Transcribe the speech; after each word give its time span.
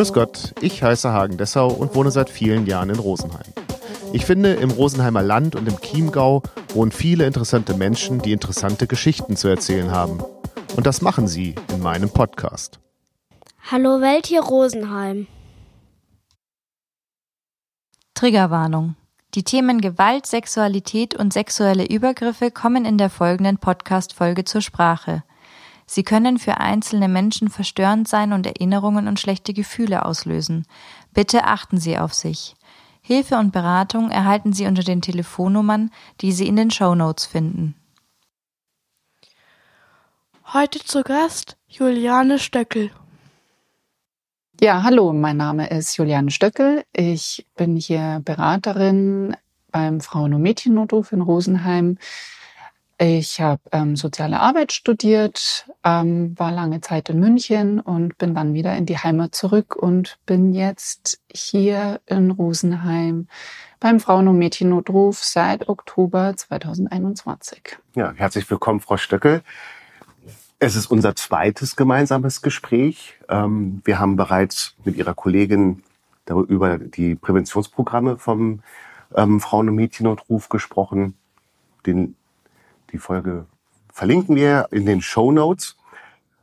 Grüß 0.00 0.14
Gott, 0.14 0.54
ich 0.62 0.82
heiße 0.82 1.12
Hagen 1.12 1.36
Dessau 1.36 1.68
und 1.68 1.94
wohne 1.94 2.10
seit 2.10 2.30
vielen 2.30 2.64
Jahren 2.64 2.88
in 2.88 2.98
Rosenheim. 2.98 3.52
Ich 4.14 4.24
finde, 4.24 4.54
im 4.54 4.70
Rosenheimer 4.70 5.20
Land 5.20 5.56
und 5.56 5.68
im 5.68 5.78
Chiemgau 5.78 6.42
wohnen 6.72 6.90
viele 6.90 7.26
interessante 7.26 7.74
Menschen, 7.74 8.18
die 8.18 8.32
interessante 8.32 8.86
Geschichten 8.86 9.36
zu 9.36 9.48
erzählen 9.48 9.90
haben. 9.90 10.24
Und 10.74 10.86
das 10.86 11.02
machen 11.02 11.28
sie 11.28 11.54
in 11.70 11.82
meinem 11.82 12.08
Podcast. 12.08 12.80
Hallo 13.70 14.00
Welt 14.00 14.24
hier 14.24 14.40
Rosenheim. 14.40 15.26
Triggerwarnung. 18.14 18.96
Die 19.34 19.44
Themen 19.44 19.82
Gewalt, 19.82 20.24
Sexualität 20.24 21.14
und 21.14 21.34
sexuelle 21.34 21.84
Übergriffe 21.84 22.50
kommen 22.50 22.86
in 22.86 22.96
der 22.96 23.10
folgenden 23.10 23.58
Podcast-Folge 23.58 24.44
zur 24.44 24.62
Sprache. 24.62 25.24
Sie 25.92 26.04
können 26.04 26.38
für 26.38 26.58
einzelne 26.58 27.08
Menschen 27.08 27.50
verstörend 27.50 28.06
sein 28.06 28.32
und 28.32 28.46
Erinnerungen 28.46 29.08
und 29.08 29.18
schlechte 29.18 29.52
Gefühle 29.52 30.04
auslösen. 30.04 30.64
Bitte 31.14 31.42
achten 31.42 31.78
Sie 31.78 31.98
auf 31.98 32.14
sich. 32.14 32.54
Hilfe 33.02 33.38
und 33.38 33.50
Beratung 33.50 34.12
erhalten 34.12 34.52
Sie 34.52 34.68
unter 34.68 34.84
den 34.84 35.02
Telefonnummern, 35.02 35.90
die 36.20 36.30
Sie 36.30 36.46
in 36.46 36.54
den 36.54 36.70
Show 36.70 36.94
Notes 36.94 37.26
finden. 37.26 37.74
Heute 40.52 40.78
zu 40.78 41.02
Gast 41.02 41.56
Juliane 41.66 42.38
Stöckel. 42.38 42.92
Ja, 44.60 44.84
hallo, 44.84 45.12
mein 45.12 45.38
Name 45.38 45.70
ist 45.70 45.96
Juliane 45.96 46.30
Stöckel. 46.30 46.84
Ich 46.92 47.48
bin 47.56 47.74
hier 47.74 48.22
Beraterin 48.24 49.36
beim 49.72 50.00
Frauen- 50.00 50.34
und 50.34 50.42
Mädchennotruf 50.42 51.10
in 51.10 51.20
Rosenheim. 51.20 51.98
Ich 53.02 53.40
habe 53.40 53.62
ähm, 53.72 53.96
soziale 53.96 54.40
Arbeit 54.40 54.72
studiert, 54.72 55.66
ähm, 55.84 56.38
war 56.38 56.52
lange 56.52 56.82
Zeit 56.82 57.08
in 57.08 57.18
München 57.18 57.80
und 57.80 58.18
bin 58.18 58.34
dann 58.34 58.52
wieder 58.52 58.76
in 58.76 58.84
die 58.84 58.98
Heimat 58.98 59.34
zurück 59.34 59.74
und 59.74 60.18
bin 60.26 60.52
jetzt 60.52 61.18
hier 61.32 62.02
in 62.04 62.30
Rosenheim 62.30 63.26
beim 63.80 64.00
Frauen- 64.00 64.28
und 64.28 64.36
Mädchennotruf 64.36 65.24
seit 65.24 65.66
Oktober 65.70 66.36
2021. 66.36 67.78
Ja, 67.94 68.12
herzlich 68.14 68.50
willkommen, 68.50 68.80
Frau 68.80 68.98
Stöckel. 68.98 69.40
Es 70.58 70.76
ist 70.76 70.90
unser 70.90 71.16
zweites 71.16 71.76
gemeinsames 71.76 72.42
Gespräch. 72.42 73.14
Ähm, 73.30 73.80
wir 73.86 73.98
haben 73.98 74.16
bereits 74.16 74.76
mit 74.84 74.96
Ihrer 74.96 75.14
Kollegin 75.14 75.84
darüber 76.26 76.76
die 76.76 77.14
Präventionsprogramme 77.14 78.18
vom 78.18 78.60
ähm, 79.14 79.40
Frauen- 79.40 79.70
und 79.70 79.76
Mädchennotruf 79.76 80.50
gesprochen. 80.50 81.14
Den, 81.86 82.14
die 82.92 82.98
Folge 82.98 83.46
verlinken 83.92 84.36
wir 84.36 84.68
in 84.70 84.86
den 84.86 85.02
Show 85.02 85.32
Notes. 85.32 85.76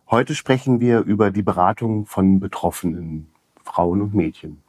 Heute 0.10 0.36
sprechen 0.36 0.80
wir 0.80 1.02
über 1.02 1.32
die 1.32 1.42
Beratung 1.42 2.06
von 2.06 2.40
betroffenen 2.40 3.28
Frauen 3.64 4.02
und 4.02 4.14
Mädchen, 4.14 4.62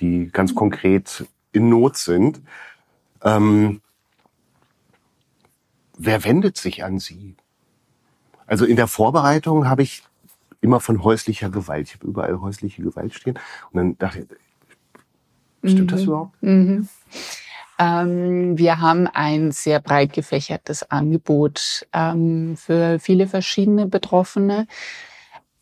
die 0.00 0.28
ganz 0.30 0.54
konkret 0.54 1.26
in 1.52 1.68
Not 1.68 1.96
sind. 1.96 2.42
Ähm, 3.22 3.80
wer 5.96 6.24
wendet 6.24 6.56
sich 6.56 6.84
an 6.84 6.98
Sie? 6.98 7.36
Also 8.46 8.66
in 8.66 8.76
der 8.76 8.88
Vorbereitung 8.88 9.66
habe 9.66 9.82
ich 9.82 10.02
immer 10.60 10.80
von 10.80 11.02
häuslicher 11.02 11.50
Gewalt. 11.50 11.88
Ich 11.88 11.94
habe 11.94 12.06
überall 12.06 12.40
häusliche 12.40 12.82
Gewalt 12.82 13.14
stehen. 13.14 13.38
Und 13.70 13.76
dann 13.76 13.98
dachte 13.98 14.26
ich, 15.62 15.70
stimmt 15.70 15.90
mhm. 15.90 15.94
das 15.94 16.02
überhaupt? 16.02 16.42
Mhm. 16.42 16.88
Ähm, 17.78 18.56
wir 18.58 18.80
haben 18.80 19.06
ein 19.06 19.52
sehr 19.52 19.80
breit 19.80 20.12
gefächertes 20.12 20.90
Angebot 20.90 21.86
ähm, 21.92 22.56
für 22.56 22.98
viele 22.98 23.26
verschiedene 23.26 23.86
Betroffene. 23.86 24.66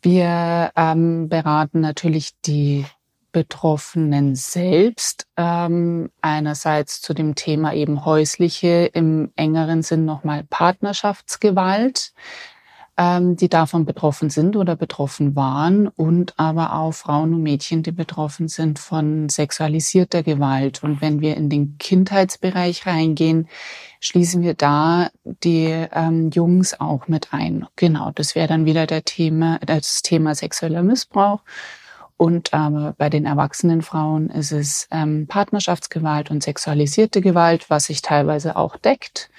Wir 0.01 0.71
ähm, 0.75 1.29
beraten 1.29 1.79
natürlich 1.79 2.31
die 2.45 2.85
Betroffenen 3.31 4.35
selbst. 4.35 5.27
Ähm, 5.37 6.11
einerseits 6.21 7.01
zu 7.01 7.13
dem 7.13 7.35
Thema 7.35 7.73
eben 7.73 8.05
häusliche, 8.05 8.85
im 8.93 9.31
engeren 9.35 9.81
Sinn 9.81 10.05
nochmal 10.05 10.43
Partnerschaftsgewalt 10.43 12.13
ähm, 12.97 13.35
die 13.35 13.49
davon 13.49 13.85
betroffen 13.85 14.29
sind 14.29 14.55
oder 14.55 14.75
betroffen 14.75 15.35
waren 15.35 15.87
und 15.87 16.33
aber 16.37 16.75
auch 16.75 16.91
Frauen 16.91 17.33
und 17.33 17.41
Mädchen, 17.41 17.81
die 17.81 17.91
betroffen 17.91 18.47
sind 18.47 18.77
von 18.77 19.29
sexualisierter 19.29 20.21
Gewalt. 20.21 20.83
Und 20.83 21.01
wenn 21.01 21.19
wir 21.19 21.35
in 21.35 21.49
den 21.49 21.77
Kindheitsbereich 21.79 22.85
reingehen, 22.85 23.47
schließen 23.99 24.43
wir 24.43 24.53
da 24.53 25.09
die 25.23 25.69
ähm, 25.91 26.29
Jungs 26.31 26.79
auch 26.79 27.07
mit 27.07 27.33
ein. 27.33 27.65
Genau, 27.75 28.11
das 28.13 28.35
wäre 28.35 28.47
dann 28.47 28.65
wieder 28.65 28.85
der 28.85 29.03
Thema, 29.03 29.59
das 29.65 30.03
Thema 30.03 30.35
sexueller 30.35 30.83
Missbrauch. 30.83 31.41
Und 32.15 32.53
aber 32.53 32.93
bei 32.97 33.09
den 33.09 33.25
erwachsenen 33.25 33.81
Frauen 33.81 34.29
ist 34.29 34.51
es 34.51 34.87
ähm, 34.91 35.25
Partnerschaftsgewalt 35.27 36.29
und 36.29 36.43
sexualisierte 36.43 37.21
Gewalt, 37.21 37.71
was 37.71 37.85
sich 37.85 38.03
teilweise 38.03 38.55
auch 38.55 38.77
deckt 38.77 39.31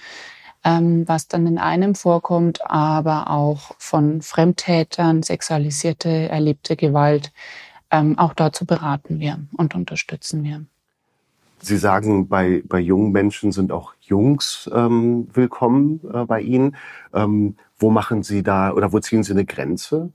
ähm, 0.64 1.06
was 1.06 1.28
dann 1.28 1.47
in 1.47 1.58
einem 1.58 1.94
vorkommt, 1.94 2.60
aber 2.70 3.30
auch 3.30 3.75
von 3.78 4.22
Fremdtätern, 4.22 5.22
sexualisierte, 5.22 6.08
erlebte 6.08 6.76
Gewalt. 6.76 7.32
Ähm, 7.91 8.19
auch 8.19 8.34
dazu 8.34 8.64
beraten 8.64 9.20
wir 9.20 9.38
und 9.56 9.75
unterstützen 9.75 10.42
wir. 10.42 10.64
Sie 11.60 11.78
sagen, 11.78 12.28
bei, 12.28 12.62
bei 12.66 12.78
jungen 12.78 13.12
Menschen 13.12 13.52
sind 13.52 13.72
auch 13.72 13.94
Jungs 14.00 14.69
ähm, 14.75 15.28
willkommen 15.32 16.00
äh, 16.12 16.25
bei 16.25 16.41
Ihnen. 16.41 16.76
Ähm, 17.14 17.56
wo 17.78 17.91
machen 17.91 18.22
Sie 18.22 18.42
da 18.42 18.72
oder 18.72 18.92
wo 18.92 19.00
ziehen 19.00 19.22
Sie 19.22 19.32
eine 19.32 19.44
Grenze? 19.44 20.10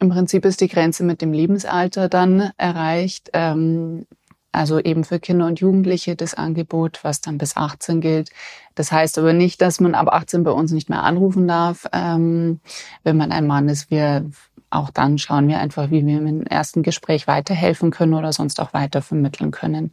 Im 0.00 0.10
Prinzip 0.10 0.44
ist 0.44 0.60
die 0.60 0.68
Grenze 0.68 1.04
mit 1.04 1.22
dem 1.22 1.32
Lebensalter 1.32 2.08
dann 2.08 2.50
erreicht. 2.56 3.30
Ähm, 3.32 4.06
also 4.52 4.80
eben 4.80 5.04
für 5.04 5.20
Kinder 5.20 5.46
und 5.46 5.60
Jugendliche 5.60 6.16
das 6.16 6.34
Angebot, 6.34 7.00
was 7.02 7.20
dann 7.20 7.38
bis 7.38 7.56
18 7.56 8.00
gilt. 8.00 8.30
Das 8.74 8.92
heißt 8.92 9.18
aber 9.18 9.32
nicht, 9.32 9.60
dass 9.60 9.80
man 9.80 9.94
ab 9.94 10.08
18 10.08 10.44
bei 10.44 10.50
uns 10.50 10.72
nicht 10.72 10.88
mehr 10.88 11.02
anrufen 11.02 11.46
darf, 11.46 11.86
ähm, 11.92 12.60
wenn 13.04 13.16
man 13.16 13.32
ein 13.32 13.46
Mann 13.46 13.68
ist. 13.68 13.90
Wir 13.90 14.30
auch 14.70 14.90
dann 14.90 15.18
schauen 15.18 15.48
wir 15.48 15.58
einfach, 15.58 15.90
wie 15.90 16.04
wir 16.04 16.18
im 16.18 16.42
ersten 16.42 16.82
Gespräch 16.82 17.26
weiterhelfen 17.26 17.90
können 17.90 18.14
oder 18.14 18.32
sonst 18.32 18.60
auch 18.60 18.74
weiter 18.74 19.00
vermitteln 19.02 19.50
können. 19.50 19.92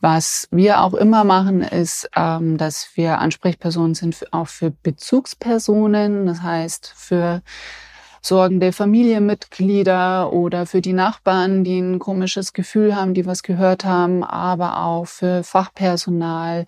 Was 0.00 0.46
wir 0.50 0.82
auch 0.82 0.92
immer 0.92 1.24
machen, 1.24 1.62
ist, 1.62 2.10
ähm, 2.14 2.58
dass 2.58 2.90
wir 2.94 3.18
Ansprechpersonen 3.18 3.94
sind 3.94 4.14
für, 4.14 4.26
auch 4.30 4.48
für 4.48 4.70
Bezugspersonen, 4.70 6.26
das 6.26 6.42
heißt 6.42 6.92
für 6.94 7.42
sorgende 8.26 8.72
Familienmitglieder 8.72 10.32
oder 10.32 10.66
für 10.66 10.80
die 10.80 10.92
Nachbarn, 10.92 11.62
die 11.62 11.78
ein 11.78 11.98
komisches 12.00 12.52
Gefühl 12.52 12.96
haben, 12.96 13.14
die 13.14 13.24
was 13.24 13.42
gehört 13.42 13.84
haben, 13.84 14.24
aber 14.24 14.82
auch 14.82 15.06
für 15.06 15.44
Fachpersonal, 15.44 16.66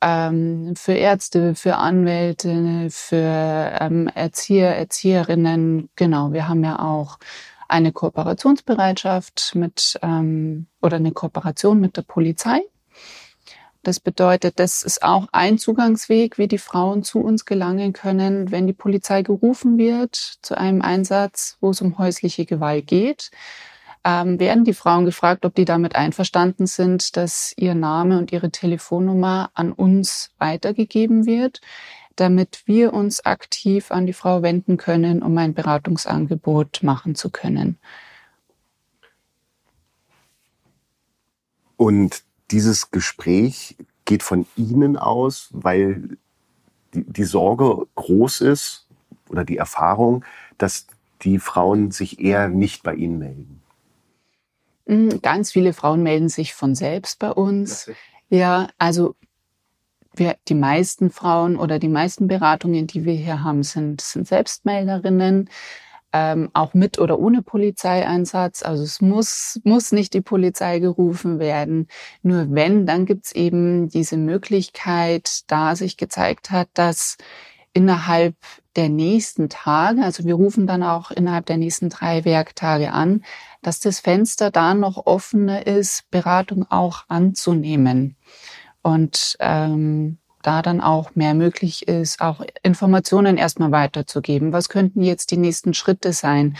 ähm, 0.00 0.74
für 0.76 0.94
Ärzte, 0.94 1.54
für 1.54 1.76
Anwälte, 1.76 2.88
für 2.90 3.76
ähm, 3.80 4.08
Erzieher, 4.14 4.76
Erzieherinnen. 4.76 5.90
Genau, 5.94 6.32
wir 6.32 6.48
haben 6.48 6.64
ja 6.64 6.78
auch 6.78 7.18
eine 7.68 7.92
Kooperationsbereitschaft 7.92 9.52
mit 9.54 9.98
ähm, 10.02 10.66
oder 10.80 10.96
eine 10.96 11.12
Kooperation 11.12 11.80
mit 11.80 11.96
der 11.98 12.02
Polizei. 12.02 12.62
Das 13.84 14.00
bedeutet, 14.00 14.58
das 14.58 14.82
ist 14.82 15.02
auch 15.02 15.28
ein 15.30 15.58
Zugangsweg, 15.58 16.38
wie 16.38 16.48
die 16.48 16.58
Frauen 16.58 17.02
zu 17.02 17.20
uns 17.20 17.44
gelangen 17.44 17.92
können, 17.92 18.50
wenn 18.50 18.66
die 18.66 18.72
Polizei 18.72 19.20
gerufen 19.22 19.76
wird 19.76 20.16
zu 20.40 20.56
einem 20.56 20.80
Einsatz, 20.80 21.58
wo 21.60 21.68
es 21.68 21.82
um 21.82 21.98
häusliche 21.98 22.46
Gewalt 22.46 22.86
geht. 22.86 23.30
Ähm, 24.02 24.40
werden 24.40 24.64
die 24.64 24.72
Frauen 24.72 25.04
gefragt, 25.04 25.44
ob 25.44 25.54
die 25.54 25.66
damit 25.66 25.96
einverstanden 25.96 26.66
sind, 26.66 27.16
dass 27.18 27.52
ihr 27.58 27.74
Name 27.74 28.18
und 28.18 28.32
ihre 28.32 28.50
Telefonnummer 28.50 29.50
an 29.52 29.70
uns 29.70 30.30
weitergegeben 30.38 31.26
wird, 31.26 31.60
damit 32.16 32.62
wir 32.64 32.94
uns 32.94 33.26
aktiv 33.26 33.90
an 33.90 34.06
die 34.06 34.12
Frau 34.14 34.40
wenden 34.40 34.78
können, 34.78 35.22
um 35.22 35.36
ein 35.36 35.52
Beratungsangebot 35.52 36.82
machen 36.82 37.14
zu 37.14 37.28
können. 37.28 37.78
Und 41.76 42.22
dieses 42.54 42.92
Gespräch 42.92 43.76
geht 44.04 44.22
von 44.22 44.46
Ihnen 44.56 44.96
aus, 44.96 45.48
weil 45.50 46.16
die, 46.94 47.04
die 47.04 47.24
Sorge 47.24 47.88
groß 47.96 48.42
ist 48.42 48.86
oder 49.28 49.44
die 49.44 49.56
Erfahrung, 49.56 50.24
dass 50.56 50.86
die 51.22 51.40
Frauen 51.40 51.90
sich 51.90 52.20
eher 52.20 52.48
nicht 52.48 52.84
bei 52.84 52.94
Ihnen 52.94 53.18
melden. 53.18 53.62
Mm, 54.86 55.20
ganz 55.20 55.50
viele 55.50 55.72
Frauen 55.72 56.04
melden 56.04 56.28
sich 56.28 56.54
von 56.54 56.76
selbst 56.76 57.18
bei 57.18 57.32
uns. 57.32 57.90
Ja, 58.28 58.68
also 58.78 59.16
wir, 60.14 60.36
die 60.46 60.54
meisten 60.54 61.10
Frauen 61.10 61.56
oder 61.56 61.80
die 61.80 61.88
meisten 61.88 62.28
Beratungen, 62.28 62.86
die 62.86 63.04
wir 63.04 63.14
hier 63.14 63.42
haben, 63.42 63.64
sind, 63.64 64.00
sind 64.00 64.28
Selbstmelderinnen 64.28 65.50
ähm, 66.14 66.48
auch 66.54 66.74
mit 66.74 67.00
oder 67.00 67.18
ohne 67.18 67.42
Polizeieinsatz. 67.42 68.62
Also 68.62 68.84
es 68.84 69.00
muss, 69.00 69.60
muss 69.64 69.90
nicht 69.90 70.14
die 70.14 70.20
Polizei 70.20 70.78
gerufen 70.78 71.40
werden. 71.40 71.88
Nur 72.22 72.46
wenn, 72.50 72.86
dann 72.86 73.04
gibt's 73.04 73.32
eben 73.32 73.88
diese 73.88 74.16
Möglichkeit, 74.16 75.42
da 75.48 75.74
sich 75.74 75.96
gezeigt 75.96 76.52
hat, 76.52 76.68
dass 76.74 77.16
innerhalb 77.72 78.36
der 78.76 78.88
nächsten 78.88 79.48
Tage, 79.48 80.02
also 80.04 80.24
wir 80.24 80.34
rufen 80.34 80.68
dann 80.68 80.84
auch 80.84 81.10
innerhalb 81.10 81.46
der 81.46 81.56
nächsten 81.56 81.88
drei 81.88 82.24
Werktage 82.24 82.92
an, 82.92 83.24
dass 83.62 83.80
das 83.80 83.98
Fenster 83.98 84.52
da 84.52 84.74
noch 84.74 85.06
offener 85.06 85.66
ist, 85.66 86.08
Beratung 86.12 86.64
auch 86.70 87.06
anzunehmen. 87.08 88.16
Und 88.82 89.36
ähm, 89.40 90.18
da 90.46 90.62
dann 90.62 90.80
auch 90.80 91.14
mehr 91.14 91.34
möglich 91.34 91.88
ist, 91.88 92.20
auch 92.20 92.42
Informationen 92.62 93.36
erstmal 93.36 93.72
weiterzugeben. 93.72 94.52
Was 94.52 94.68
könnten 94.68 95.02
jetzt 95.02 95.30
die 95.30 95.36
nächsten 95.36 95.74
Schritte 95.74 96.12
sein? 96.12 96.56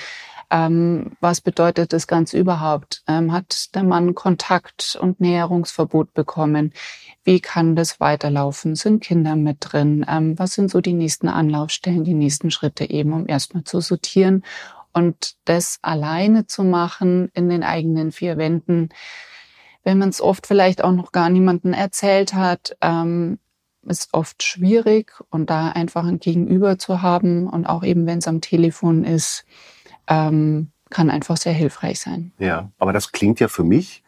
Ähm, 0.51 1.13
was 1.21 1.41
bedeutet 1.41 1.93
das 1.93 2.07
Ganze 2.07 2.39
überhaupt? 2.39 3.03
Ähm, 3.09 3.33
hat 3.33 3.75
der 3.75 3.83
Mann 3.83 4.15
Kontakt 4.15 4.97
und 5.01 5.21
Näherungsverbot 5.21 6.15
bekommen? 6.15 6.73
Wie 7.25 7.41
kann 7.41 7.77
das 7.77 8.01
weiterlaufen? 8.01 8.75
Sind 8.75 9.03
Kinder 9.03 9.37
mit 9.37 9.59
drin? 9.61 10.05
Ähm, 10.09 10.39
was 10.39 10.55
sind 10.55 10.71
so 10.71 10.81
die 10.81 10.93
nächsten 10.93 11.29
Anlaufstellen, 11.29 12.05
die 12.05 12.15
nächsten 12.15 12.51
Schritte 12.51 12.89
eben, 12.89 13.13
um 13.13 13.27
erstmal 13.27 13.65
zu 13.65 13.81
sortieren 13.81 14.45
und 14.93 15.35
das 15.45 15.79
alleine 15.83 16.47
zu 16.47 16.63
machen 16.63 17.31
in 17.35 17.49
den 17.49 17.63
eigenen 17.63 18.13
vier 18.13 18.37
Wänden? 18.37 18.91
Wenn 19.83 19.99
man 19.99 20.09
es 20.09 20.21
oft 20.21 20.47
vielleicht 20.47 20.83
auch 20.85 20.93
noch 20.93 21.13
gar 21.13 21.31
niemanden 21.31 21.75
erzählt 21.75 22.33
hat, 22.33 22.77
ähm, 22.81 23.39
ist 23.87 24.11
oft 24.13 24.43
schwierig 24.43 25.13
und 25.31 25.51
da 25.51 25.69
einfach 25.69 26.05
ein 26.05 26.19
Gegenüber 26.19 26.79
zu 26.79 27.03
haben 27.03 27.49
und 27.49 27.67
auch 27.67 27.85
eben, 27.85 28.07
wenn 28.07 28.19
es 28.19 28.29
am 28.29 28.41
Telefon 28.41 29.05
ist, 29.05 29.45
ähm, 30.09 30.69
kann 30.91 31.11
einfach 31.11 31.37
sehr 31.37 31.53
hilfreich 31.53 32.01
sein. 32.01 32.33
Ja, 32.39 32.71
aber 32.79 32.93
das 32.93 33.13
klingt 33.13 33.41
ja 33.41 33.49
für 33.49 33.65
mich, 33.65 34.03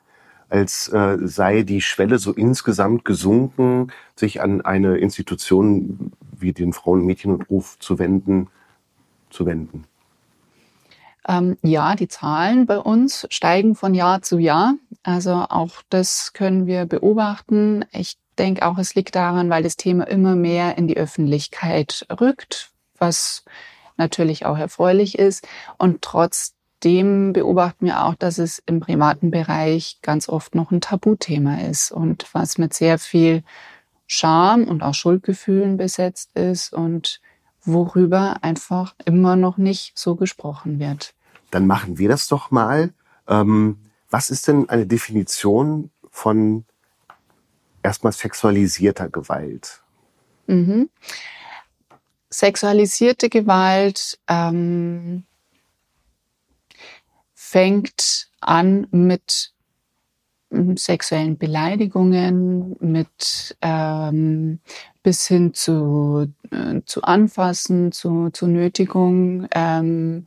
als 0.48 0.88
äh, 0.88 1.18
sei 1.22 1.62
die 1.62 1.80
Schwelle 1.80 2.18
so 2.18 2.32
insgesamt 2.32 3.04
gesunken, 3.04 3.92
sich 4.14 4.40
an 4.40 4.60
eine 4.60 4.96
Institution 4.98 6.12
wie 6.32 6.52
den 6.52 6.72
Frauen- 6.72 7.00
und 7.00 7.06
Mädchenruf 7.06 7.78
zu 7.78 7.98
wenden, 7.98 8.48
zu 9.30 9.46
wenden. 9.46 9.84
Ähm, 11.28 11.56
ja, 11.62 11.96
die 11.96 12.08
Zahlen 12.08 12.66
bei 12.66 12.78
uns 12.78 13.26
steigen 13.30 13.74
von 13.74 13.94
Jahr 13.94 14.22
zu 14.22 14.38
Jahr. 14.38 14.74
Also 15.02 15.32
auch 15.48 15.82
das 15.90 16.32
können 16.32 16.66
wir 16.66 16.86
beobachten. 16.86 17.84
Ich 17.92 18.16
denke 18.38 18.66
auch, 18.66 18.78
es 18.78 18.94
liegt 18.94 19.14
daran, 19.14 19.50
weil 19.50 19.62
das 19.62 19.76
Thema 19.76 20.06
immer 20.06 20.36
mehr 20.36 20.78
in 20.78 20.86
die 20.86 20.96
Öffentlichkeit 20.96 22.06
rückt, 22.20 22.70
was 22.98 23.44
natürlich 23.96 24.46
auch 24.46 24.58
erfreulich 24.58 25.18
ist. 25.18 25.46
Und 25.78 26.02
trotzdem 26.02 27.32
beobachten 27.32 27.86
wir 27.86 28.04
auch, 28.04 28.14
dass 28.14 28.38
es 28.38 28.62
im 28.66 28.80
privaten 28.80 29.30
Bereich 29.30 29.98
ganz 30.02 30.28
oft 30.28 30.54
noch 30.54 30.70
ein 30.70 30.80
Tabuthema 30.80 31.60
ist 31.62 31.90
und 31.90 32.26
was 32.32 32.58
mit 32.58 32.74
sehr 32.74 32.98
viel 32.98 33.42
Scham 34.06 34.64
und 34.64 34.82
auch 34.82 34.94
Schuldgefühlen 34.94 35.76
besetzt 35.76 36.30
ist 36.36 36.72
und 36.72 37.20
worüber 37.64 38.36
einfach 38.42 38.94
immer 39.04 39.34
noch 39.34 39.56
nicht 39.56 39.98
so 39.98 40.14
gesprochen 40.14 40.78
wird. 40.78 41.15
Dann 41.50 41.66
machen 41.66 41.98
wir 41.98 42.08
das 42.08 42.28
doch 42.28 42.50
mal. 42.50 42.92
Ähm, 43.28 43.78
was 44.10 44.30
ist 44.30 44.48
denn 44.48 44.68
eine 44.68 44.86
Definition 44.86 45.90
von 46.10 46.64
erstmal 47.82 48.12
sexualisierter 48.12 49.08
Gewalt? 49.08 49.82
Mhm. 50.46 50.88
Sexualisierte 52.30 53.28
Gewalt 53.28 54.18
ähm, 54.28 55.24
fängt 57.34 58.28
an 58.40 58.86
mit 58.90 59.52
ähm, 60.50 60.76
sexuellen 60.76 61.38
Beleidigungen, 61.38 62.76
mit 62.80 63.56
ähm, 63.62 64.60
bis 65.02 65.26
hin 65.26 65.54
zu, 65.54 66.32
äh, 66.50 66.80
zu 66.84 67.02
Anfassen, 67.02 67.92
zu, 67.92 68.30
zu 68.30 68.46
Nötigung, 68.46 69.46
ähm, 69.52 70.26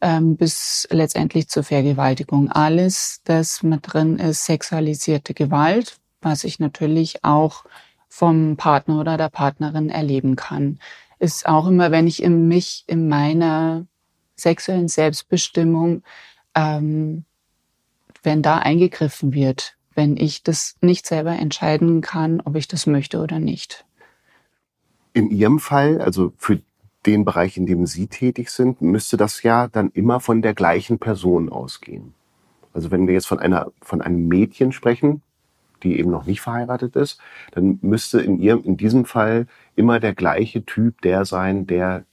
ähm, 0.00 0.36
bis 0.36 0.86
letztendlich 0.90 1.48
zur 1.48 1.62
Vergewaltigung. 1.62 2.50
Alles, 2.50 3.20
das 3.24 3.62
mit 3.62 3.92
drin 3.92 4.18
ist, 4.18 4.44
sexualisierte 4.44 5.34
Gewalt, 5.34 5.98
was 6.20 6.44
ich 6.44 6.58
natürlich 6.58 7.24
auch 7.24 7.64
vom 8.08 8.56
Partner 8.56 9.00
oder 9.00 9.16
der 9.16 9.28
Partnerin 9.28 9.88
erleben 9.88 10.36
kann 10.36 10.78
ist 11.20 11.46
auch 11.46 11.68
immer, 11.68 11.92
wenn 11.92 12.06
ich 12.06 12.22
in 12.22 12.48
mich, 12.48 12.84
in 12.88 13.06
meiner 13.08 13.86
sexuellen 14.36 14.88
Selbstbestimmung, 14.88 16.02
ähm, 16.54 17.24
wenn 18.22 18.42
da 18.42 18.58
eingegriffen 18.58 19.34
wird, 19.34 19.76
wenn 19.94 20.16
ich 20.16 20.42
das 20.42 20.76
nicht 20.80 21.06
selber 21.06 21.32
entscheiden 21.32 22.00
kann, 22.00 22.40
ob 22.40 22.56
ich 22.56 22.68
das 22.68 22.86
möchte 22.86 23.20
oder 23.20 23.38
nicht. 23.38 23.84
In 25.12 25.30
Ihrem 25.30 25.58
Fall, 25.58 26.00
also 26.00 26.32
für 26.38 26.60
den 27.06 27.24
Bereich, 27.24 27.56
in 27.56 27.66
dem 27.66 27.86
Sie 27.86 28.06
tätig 28.06 28.50
sind, 28.50 28.82
müsste 28.82 29.16
das 29.16 29.42
ja 29.42 29.68
dann 29.68 29.90
immer 29.90 30.20
von 30.20 30.42
der 30.42 30.54
gleichen 30.54 30.98
Person 30.98 31.48
ausgehen. 31.48 32.14
Also 32.72 32.90
wenn 32.90 33.06
wir 33.06 33.14
jetzt 33.14 33.26
von 33.26 33.38
einer, 33.38 33.72
von 33.80 34.02
einem 34.02 34.28
Mädchen 34.28 34.72
sprechen, 34.72 35.22
die 35.82 35.98
eben 35.98 36.10
noch 36.10 36.26
nicht 36.26 36.40
verheiratet 36.40 36.94
ist, 36.96 37.18
dann 37.52 37.78
müsste 37.82 38.20
in 38.20 38.40
ihrem, 38.40 38.62
in 38.64 38.76
diesem 38.76 39.06
Fall 39.06 39.46
immer 39.76 39.98
der 39.98 40.14
gleiche 40.14 40.64
Typ 40.64 41.00
der 41.00 41.24
sein, 41.24 41.66
der 41.66 42.04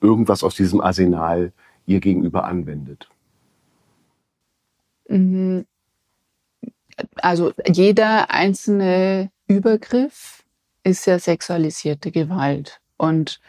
irgendwas 0.00 0.44
aus 0.44 0.54
diesem 0.54 0.80
Arsenal 0.80 1.52
ihr 1.86 2.00
gegenüber 2.00 2.44
anwendet. 2.44 3.08
Mhm. 5.08 5.66
Also 7.16 7.52
jeder 7.66 8.30
einzelne 8.30 9.30
Übergriff 9.46 10.44
ist 10.84 11.06
ja 11.06 11.18
sexualisierte 11.18 12.10
Gewalt. 12.10 12.80
Und 12.98 13.40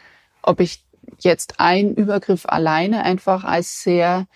ob 0.42 0.60
ich 0.60 0.82
jetzt 1.18 1.60
einen 1.60 1.94
Übergriff 1.94 2.46
alleine 2.46 3.02
einfach 3.04 3.44
als 3.44 3.82
sehr 3.82 4.26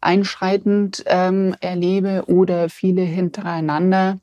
einschreitend 0.00 1.02
ähm, 1.06 1.56
erlebe 1.60 2.24
oder 2.26 2.68
viele 2.68 3.02
hintereinander, 3.02 4.18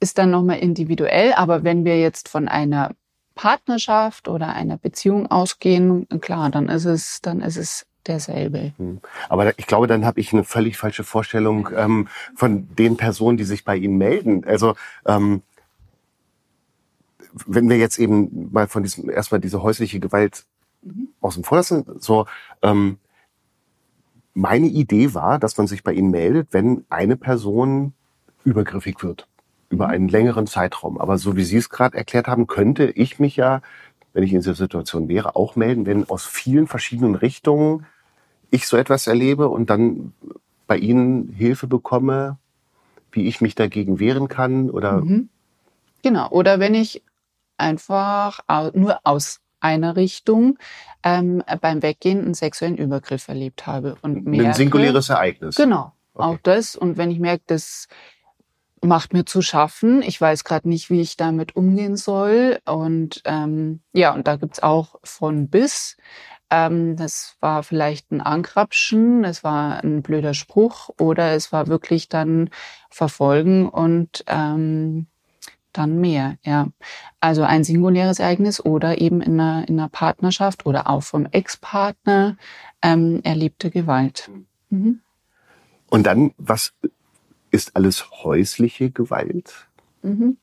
ist 0.00 0.18
dann 0.18 0.30
nochmal 0.30 0.58
individuell. 0.58 1.32
Aber 1.32 1.64
wenn 1.64 1.84
wir 1.86 1.98
jetzt 1.98 2.28
von 2.28 2.46
einer 2.46 2.90
Partnerschaft 3.34 4.28
oder 4.28 4.48
einer 4.54 4.76
Beziehung 4.76 5.30
ausgehen, 5.30 6.06
klar, 6.20 6.50
dann 6.50 6.68
ist 6.68 6.84
es, 6.84 7.20
dann 7.22 7.40
ist 7.40 7.56
es 7.56 7.86
derselbe. 8.06 8.74
Hm. 8.76 9.00
Aber 9.28 9.58
ich 9.58 9.66
glaube, 9.66 9.86
dann 9.86 10.04
habe 10.04 10.20
ich 10.20 10.32
eine 10.32 10.44
völlig 10.44 10.76
falsche 10.76 11.04
Vorstellung 11.04 11.70
ähm, 11.74 12.08
von 12.36 12.68
den 12.76 12.96
Personen, 12.96 13.38
die 13.38 13.44
sich 13.44 13.64
bei 13.64 13.76
Ihnen 13.76 13.96
melden. 13.96 14.44
Also 14.44 14.74
ähm, 15.06 15.42
wenn 17.46 17.68
wir 17.68 17.76
jetzt 17.76 17.98
eben 17.98 18.50
mal 18.52 18.68
von 18.68 18.82
diesem 18.82 19.10
erstmal 19.10 19.40
diese 19.40 19.62
häusliche 19.62 20.00
Gewalt 20.00 20.44
mhm. 20.82 21.08
aus 21.20 21.34
dem 21.34 21.44
Vorlassen, 21.44 21.84
so 21.98 22.26
ähm, 22.62 22.98
meine 24.34 24.66
Idee 24.66 25.14
war, 25.14 25.38
dass 25.38 25.56
man 25.56 25.66
sich 25.66 25.82
bei 25.82 25.92
Ihnen 25.92 26.10
meldet, 26.10 26.48
wenn 26.52 26.84
eine 26.88 27.16
Person 27.16 27.92
übergriffig 28.44 29.02
wird 29.02 29.28
über 29.70 29.88
einen 29.88 30.08
längeren 30.08 30.46
Zeitraum. 30.46 30.98
Aber 30.98 31.18
so 31.18 31.36
wie 31.36 31.44
Sie 31.44 31.56
es 31.56 31.70
gerade 31.70 31.96
erklärt 31.96 32.28
haben, 32.28 32.46
könnte 32.46 32.84
ich 32.84 33.18
mich 33.18 33.36
ja, 33.36 33.60
wenn 34.12 34.22
ich 34.22 34.32
in 34.32 34.40
dieser 34.40 34.54
Situation 34.54 35.08
wäre, 35.08 35.36
auch 35.36 35.56
melden, 35.56 35.86
wenn 35.86 36.08
aus 36.08 36.24
vielen 36.24 36.66
verschiedenen 36.66 37.14
Richtungen 37.14 37.86
ich 38.50 38.68
so 38.68 38.76
etwas 38.76 39.06
erlebe 39.06 39.48
und 39.48 39.70
dann 39.70 40.12
bei 40.66 40.78
Ihnen 40.78 41.28
Hilfe 41.28 41.66
bekomme, 41.66 42.38
wie 43.10 43.26
ich 43.26 43.40
mich 43.40 43.54
dagegen 43.54 43.98
wehren 43.98 44.28
kann 44.28 44.70
oder 44.70 45.00
mhm. 45.00 45.28
genau 46.02 46.28
oder 46.30 46.60
wenn 46.60 46.74
ich 46.74 47.02
einfach 47.64 48.40
nur 48.74 49.00
aus 49.04 49.40
einer 49.60 49.96
Richtung 49.96 50.58
ähm, 51.02 51.42
beim 51.60 51.82
Weggehen 51.82 52.22
einen 52.22 52.34
sexuellen 52.34 52.76
Übergriff 52.76 53.28
erlebt 53.28 53.66
habe. 53.66 53.96
Und 54.02 54.26
merke, 54.26 54.48
ein 54.48 54.54
singuläres 54.54 55.08
Ereignis. 55.08 55.56
Genau, 55.56 55.92
okay. 56.12 56.24
auch 56.24 56.38
das. 56.42 56.76
Und 56.76 56.98
wenn 56.98 57.10
ich 57.10 57.18
merke, 57.18 57.44
das 57.46 57.88
macht 58.82 59.14
mir 59.14 59.24
zu 59.24 59.40
schaffen, 59.40 60.02
ich 60.02 60.20
weiß 60.20 60.44
gerade 60.44 60.68
nicht, 60.68 60.90
wie 60.90 61.00
ich 61.00 61.16
damit 61.16 61.56
umgehen 61.56 61.96
soll. 61.96 62.58
Und 62.66 63.22
ähm, 63.24 63.80
ja, 63.92 64.12
und 64.14 64.28
da 64.28 64.36
gibt's 64.36 64.62
auch 64.62 64.96
von 65.02 65.48
bis. 65.48 65.96
Ähm, 66.50 66.96
das 66.96 67.36
war 67.40 67.62
vielleicht 67.62 68.12
ein 68.12 68.20
Ankrapschen, 68.20 69.24
es 69.24 69.42
war 69.42 69.82
ein 69.82 70.02
blöder 70.02 70.34
Spruch 70.34 70.90
oder 70.98 71.32
es 71.32 71.52
war 71.52 71.68
wirklich 71.68 72.10
dann 72.10 72.50
Verfolgen 72.90 73.68
und 73.68 74.24
ähm, 74.26 75.06
dann 75.78 76.00
mehr, 76.00 76.36
ja. 76.42 76.68
Also 77.20 77.42
ein 77.42 77.64
singuläres 77.64 78.18
Ereignis 78.18 78.64
oder 78.64 79.00
eben 79.00 79.20
in 79.20 79.38
einer, 79.38 79.68
in 79.68 79.78
einer 79.78 79.88
Partnerschaft 79.88 80.66
oder 80.66 80.88
auch 80.88 81.02
vom 81.02 81.26
Ex-Partner 81.26 82.36
ähm, 82.82 83.20
erlebte 83.22 83.70
Gewalt. 83.70 84.30
Mhm. 84.70 85.00
Und 85.90 86.06
dann, 86.06 86.32
was 86.38 86.72
ist 87.50 87.76
alles 87.76 88.10
häusliche 88.24 88.90
Gewalt? 88.90 89.68
Mhm. 90.02 90.36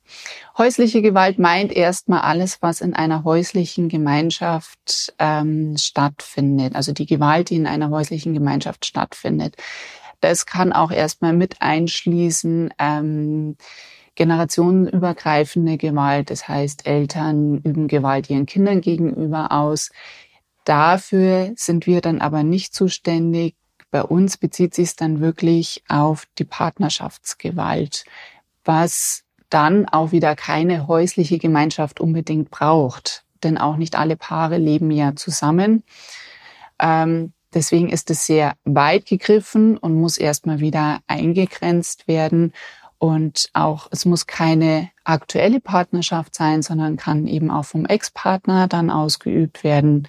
Häusliche 0.57 1.03
Gewalt 1.03 1.37
meint 1.37 1.71
erstmal 1.71 2.21
alles, 2.21 2.61
was 2.61 2.81
in 2.81 2.95
einer 2.95 3.23
häuslichen 3.23 3.89
Gemeinschaft 3.89 5.13
ähm, 5.19 5.77
stattfindet. 5.77 6.75
Also 6.75 6.93
die 6.93 7.05
Gewalt, 7.05 7.51
die 7.51 7.57
in 7.57 7.67
einer 7.67 7.91
häuslichen 7.91 8.33
Gemeinschaft 8.33 8.85
stattfindet. 8.85 9.55
Das 10.19 10.47
kann 10.47 10.73
auch 10.73 10.91
erstmal 10.91 11.33
mit 11.33 11.61
einschließen, 11.61 12.73
ähm, 12.79 13.55
generationenübergreifende 14.15 15.77
Gewalt, 15.77 16.29
das 16.29 16.47
heißt, 16.47 16.85
Eltern 16.85 17.57
üben 17.57 17.87
Gewalt 17.87 18.29
ihren 18.29 18.45
Kindern 18.45 18.81
gegenüber 18.81 19.51
aus. 19.51 19.89
Dafür 20.65 21.53
sind 21.55 21.87
wir 21.87 22.01
dann 22.01 22.21
aber 22.21 22.43
nicht 22.43 22.73
zuständig. 22.73 23.55
Bei 23.89 24.03
uns 24.03 24.37
bezieht 24.37 24.75
sich 24.75 24.89
es 24.89 24.95
dann 24.95 25.19
wirklich 25.19 25.83
auf 25.87 26.25
die 26.37 26.45
Partnerschaftsgewalt, 26.45 28.05
was 28.63 29.23
dann 29.49 29.87
auch 29.87 30.11
wieder 30.11 30.35
keine 30.35 30.87
häusliche 30.87 31.37
Gemeinschaft 31.37 31.99
unbedingt 31.99 32.51
braucht. 32.51 33.25
Denn 33.43 33.57
auch 33.57 33.75
nicht 33.75 33.95
alle 33.97 34.15
Paare 34.15 34.57
leben 34.57 34.91
ja 34.91 35.15
zusammen. 35.15 35.83
Ähm, 36.79 37.33
deswegen 37.53 37.89
ist 37.89 38.09
es 38.09 38.25
sehr 38.25 38.53
weit 38.63 39.05
gegriffen 39.05 39.77
und 39.77 39.95
muss 39.95 40.17
erstmal 40.17 40.59
wieder 40.59 40.99
eingegrenzt 41.07 42.07
werden. 42.07 42.53
Und 43.01 43.49
auch, 43.53 43.87
es 43.89 44.05
muss 44.05 44.27
keine 44.27 44.91
aktuelle 45.03 45.59
Partnerschaft 45.59 46.35
sein, 46.35 46.61
sondern 46.61 46.97
kann 46.97 47.25
eben 47.25 47.49
auch 47.49 47.65
vom 47.65 47.87
Ex-Partner 47.87 48.67
dann 48.67 48.91
ausgeübt 48.91 49.63
werden. 49.63 50.07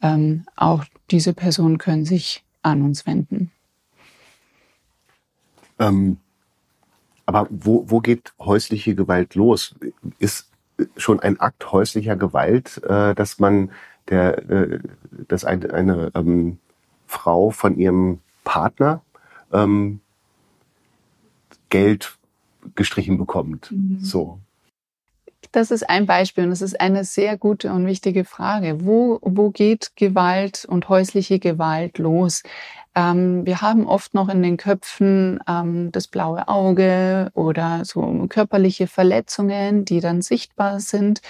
Ähm, 0.00 0.44
auch 0.54 0.84
diese 1.10 1.32
Personen 1.32 1.78
können 1.78 2.04
sich 2.04 2.44
an 2.62 2.82
uns 2.82 3.04
wenden. 3.04 3.50
Ähm, 5.80 6.18
aber 7.26 7.48
wo, 7.50 7.90
wo 7.90 7.98
geht 7.98 8.32
häusliche 8.38 8.94
Gewalt 8.94 9.34
los? 9.34 9.74
Ist 10.20 10.52
schon 10.96 11.18
ein 11.18 11.40
Akt 11.40 11.72
häuslicher 11.72 12.14
Gewalt, 12.14 12.80
äh, 12.84 13.12
dass 13.16 13.40
man 13.40 13.72
der, 14.08 14.48
äh, 14.48 14.78
dass 15.26 15.44
eine, 15.44 15.74
eine 15.74 16.12
ähm, 16.14 16.60
Frau 17.08 17.50
von 17.50 17.76
ihrem 17.76 18.20
Partner 18.44 19.02
ähm, 19.52 19.98
Geld 21.70 22.19
gestrichen 22.74 23.18
bekommt. 23.18 23.70
Mhm. 23.70 23.98
So. 24.00 24.40
Das 25.52 25.70
ist 25.70 25.88
ein 25.88 26.06
Beispiel 26.06 26.44
und 26.44 26.50
das 26.50 26.62
ist 26.62 26.80
eine 26.80 27.04
sehr 27.04 27.36
gute 27.36 27.72
und 27.72 27.86
wichtige 27.86 28.24
Frage. 28.24 28.84
Wo, 28.84 29.18
wo 29.22 29.50
geht 29.50 29.92
Gewalt 29.96 30.64
und 30.64 30.88
häusliche 30.88 31.38
Gewalt 31.38 31.98
los? 31.98 32.42
Ähm, 32.94 33.46
wir 33.46 33.60
haben 33.60 33.86
oft 33.86 34.14
noch 34.14 34.28
in 34.28 34.42
den 34.42 34.56
Köpfen 34.56 35.40
ähm, 35.48 35.90
das 35.92 36.08
blaue 36.08 36.46
Auge 36.48 37.30
oder 37.34 37.84
so 37.84 38.26
körperliche 38.28 38.86
Verletzungen, 38.86 39.84
die 39.84 40.00
dann 40.00 40.22
sichtbar 40.22 40.80
sind. 40.80 41.20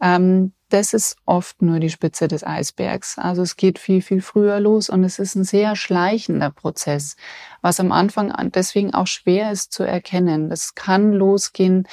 Ähm, 0.00 0.52
das 0.72 0.94
ist 0.94 1.16
oft 1.26 1.60
nur 1.60 1.80
die 1.80 1.90
Spitze 1.90 2.28
des 2.28 2.44
Eisbergs. 2.44 3.18
Also 3.18 3.42
es 3.42 3.56
geht 3.56 3.78
viel, 3.78 4.00
viel 4.00 4.22
früher 4.22 4.58
los 4.58 4.88
und 4.88 5.04
es 5.04 5.18
ist 5.18 5.34
ein 5.34 5.44
sehr 5.44 5.76
schleichender 5.76 6.50
Prozess, 6.50 7.16
was 7.60 7.78
am 7.78 7.92
Anfang 7.92 8.32
deswegen 8.54 8.94
auch 8.94 9.06
schwer 9.06 9.52
ist 9.52 9.72
zu 9.72 9.82
erkennen. 9.82 10.48
Das 10.48 10.74
kann 10.74 11.12
losgehen 11.12 11.86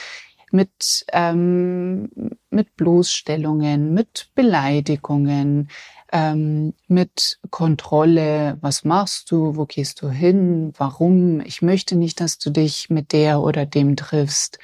mit, 0.51 1.05
ähm, 1.11 2.09
mit 2.49 2.75
Bloßstellungen, 2.75 3.93
mit 3.93 4.29
Beleidigungen, 4.33 5.69
ähm, 6.11 6.73
mit 6.87 7.39
Kontrolle. 7.49 8.57
Was 8.61 8.83
machst 8.83 9.31
du? 9.31 9.55
Wo 9.55 9.65
gehst 9.65 10.01
du 10.01 10.09
hin? 10.09 10.73
Warum? 10.77 11.41
Ich 11.41 11.61
möchte 11.61 11.95
nicht, 11.95 12.21
dass 12.21 12.39
du 12.39 12.49
dich 12.49 12.89
mit 12.89 13.11
der 13.11 13.41
oder 13.41 13.65
dem 13.65 13.95
triffst. 13.95 14.57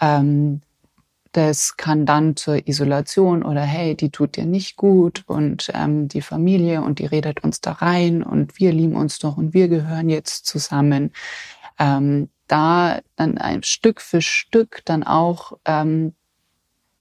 Ähm, 0.00 0.62
das 1.32 1.76
kann 1.76 2.06
dann 2.06 2.36
zur 2.36 2.68
Isolation 2.68 3.42
oder 3.42 3.62
hey, 3.62 3.96
die 3.96 4.10
tut 4.10 4.36
dir 4.36 4.44
nicht 4.44 4.76
gut 4.76 5.24
und 5.26 5.70
ähm, 5.74 6.08
die 6.08 6.22
Familie 6.22 6.82
und 6.82 6.98
die 6.98 7.06
redet 7.06 7.42
uns 7.42 7.60
da 7.60 7.72
rein 7.72 8.22
und 8.22 8.58
wir 8.58 8.72
lieben 8.72 8.96
uns 8.96 9.18
doch 9.18 9.36
und 9.36 9.54
wir 9.54 9.68
gehören 9.68 10.08
jetzt 10.08 10.46
zusammen. 10.46 11.12
Ähm, 11.78 12.28
da 12.48 13.00
dann 13.16 13.38
ein 13.38 13.62
Stück 13.62 14.02
für 14.02 14.20
Stück 14.20 14.82
dann 14.84 15.04
auch 15.04 15.54
ähm, 15.64 16.14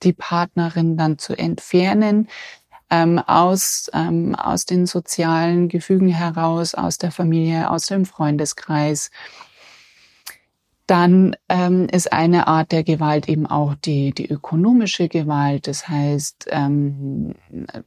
die 0.01 0.13
Partnerin 0.13 0.95
dann 0.95 1.17
zu 1.17 1.37
entfernen 1.37 2.29
ähm, 2.89 3.19
aus, 3.19 3.89
ähm, 3.93 4.35
aus 4.35 4.65
den 4.65 4.85
sozialen 4.85 5.69
Gefügen 5.69 6.09
heraus, 6.09 6.75
aus 6.75 6.97
der 6.97 7.11
Familie, 7.11 7.69
aus 7.69 7.87
dem 7.87 8.05
Freundeskreis 8.05 9.11
dann 10.87 11.35
ähm, 11.47 11.87
ist 11.91 12.11
eine 12.11 12.47
Art 12.47 12.71
der 12.71 12.83
Gewalt 12.83 13.29
eben 13.29 13.45
auch 13.45 13.75
die, 13.75 14.11
die 14.11 14.29
ökonomische 14.29 15.07
Gewalt. 15.07 15.67
Das 15.67 15.87
heißt, 15.87 16.47
ähm, 16.49 17.33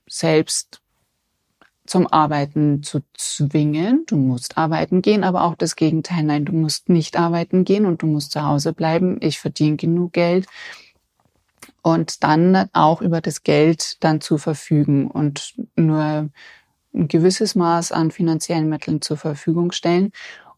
selbst 0.06 0.80
zum 1.86 2.06
Arbeiten 2.06 2.82
zu 2.82 3.00
zwingen. 3.12 4.04
Du 4.06 4.16
musst 4.16 4.56
arbeiten 4.56 5.02
gehen, 5.02 5.22
aber 5.22 5.44
auch 5.44 5.54
das 5.54 5.76
Gegenteil. 5.76 6.22
Nein, 6.22 6.46
du 6.46 6.52
musst 6.52 6.88
nicht 6.88 7.18
arbeiten 7.18 7.64
gehen 7.64 7.84
und 7.84 8.00
du 8.02 8.06
musst 8.06 8.32
zu 8.32 8.42
Hause 8.42 8.72
bleiben. 8.72 9.18
Ich 9.20 9.38
verdiene 9.38 9.76
genug 9.76 10.14
Geld. 10.14 10.46
Und 11.82 12.24
dann 12.24 12.70
auch 12.72 13.02
über 13.02 13.20
das 13.20 13.42
Geld 13.42 14.02
dann 14.02 14.22
zu 14.22 14.38
verfügen 14.38 15.10
und 15.10 15.54
nur 15.76 16.30
ein 16.94 17.08
gewisses 17.08 17.54
Maß 17.54 17.92
an 17.92 18.10
finanziellen 18.10 18.70
Mitteln 18.70 19.02
zur 19.02 19.18
Verfügung 19.18 19.72
stellen 19.72 20.12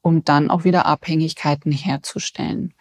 um 0.07 0.23
dann 0.23 0.51
auch 0.51 0.63
wieder 0.63 0.87
Abhängigkeiten 0.87 1.73
herzustellen. 1.73 2.75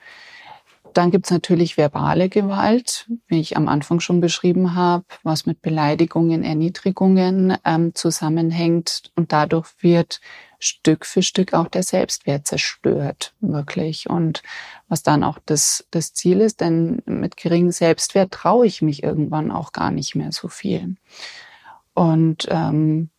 Dann 0.94 1.10
gibt's 1.10 1.32
natürlich 1.32 1.76
verbale 1.76 2.30
Gewalt, 2.30 3.10
wie 3.28 3.40
ich 3.40 3.58
am 3.58 3.68
Anfang 3.68 4.00
schon 4.00 4.22
beschrieben 4.22 4.76
habe, 4.76 5.06
was 5.24 5.48
mit 5.48 5.64
Beleidigungen, 5.64 6.44
Erniedrigungen 6.44 7.58
ähm, 7.66 7.96
zusammenhängt. 7.96 9.12
Und 9.16 9.32
dadurch 9.32 9.70
wird 9.80 10.22
Stück 10.60 11.04
für 11.04 11.24
Stück 11.24 11.56
auch 11.56 11.68
der 11.68 11.82
Selbstwert 11.82 12.46
zerstört, 12.46 13.34
wirklich. 13.42 14.08
Und 14.08 14.44
was 14.88 15.02
dann 15.02 15.24
auch 15.24 15.40
das, 15.48 15.88
das 15.90 16.14
Ziel 16.14 16.42
ist, 16.42 16.62
denn 16.62 17.02
mit 17.08 17.38
geringem 17.38 17.72
Selbstwert 17.72 18.32
traue 18.32 18.68
ich 18.68 18.84
mich 18.84 19.02
irgendwann 19.02 19.50
auch 19.50 19.72
gar 19.72 19.90
nicht 19.90 20.14
mehr 20.14 20.32
so 20.32 20.48
viel. 20.48 20.96
Und 21.96 22.46
ähm, 22.52 23.10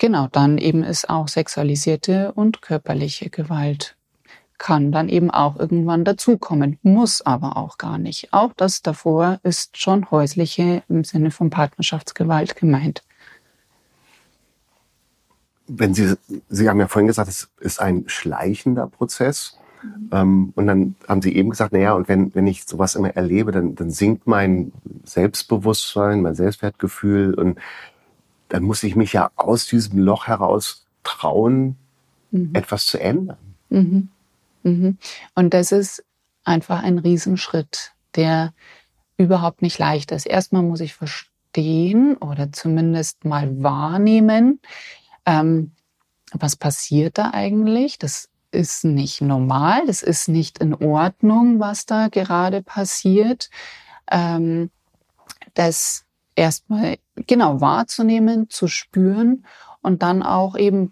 Genau, 0.00 0.28
dann 0.32 0.56
eben 0.56 0.82
ist 0.82 1.10
auch 1.10 1.28
sexualisierte 1.28 2.32
und 2.32 2.62
körperliche 2.62 3.28
Gewalt 3.28 3.96
kann 4.56 4.92
dann 4.92 5.08
eben 5.08 5.30
auch 5.30 5.58
irgendwann 5.58 6.04
dazukommen, 6.04 6.78
muss 6.82 7.22
aber 7.22 7.56
auch 7.56 7.78
gar 7.78 7.98
nicht. 7.98 8.32
Auch 8.32 8.52
das 8.54 8.82
davor 8.82 9.40
ist 9.42 9.78
schon 9.78 10.10
häusliche 10.10 10.82
im 10.88 11.02
Sinne 11.02 11.30
von 11.30 11.48
Partnerschaftsgewalt 11.48 12.56
gemeint. 12.56 13.02
Wenn 15.66 15.94
Sie, 15.94 16.14
Sie 16.48 16.68
haben 16.68 16.78
ja 16.80 16.88
vorhin 16.88 17.06
gesagt, 17.06 17.28
es 17.28 17.50
ist 17.60 17.80
ein 17.80 18.04
schleichender 18.06 18.86
Prozess. 18.86 19.56
Mhm. 20.12 20.52
und 20.54 20.66
dann 20.66 20.94
haben 21.08 21.22
Sie 21.22 21.34
eben 21.34 21.48
gesagt, 21.48 21.72
naja, 21.72 21.94
und 21.94 22.06
wenn, 22.06 22.34
wenn 22.34 22.46
ich 22.46 22.64
sowas 22.64 22.96
immer 22.96 23.16
erlebe, 23.16 23.50
dann, 23.50 23.74
dann 23.74 23.90
sinkt 23.90 24.26
mein 24.26 24.72
Selbstbewusstsein, 25.04 26.20
mein 26.20 26.34
Selbstwertgefühl 26.34 27.32
und 27.32 27.58
dann 28.50 28.64
muss 28.64 28.82
ich 28.82 28.96
mich 28.96 29.14
ja 29.14 29.30
aus 29.36 29.66
diesem 29.66 29.98
Loch 30.00 30.26
heraus 30.26 30.86
trauen, 31.02 31.76
mhm. 32.30 32.50
etwas 32.54 32.86
zu 32.86 33.00
ändern. 33.00 33.38
Mhm. 33.70 34.08
Mhm. 34.62 34.98
Und 35.34 35.54
das 35.54 35.72
ist 35.72 36.04
einfach 36.44 36.82
ein 36.82 36.98
Riesenschritt, 36.98 37.92
der 38.16 38.52
überhaupt 39.16 39.62
nicht 39.62 39.78
leicht 39.78 40.10
ist. 40.12 40.26
Erstmal 40.26 40.62
muss 40.62 40.80
ich 40.80 40.94
verstehen 40.94 42.16
oder 42.16 42.52
zumindest 42.52 43.24
mal 43.24 43.62
wahrnehmen, 43.62 44.60
ähm, 45.26 45.72
was 46.32 46.56
passiert 46.56 47.18
da 47.18 47.30
eigentlich. 47.32 47.98
Das 47.98 48.28
ist 48.52 48.84
nicht 48.84 49.20
normal, 49.20 49.86
das 49.86 50.02
ist 50.02 50.28
nicht 50.28 50.58
in 50.58 50.74
Ordnung, 50.74 51.60
was 51.60 51.86
da 51.86 52.08
gerade 52.08 52.62
passiert. 52.62 53.48
Ähm, 54.10 54.70
das 55.54 56.04
erstmal 56.40 56.96
genau 57.26 57.60
wahrzunehmen, 57.60 58.48
zu 58.48 58.66
spüren 58.66 59.44
und 59.82 60.02
dann 60.02 60.22
auch 60.22 60.56
eben, 60.56 60.90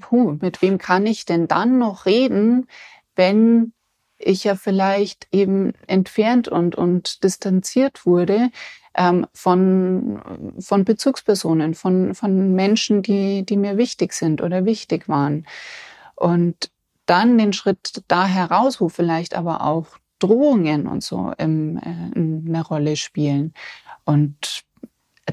puh, 0.00 0.36
mit 0.40 0.60
wem 0.62 0.78
kann 0.78 1.06
ich 1.06 1.24
denn 1.24 1.48
dann 1.48 1.78
noch 1.78 2.04
reden, 2.06 2.66
wenn 3.16 3.72
ich 4.18 4.44
ja 4.44 4.56
vielleicht 4.56 5.26
eben 5.32 5.72
entfernt 5.86 6.48
und, 6.48 6.74
und 6.74 7.24
distanziert 7.24 8.04
wurde 8.04 8.50
ähm, 8.94 9.26
von, 9.32 10.20
von 10.58 10.84
Bezugspersonen, 10.84 11.74
von, 11.74 12.14
von 12.14 12.54
Menschen, 12.54 13.02
die, 13.02 13.46
die 13.46 13.56
mir 13.56 13.76
wichtig 13.78 14.12
sind 14.12 14.42
oder 14.42 14.64
wichtig 14.64 15.08
waren. 15.08 15.46
Und 16.14 16.70
dann 17.06 17.38
den 17.38 17.52
Schritt 17.52 18.02
da 18.08 18.26
heraus, 18.26 18.80
wo 18.80 18.88
vielleicht 18.88 19.34
aber 19.34 19.62
auch 19.62 19.86
Drohungen 20.18 20.86
und 20.88 21.02
so 21.02 21.32
im, 21.38 21.78
äh, 21.78 22.18
eine 22.18 22.62
Rolle 22.66 22.96
spielen. 22.96 23.54
Und 24.08 24.64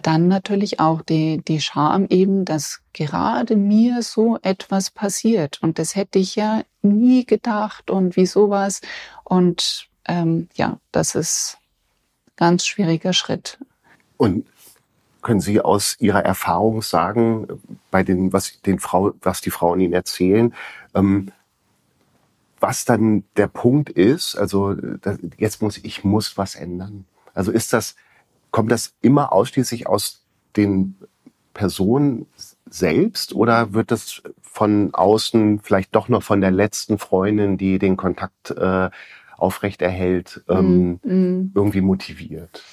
dann 0.01 0.27
natürlich 0.27 0.81
auch 0.81 1.01
die, 1.01 1.41
die 1.47 1.61
Scham 1.61 2.07
eben, 2.09 2.43
dass 2.43 2.81
gerade 2.91 3.55
mir 3.55 4.01
so 4.03 4.37
etwas 4.41 4.91
passiert. 4.91 5.59
Und 5.61 5.79
das 5.79 5.95
hätte 5.95 6.19
ich 6.19 6.35
ja 6.35 6.63
nie 6.81 7.25
gedacht 7.25 7.89
und 7.89 8.17
wie 8.17 8.25
sowas. 8.25 8.81
Und 9.23 9.87
ähm, 10.09 10.49
ja, 10.55 10.77
das 10.91 11.15
ist 11.15 11.57
ganz 12.35 12.65
schwieriger 12.65 13.13
Schritt. 13.13 13.59
Und 14.17 14.45
können 15.21 15.39
Sie 15.39 15.61
aus 15.61 15.95
Ihrer 15.99 16.25
Erfahrung 16.25 16.81
sagen, 16.81 17.47
bei 17.91 18.03
den, 18.03 18.33
was 18.33 18.61
den 18.61 18.79
Frau, 18.79 19.13
was 19.21 19.39
die 19.39 19.51
Frauen 19.51 19.79
Ihnen 19.79 19.93
erzählen, 19.93 20.53
ähm, 20.93 21.31
was 22.59 22.83
dann 22.83 23.23
der 23.37 23.47
Punkt 23.47 23.89
ist, 23.89 24.35
also 24.35 24.75
jetzt 25.37 25.61
muss 25.61 25.77
ich 25.77 26.03
muss 26.03 26.37
was 26.37 26.55
ändern. 26.55 27.05
Also 27.33 27.53
ist 27.53 27.71
das, 27.71 27.95
kommt 28.55 28.71
das 28.71 28.93
immer 29.01 29.33
ausschließlich 29.33 29.85
aus 29.85 30.23
den 30.55 30.95
Personen 31.53 32.25
selbst 32.69 33.33
oder 33.35 33.73
wird 33.73 33.91
das 33.91 34.21
von 34.41 34.93
außen 34.93 35.59
vielleicht 35.59 35.93
doch 35.93 36.07
noch 36.07 36.23
von 36.23 36.39
der 36.39 36.51
letzten 36.51 36.97
Freundin, 36.97 37.57
die 37.57 37.79
den 37.79 37.97
Kontakt 37.97 38.51
äh, 38.51 38.89
aufrechterhält, 39.35 40.45
ähm, 40.47 41.01
mm, 41.03 41.51
irgendwie 41.53 41.81
motiviert? 41.81 42.63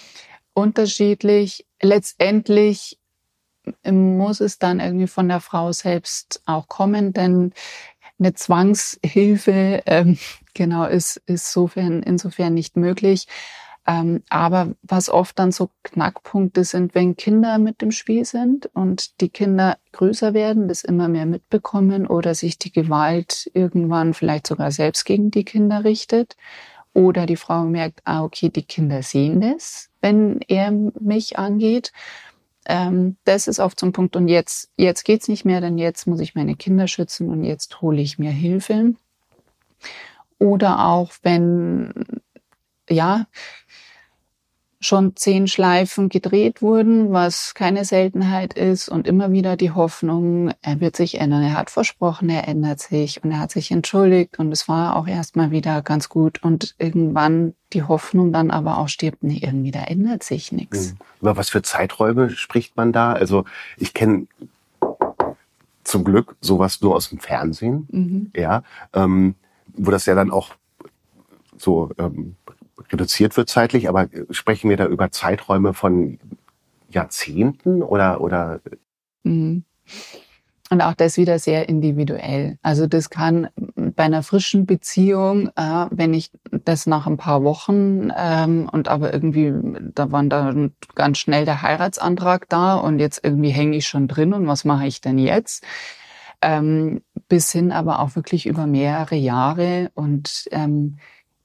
Unterschiedlich. 0.55 1.67
Letztendlich 1.83 3.01
muss 3.85 4.41
es 4.41 4.61
dann 4.61 4.79
irgendwie 4.79 5.09
von 5.09 5.29
der 5.29 5.41
Frau 5.41 5.73
selbst 5.73 6.43
auch 6.47 6.69
kommen, 6.69 7.13
denn 7.13 7.55
eine 8.21 8.35
Zwangshilfe 8.35 9.83
ähm, 9.87 10.17
genau 10.55 10.85
ist, 10.85 11.17
ist 11.27 11.57
insofern, 11.57 12.05
insofern 12.05 12.55
nicht 12.55 12.77
möglich. 12.77 13.27
Ähm, 13.85 14.23
aber 14.29 14.75
was 14.83 15.09
oft 15.09 15.39
dann 15.39 15.51
so 15.51 15.71
Knackpunkte 15.83 16.63
sind, 16.63 16.95
wenn 16.95 17.17
Kinder 17.17 17.59
mit 17.59 17.83
dem 17.83 17.91
Spiel 17.91 18.25
sind 18.25 18.67
und 18.75 19.21
die 19.21 19.29
Kinder 19.29 19.77
größer 19.91 20.35
werden, 20.35 20.69
das 20.69 20.85
immer 20.85 21.09
mehr 21.09 21.27
mitbekommen 21.27 22.07
oder 22.07 22.35
sich 22.35 22.59
die 22.59 22.73
Gewalt 22.73 23.51
irgendwann 23.55 24.15
vielleicht 24.15 24.47
sogar 24.47 24.71
selbst 24.71 25.05
gegen 25.05 25.33
die 25.33 25.45
Kinder 25.45 25.83
richtet. 25.85 26.37
Oder 26.95 27.27
die 27.27 27.37
Frau 27.37 27.65
merkt, 27.65 28.01
ah, 28.05 28.23
okay, 28.23 28.51
die 28.51 28.65
Kinder 28.65 29.03
sehen 29.03 29.41
das, 29.41 29.89
wenn 30.01 30.41
er 30.47 30.71
mich 30.71 31.39
angeht. 31.39 31.91
Ähm, 32.67 33.17
das 33.25 33.49
ist 33.49 33.59
oft 33.59 33.83
ein 33.83 33.93
Punkt. 33.93 34.15
Und 34.15 34.29
jetzt, 34.29 34.71
jetzt 34.77 35.05
geht's 35.05 35.27
nicht 35.27 35.45
mehr, 35.45 35.61
denn 35.61 35.79
jetzt 35.79 36.07
muss 36.07 36.21
ich 36.21 36.35
meine 36.35 36.55
Kinder 36.55 36.87
schützen 36.87 37.31
und 37.31 37.45
jetzt 37.45 37.81
hole 37.81 38.01
ich 38.01 38.19
mir 38.19 38.31
Hilfe. 38.31 38.95
Oder 40.39 40.87
auch 40.87 41.13
wenn, 41.23 41.93
ja, 42.89 43.27
schon 44.83 45.15
zehn 45.15 45.47
Schleifen 45.47 46.09
gedreht 46.09 46.61
wurden, 46.61 47.13
was 47.13 47.55
keine 47.55 47.85
Seltenheit 47.85 48.55
ist 48.55 48.89
und 48.89 49.07
immer 49.07 49.31
wieder 49.31 49.57
die 49.57 49.71
Hoffnung, 49.71 50.53
er 50.61 50.81
wird 50.81 50.97
sich 50.97 51.21
ändern. 51.21 51.43
Er 51.43 51.57
hat 51.57 51.71
versprochen, 51.71 52.29
er 52.29 52.49
ändert 52.49 52.81
sich 52.81 53.23
und 53.23 53.31
er 53.31 53.39
hat 53.39 53.53
sich 53.53 53.71
entschuldigt 53.71 54.41
und 54.41 54.51
es 54.51 54.69
war 54.69 54.97
auch 54.97 55.07
erstmal 55.07 55.53
wieder 55.53 55.83
ganz 55.83 56.09
gut 56.09 56.43
und 56.43 56.75
irgendwann 56.79 57.55
die 57.73 57.85
Hoffnung 57.85 58.33
dann 58.33 58.51
aber 58.51 58.79
auch 58.79 58.89
stirbt, 58.89 59.23
nee, 59.23 59.41
irgendwie 59.41 59.71
da 59.71 59.85
ändert 59.85 60.25
sich 60.25 60.51
nichts. 60.51 60.91
Hm. 60.91 60.97
Über 61.21 61.37
was 61.37 61.49
für 61.49 61.63
Zeiträume 61.63 62.31
spricht 62.31 62.77
man 62.77 62.93
da? 62.93 63.13
Also 63.13 63.45
ich 63.79 63.95
kenne 63.95 64.27
zum 65.85 66.03
Glück 66.03 66.37
sowas 66.41 66.81
nur 66.81 66.97
aus 66.97 67.09
dem 67.09 67.21
Fernsehen, 67.21 67.87
mhm. 67.91 68.31
ja, 68.35 68.63
ähm, 68.93 69.37
wo 69.75 69.91
das 69.91 70.07
ja 70.07 70.15
dann 70.15 70.31
auch 70.31 70.51
so 71.57 71.91
ähm, 71.99 72.37
reduziert 72.91 73.37
wird 73.37 73.49
zeitlich, 73.49 73.89
aber 73.89 74.09
sprechen 74.31 74.71
wir 74.71 74.77
da 74.77 74.87
über 74.87 75.11
Zeiträume 75.11 75.75
von 75.75 76.19
Jahrzehnten 76.89 77.83
oder 77.83 78.21
oder? 78.21 78.61
Mhm. 79.23 79.65
Und 80.71 80.81
auch 80.81 80.95
das 80.95 81.19
wieder 81.19 81.39
sehr 81.39 81.69
individuell. 81.69 82.57
Also 82.63 82.87
das 82.87 83.11
kann 83.11 83.51
bei 83.77 84.05
einer 84.05 84.23
frischen 84.23 84.65
Beziehung, 84.65 85.49
äh, 85.49 85.87
wenn 85.91 86.15
ich 86.15 86.31
das 86.51 86.87
nach 86.87 87.07
ein 87.07 87.19
paar 87.19 87.45
Wochen 87.45 88.11
ähm, 88.17 88.71
und 88.73 88.89
aber 88.89 89.13
irgendwie, 89.13 89.53
da 89.95 90.11
war 90.13 90.23
dann 90.23 90.73
ganz 90.95 91.19
schnell 91.19 91.45
der 91.45 91.61
Heiratsantrag 91.61 92.49
da 92.49 92.77
und 92.77 93.01
jetzt 93.01 93.23
irgendwie 93.23 93.51
hänge 93.51 93.77
ich 93.77 93.87
schon 93.87 94.09
drin 94.09 94.33
und 94.33 94.47
was 94.47 94.65
mache 94.65 94.87
ich 94.87 95.03
denn 95.03 95.19
jetzt? 95.19 95.63
Ähm, 96.41 97.03
bis 97.29 97.53
hin 97.53 97.71
aber 97.71 98.01
auch 98.01 98.17
wirklich 98.17 98.47
über 98.47 98.67
mehrere 98.67 99.17
Jahre 99.17 99.91
und 99.93 100.49
ähm, 100.53 100.97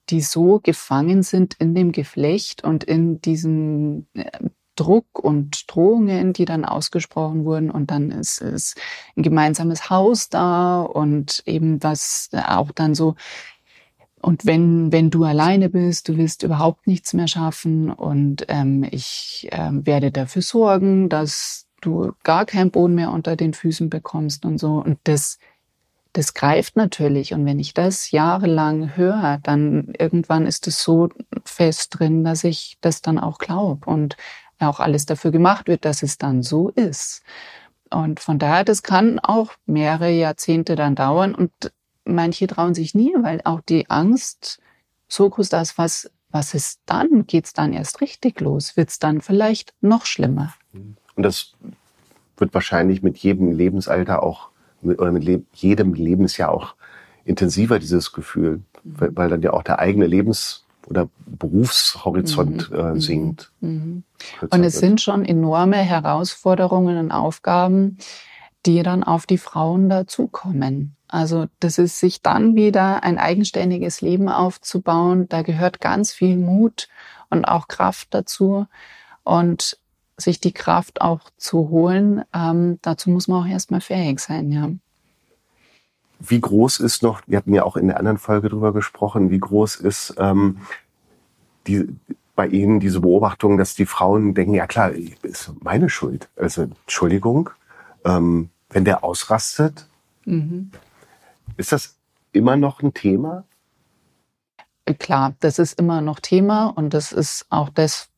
die 0.09 0.21
so 0.21 0.59
gefangen 0.61 1.23
sind 1.23 1.55
in 1.55 1.75
dem 1.75 1.91
Geflecht 1.91 2.63
und 2.63 2.83
in 2.83 3.21
diesem 3.21 4.07
äh, 4.13 4.25
Druck 4.75 5.19
und 5.19 5.65
Drohungen, 5.67 6.33
die 6.33 6.45
dann 6.45 6.63
ausgesprochen 6.63 7.45
wurden. 7.45 7.69
Und 7.71 7.91
dann 7.91 8.11
ist 8.11 8.41
es 8.41 8.75
ein 9.15 9.23
gemeinsames 9.23 9.89
Haus 9.89 10.29
da 10.29 10.81
und 10.81 11.43
eben 11.45 11.81
was 11.83 12.29
auch 12.33 12.71
dann 12.71 12.95
so, 12.95 13.15
und 14.21 14.45
wenn, 14.45 14.91
wenn 14.91 15.09
du 15.09 15.23
alleine 15.23 15.69
bist, 15.69 16.09
du 16.09 16.17
willst 16.17 16.43
überhaupt 16.43 16.87
nichts 16.87 17.13
mehr 17.13 17.27
schaffen 17.27 17.91
und 17.91 18.45
ähm, 18.47 18.85
ich 18.89 19.47
äh, 19.51 19.69
werde 19.71 20.11
dafür 20.11 20.41
sorgen, 20.41 21.07
dass 21.07 21.67
du 21.81 22.13
gar 22.23 22.45
keinen 22.45 22.71
Boden 22.71 22.95
mehr 22.95 23.11
unter 23.11 23.35
den 23.35 23.53
Füßen 23.53 23.89
bekommst 23.89 24.45
und 24.45 24.57
so. 24.57 24.81
Und 24.83 24.97
das 25.03 25.37
das 26.17 26.33
greift 26.33 26.75
natürlich. 26.75 27.35
Und 27.35 27.45
wenn 27.45 27.59
ich 27.59 27.75
das 27.75 28.09
jahrelang 28.09 28.97
höre, 28.97 29.37
dann 29.43 29.93
irgendwann 29.99 30.47
ist 30.47 30.65
es 30.65 30.81
so 30.81 31.09
fest 31.45 31.99
drin, 31.99 32.23
dass 32.23 32.43
ich 32.43 32.79
das 32.81 33.03
dann 33.03 33.19
auch 33.19 33.37
glaube 33.37 33.87
und 33.87 34.17
auch 34.57 34.79
alles 34.79 35.05
dafür 35.05 35.29
gemacht 35.29 35.67
wird, 35.67 35.85
dass 35.85 36.01
es 36.01 36.17
dann 36.17 36.41
so 36.41 36.69
ist. 36.69 37.21
Und 37.91 38.19
von 38.19 38.39
daher, 38.39 38.63
das 38.63 38.81
kann 38.81 39.19
auch 39.19 39.51
mehrere 39.67 40.09
Jahrzehnte 40.09 40.75
dann 40.75 40.95
dauern 40.95 41.35
und 41.35 41.51
manche 42.03 42.47
trauen 42.47 42.73
sich 42.73 42.95
nie, 42.95 43.13
weil 43.21 43.41
auch 43.43 43.61
die 43.61 43.87
Angst 43.87 44.59
so 45.07 45.29
groß 45.29 45.49
ist, 45.49 45.77
was, 45.77 46.09
was 46.31 46.55
ist 46.55 46.79
dann? 46.87 47.27
Geht's 47.27 47.53
dann 47.53 47.73
erst 47.73 48.01
richtig 48.01 48.41
los? 48.41 48.75
Wird's 48.75 48.97
dann 48.97 49.21
vielleicht 49.21 49.75
noch 49.81 50.07
schlimmer? 50.07 50.55
Und 50.73 51.21
das 51.21 51.53
wird 52.37 52.55
wahrscheinlich 52.55 53.03
mit 53.03 53.19
jedem 53.19 53.51
Lebensalter 53.51 54.23
auch 54.23 54.49
oder 54.81 55.11
mit 55.11 55.23
le 55.23 55.43
jedem 55.53 55.93
Lebensjahr 55.93 56.51
auch 56.51 56.75
intensiver, 57.25 57.79
dieses 57.79 58.13
Gefühl, 58.13 58.61
weil, 58.83 59.15
weil 59.15 59.29
dann 59.29 59.41
ja 59.41 59.53
auch 59.53 59.63
der 59.63 59.79
eigene 59.79 60.07
Lebens- 60.07 60.65
oder 60.87 61.09
Berufshorizont 61.25 62.71
mhm. 62.71 62.77
äh, 62.77 62.99
sinkt. 62.99 63.51
Mhm. 63.59 64.03
Und 64.49 64.63
es 64.63 64.79
sind 64.79 65.01
schon 65.01 65.25
enorme 65.25 65.77
Herausforderungen 65.77 66.97
und 66.97 67.11
Aufgaben, 67.11 67.97
die 68.65 68.81
dann 68.83 69.03
auf 69.03 69.25
die 69.25 69.37
Frauen 69.37 69.89
dazukommen. 69.89 70.95
Also 71.07 71.45
das 71.59 71.77
ist 71.77 71.99
sich 71.99 72.21
dann 72.21 72.55
wieder 72.55 73.03
ein 73.03 73.17
eigenständiges 73.17 74.01
Leben 74.01 74.29
aufzubauen. 74.29 75.27
Da 75.29 75.41
gehört 75.41 75.79
ganz 75.79 76.11
viel 76.11 76.37
Mut 76.37 76.87
und 77.29 77.45
auch 77.45 77.67
Kraft 77.67 78.13
dazu. 78.13 78.67
Und 79.23 79.77
sich 80.17 80.39
die 80.39 80.51
Kraft 80.51 81.01
auch 81.01 81.21
zu 81.37 81.69
holen, 81.69 82.23
ähm, 82.33 82.79
dazu 82.81 83.09
muss 83.09 83.27
man 83.27 83.43
auch 83.43 83.47
erstmal 83.47 83.81
fähig 83.81 84.19
sein, 84.19 84.51
ja. 84.51 84.69
Wie 86.19 86.41
groß 86.41 86.79
ist 86.79 87.03
noch, 87.03 87.21
wir 87.27 87.37
hatten 87.37 87.53
ja 87.53 87.63
auch 87.63 87.77
in 87.77 87.87
der 87.87 87.97
anderen 87.97 88.17
Folge 88.17 88.49
drüber 88.49 88.73
gesprochen, 88.73 89.29
wie 89.29 89.39
groß 89.39 89.75
ist 89.75 90.15
ähm, 90.17 90.57
die, 91.67 91.87
bei 92.35 92.47
Ihnen 92.47 92.79
diese 92.79 93.01
Beobachtung, 93.01 93.57
dass 93.57 93.75
die 93.75 93.85
Frauen 93.85 94.33
denken, 94.33 94.53
ja 94.53 94.65
klar, 94.65 94.91
ist 94.91 95.51
meine 95.61 95.89
Schuld. 95.89 96.29
Also 96.35 96.63
Entschuldigung, 96.63 97.49
ähm, 98.05 98.49
wenn 98.69 98.85
der 98.85 99.03
ausrastet, 99.03 99.87
mhm. 100.25 100.71
ist 101.57 101.71
das 101.71 101.95
immer 102.31 102.55
noch 102.55 102.81
ein 102.81 102.93
Thema? 102.93 103.43
Klar, 104.99 105.33
das 105.41 105.59
ist 105.59 105.77
immer 105.79 106.01
noch 106.01 106.19
Thema 106.19 106.67
und 106.67 106.93
das 106.93 107.11
ist 107.11 107.45
auch 107.49 107.69
das, 107.69 108.09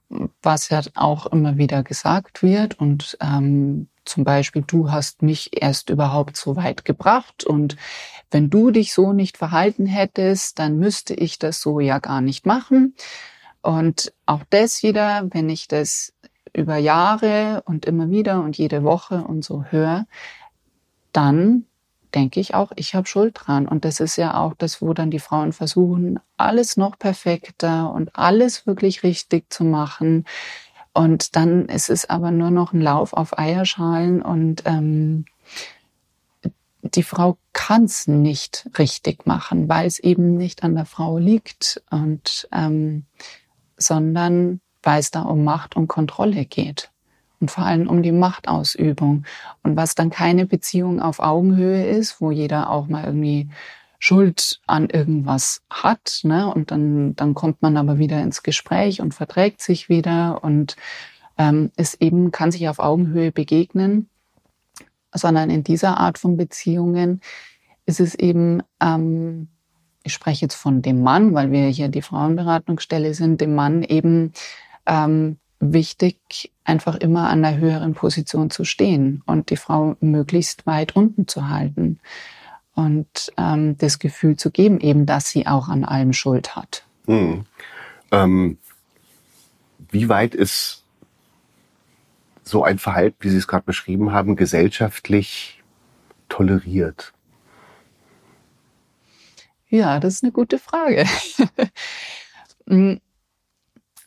was 0.42 0.70
ja 0.70 0.82
auch 0.96 1.28
immer 1.28 1.58
wieder 1.58 1.84
gesagt 1.84 2.42
wird 2.42 2.80
und 2.80 3.18
ähm, 3.22 3.88
zum 4.06 4.24
Beispiel, 4.24 4.64
du 4.66 4.92
hast 4.92 5.22
mich 5.22 5.62
erst 5.62 5.92
überhaupt 5.92 6.36
so 6.36 6.56
weit 6.56 6.84
gebracht 6.84 7.44
und 7.44 7.78
wenn 8.32 8.50
du 8.50 8.72
dich 8.72 8.94
so 8.94 9.14
nicht 9.14 9.38
verhalten 9.38 9.86
hättest, 9.86 10.58
dann 10.58 10.78
müsste 10.78 11.14
ich 11.14 11.38
das 11.38 11.62
so 11.62 11.80
ja 11.80 12.00
gar 12.00 12.22
nicht 12.22 12.46
machen. 12.46 12.96
Und 13.62 14.14
auch 14.26 14.42
das 14.50 14.84
wieder, 14.84 15.28
wenn 15.32 15.50
ich 15.50 15.68
das 15.68 16.14
über 16.54 16.78
Jahre 16.78 17.62
und 17.66 17.86
immer 17.86 18.10
wieder 18.10 18.42
und 18.42 18.58
jede 18.58 18.84
Woche 18.84 19.24
und 19.24 19.44
so 19.44 19.66
höre, 19.66 20.08
dann 21.12 21.66
denke 22.16 22.40
ich 22.40 22.54
auch, 22.54 22.72
ich 22.76 22.96
habe 22.96 23.08
Schuld 23.08 23.36
dran. 23.36 23.68
Und 23.68 23.86
das 23.86 24.00
ist 24.00 24.16
ja 24.16 24.38
auch 24.38 24.54
das, 24.54 24.82
wo 24.82 24.94
dann 24.94 25.12
die 25.12 25.20
Frauen 25.20 25.54
versuchen, 25.54 26.20
alles 26.38 26.78
noch 26.78 26.98
perfekter 26.98 27.92
und 27.92 28.16
alles 28.16 28.66
wirklich 28.66 29.04
richtig 29.04 29.52
zu 29.52 29.64
machen. 29.64 30.26
Und 30.94 31.36
dann 31.36 31.68
ist 31.68 31.90
es 31.90 32.10
aber 32.10 32.32
nur 32.32 32.52
noch 32.52 32.74
ein 32.74 32.82
Lauf 32.82 33.14
auf 33.14 33.38
Eierschalen 33.38 34.22
und 34.22 34.64
ähm, 34.66 35.26
die 36.82 37.04
Frau 37.04 37.38
kann 37.54 37.84
es 37.84 38.08
nicht 38.08 38.70
richtig 38.78 39.28
machen, 39.28 39.70
weil 39.70 39.86
es 39.86 40.00
eben 40.00 40.36
nicht 40.36 40.64
an 40.64 40.76
der 40.76 40.86
Frau 40.86 41.18
liegt 41.18 41.82
und 41.92 42.48
ähm, 42.52 43.06
sondern 43.78 44.62
weil 44.82 45.00
es 45.00 45.12
da 45.12 45.22
um 45.22 45.44
Macht 45.44 45.76
und 45.76 45.88
Kontrolle 45.88 46.46
geht 46.46 46.89
und 47.40 47.52
vor 47.52 47.66
allem 47.66 47.88
um 47.88 48.04
die 48.04 48.12
Machtausübung. 48.12 49.26
Und 49.64 49.76
was 49.76 49.96
dann 49.96 50.10
keine 50.10 50.46
Beziehung 50.46 51.02
auf 51.02 51.20
Augenhöhe 51.20 51.88
ist, 51.88 52.22
wo 52.22 52.32
jeder 52.32 52.70
auch 52.70 52.88
mal 52.88 53.06
irgendwie 53.06 53.50
Schuld 54.00 54.62
an 54.66 54.90
irgendwas 54.90 55.62
hat, 55.70 56.22
ne? 56.24 56.54
Und 56.54 56.72
dann, 56.72 57.16
dann 57.16 57.34
kommt 57.34 57.62
man 57.62 57.76
aber 57.78 57.98
wieder 57.98 58.22
ins 58.22 58.44
Gespräch 58.44 59.02
und 59.02 59.14
verträgt 59.14 59.62
sich 59.62 59.90
wieder 59.90 60.44
und 60.44 60.78
ähm, 61.38 61.72
ist 61.76 62.02
eben, 62.02 62.32
kann 62.32 62.52
sich 62.52 62.70
auf 62.70 62.80
Augenhöhe 62.80 63.32
begegnen, 63.32 64.10
sondern 65.14 65.50
in 65.50 65.64
dieser 65.64 65.98
Art 65.98 66.18
von 66.18 66.38
Beziehungen 66.38 67.22
ist 67.86 68.00
es 68.00 68.16
eben 68.16 68.64
ähm, 68.82 69.50
ich 70.04 70.14
spreche 70.14 70.46
jetzt 70.46 70.56
von 70.56 70.82
dem 70.82 71.02
Mann, 71.02 71.34
weil 71.34 71.52
wir 71.52 71.68
hier 71.68 71.88
die 71.90 72.02
Frauenberatungsstelle 72.02 73.14
sind, 73.14 73.42
dem 73.42 73.56
Mann 73.56 73.84
eben 73.84 74.34
ähm, 74.86 75.38
wichtig, 75.60 76.52
einfach 76.64 76.96
immer 76.96 77.30
an 77.30 77.44
einer 77.44 77.58
höheren 77.58 77.94
Position 77.94 78.50
zu 78.50 78.64
stehen 78.64 79.22
und 79.26 79.50
die 79.50 79.58
Frau 79.58 79.96
möglichst 80.00 80.66
weit 80.66 80.96
unten 80.96 81.28
zu 81.28 81.50
halten 81.50 82.00
und 82.76 83.32
ähm, 83.38 83.78
das 83.78 84.00
Gefühl 84.00 84.38
zu 84.38 84.52
geben, 84.52 84.80
eben, 84.80 85.06
dass 85.06 85.30
sie 85.30 85.48
auch 85.48 85.68
an 85.68 85.84
allem 85.84 86.14
Schuld 86.14 86.56
hat. 86.56 86.86
Hm. 87.08 87.46
Ähm, 88.12 88.58
wie 89.92 90.08
weit 90.10 90.36
ist 90.36 90.84
so 92.44 92.64
ein 92.64 92.80
Verhalten, 92.80 93.18
wie 93.20 93.30
Sie 93.30 93.38
es 93.38 93.48
gerade 93.48 93.66
beschrieben 93.66 94.12
haben, 94.12 94.36
gesellschaftlich 94.36 95.62
toleriert? 96.30 97.14
Ja, 99.70 100.00
das 100.00 100.16
ist 100.16 100.24
eine 100.24 100.32
gute 100.32 100.58
Frage. 100.58 101.06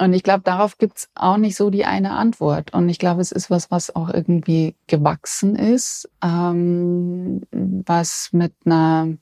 Und 0.02 0.14
ich 0.14 0.24
glaube, 0.24 0.42
darauf 0.42 0.78
gibt's 0.78 1.08
auch 1.14 1.36
nicht 1.36 1.54
so 1.54 1.70
die 1.70 1.84
eine 1.84 2.10
Antwort. 2.10 2.74
Und 2.74 2.88
ich 2.88 2.98
glaube, 2.98 3.20
es 3.20 3.30
ist 3.30 3.50
was, 3.50 3.70
was 3.70 3.94
auch 3.94 4.08
irgendwie 4.12 4.74
gewachsen 4.88 5.54
ist, 5.54 6.10
ähm, 6.24 7.42
was 7.52 8.30
mit 8.32 8.52
einer, 8.64 9.16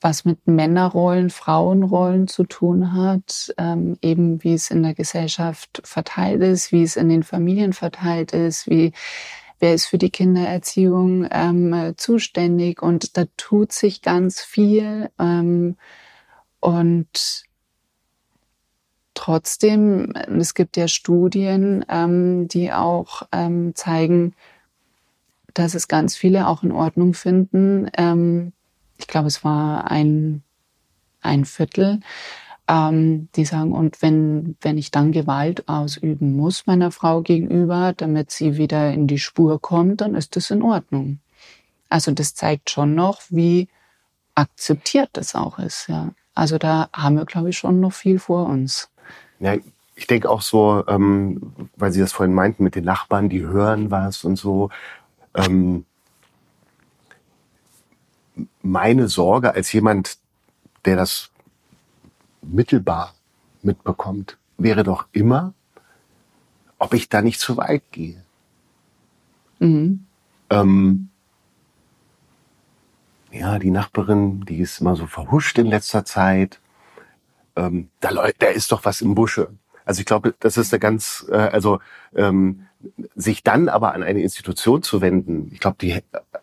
was 0.00 0.24
mit 0.24 0.48
Männerrollen, 0.48 1.30
Frauenrollen 1.30 2.26
zu 2.26 2.42
tun 2.42 2.92
hat, 2.92 3.54
ähm, 3.56 3.98
eben 4.02 4.42
wie 4.42 4.54
es 4.54 4.72
in 4.72 4.82
der 4.82 4.94
Gesellschaft 4.94 5.80
verteilt 5.84 6.42
ist, 6.42 6.72
wie 6.72 6.82
es 6.82 6.96
in 6.96 7.08
den 7.08 7.22
Familien 7.22 7.72
verteilt 7.72 8.32
ist, 8.32 8.68
wie 8.68 8.92
wer 9.60 9.74
ist 9.74 9.86
für 9.86 9.98
die 9.98 10.10
Kindererziehung 10.10 11.28
ähm, 11.30 11.94
zuständig 11.96 12.82
und 12.82 13.16
da 13.16 13.26
tut 13.36 13.70
sich 13.70 14.02
ganz 14.02 14.40
viel 14.40 15.08
ähm, 15.20 15.76
und 16.58 17.44
Trotzdem, 19.20 20.14
es 20.14 20.54
gibt 20.54 20.78
ja 20.78 20.88
Studien, 20.88 21.84
ähm, 21.90 22.48
die 22.48 22.72
auch 22.72 23.24
ähm, 23.32 23.74
zeigen, 23.74 24.32
dass 25.52 25.74
es 25.74 25.88
ganz 25.88 26.16
viele 26.16 26.48
auch 26.48 26.62
in 26.62 26.72
Ordnung 26.72 27.12
finden. 27.12 27.90
Ähm, 27.98 28.54
ich 28.96 29.08
glaube, 29.08 29.28
es 29.28 29.44
war 29.44 29.90
ein, 29.90 30.42
ein 31.20 31.44
Viertel, 31.44 32.00
ähm, 32.66 33.28
die 33.36 33.44
sagen, 33.44 33.72
und 33.72 34.00
wenn, 34.00 34.56
wenn 34.62 34.78
ich 34.78 34.90
dann 34.90 35.12
Gewalt 35.12 35.68
ausüben 35.68 36.34
muss 36.34 36.66
meiner 36.66 36.90
Frau 36.90 37.20
gegenüber, 37.20 37.92
damit 37.94 38.30
sie 38.30 38.56
wieder 38.56 38.90
in 38.90 39.06
die 39.06 39.18
Spur 39.18 39.60
kommt, 39.60 40.00
dann 40.00 40.14
ist 40.14 40.34
das 40.34 40.50
in 40.50 40.62
Ordnung. 40.62 41.18
Also 41.90 42.10
das 42.12 42.34
zeigt 42.34 42.70
schon 42.70 42.94
noch, 42.94 43.20
wie 43.28 43.68
akzeptiert 44.34 45.10
das 45.12 45.34
auch 45.34 45.58
ist. 45.58 45.88
Ja. 45.88 46.14
Also 46.34 46.56
da 46.56 46.88
haben 46.94 47.16
wir, 47.16 47.26
glaube 47.26 47.50
ich, 47.50 47.58
schon 47.58 47.80
noch 47.80 47.92
viel 47.92 48.18
vor 48.18 48.46
uns. 48.46 48.89
Ja, 49.40 49.56
ich 49.94 50.06
denke 50.06 50.30
auch 50.30 50.42
so, 50.42 50.84
ähm, 50.86 51.52
weil 51.76 51.92
Sie 51.92 52.00
das 52.00 52.12
vorhin 52.12 52.34
meinten 52.34 52.62
mit 52.62 52.74
den 52.74 52.84
Nachbarn, 52.84 53.28
die 53.28 53.42
hören 53.42 53.90
was 53.90 54.24
und 54.24 54.36
so. 54.36 54.70
Ähm, 55.34 55.84
meine 58.62 59.08
Sorge 59.08 59.54
als 59.54 59.72
jemand, 59.72 60.18
der 60.84 60.96
das 60.96 61.30
mittelbar 62.42 63.14
mitbekommt, 63.62 64.38
wäre 64.56 64.84
doch 64.84 65.06
immer, 65.12 65.52
ob 66.78 66.94
ich 66.94 67.08
da 67.08 67.20
nicht 67.22 67.40
zu 67.40 67.56
weit 67.56 67.82
gehe. 67.90 68.22
Mhm. 69.58 70.06
Ähm, 70.48 71.10
ja, 73.30 73.58
die 73.58 73.70
Nachbarin, 73.70 74.44
die 74.46 74.58
ist 74.58 74.80
immer 74.80 74.96
so 74.96 75.06
verhuscht 75.06 75.58
in 75.58 75.66
letzter 75.66 76.04
Zeit 76.04 76.58
ähm, 77.60 77.88
da, 78.00 78.10
da 78.38 78.46
ist 78.46 78.72
doch 78.72 78.84
was 78.84 79.00
im 79.02 79.14
Busche. 79.14 79.48
Also 79.84 80.00
ich 80.00 80.06
glaube, 80.06 80.34
das 80.40 80.56
ist 80.56 80.72
eine 80.72 80.80
ganz, 80.80 81.26
äh, 81.30 81.36
also 81.36 81.80
ähm, 82.14 82.66
sich 83.14 83.42
dann 83.42 83.68
aber 83.68 83.94
an 83.94 84.02
eine 84.02 84.22
Institution 84.22 84.82
zu 84.82 85.00
wenden, 85.00 85.50
ich 85.52 85.60
glaube, 85.60 85.76
die 85.80 85.98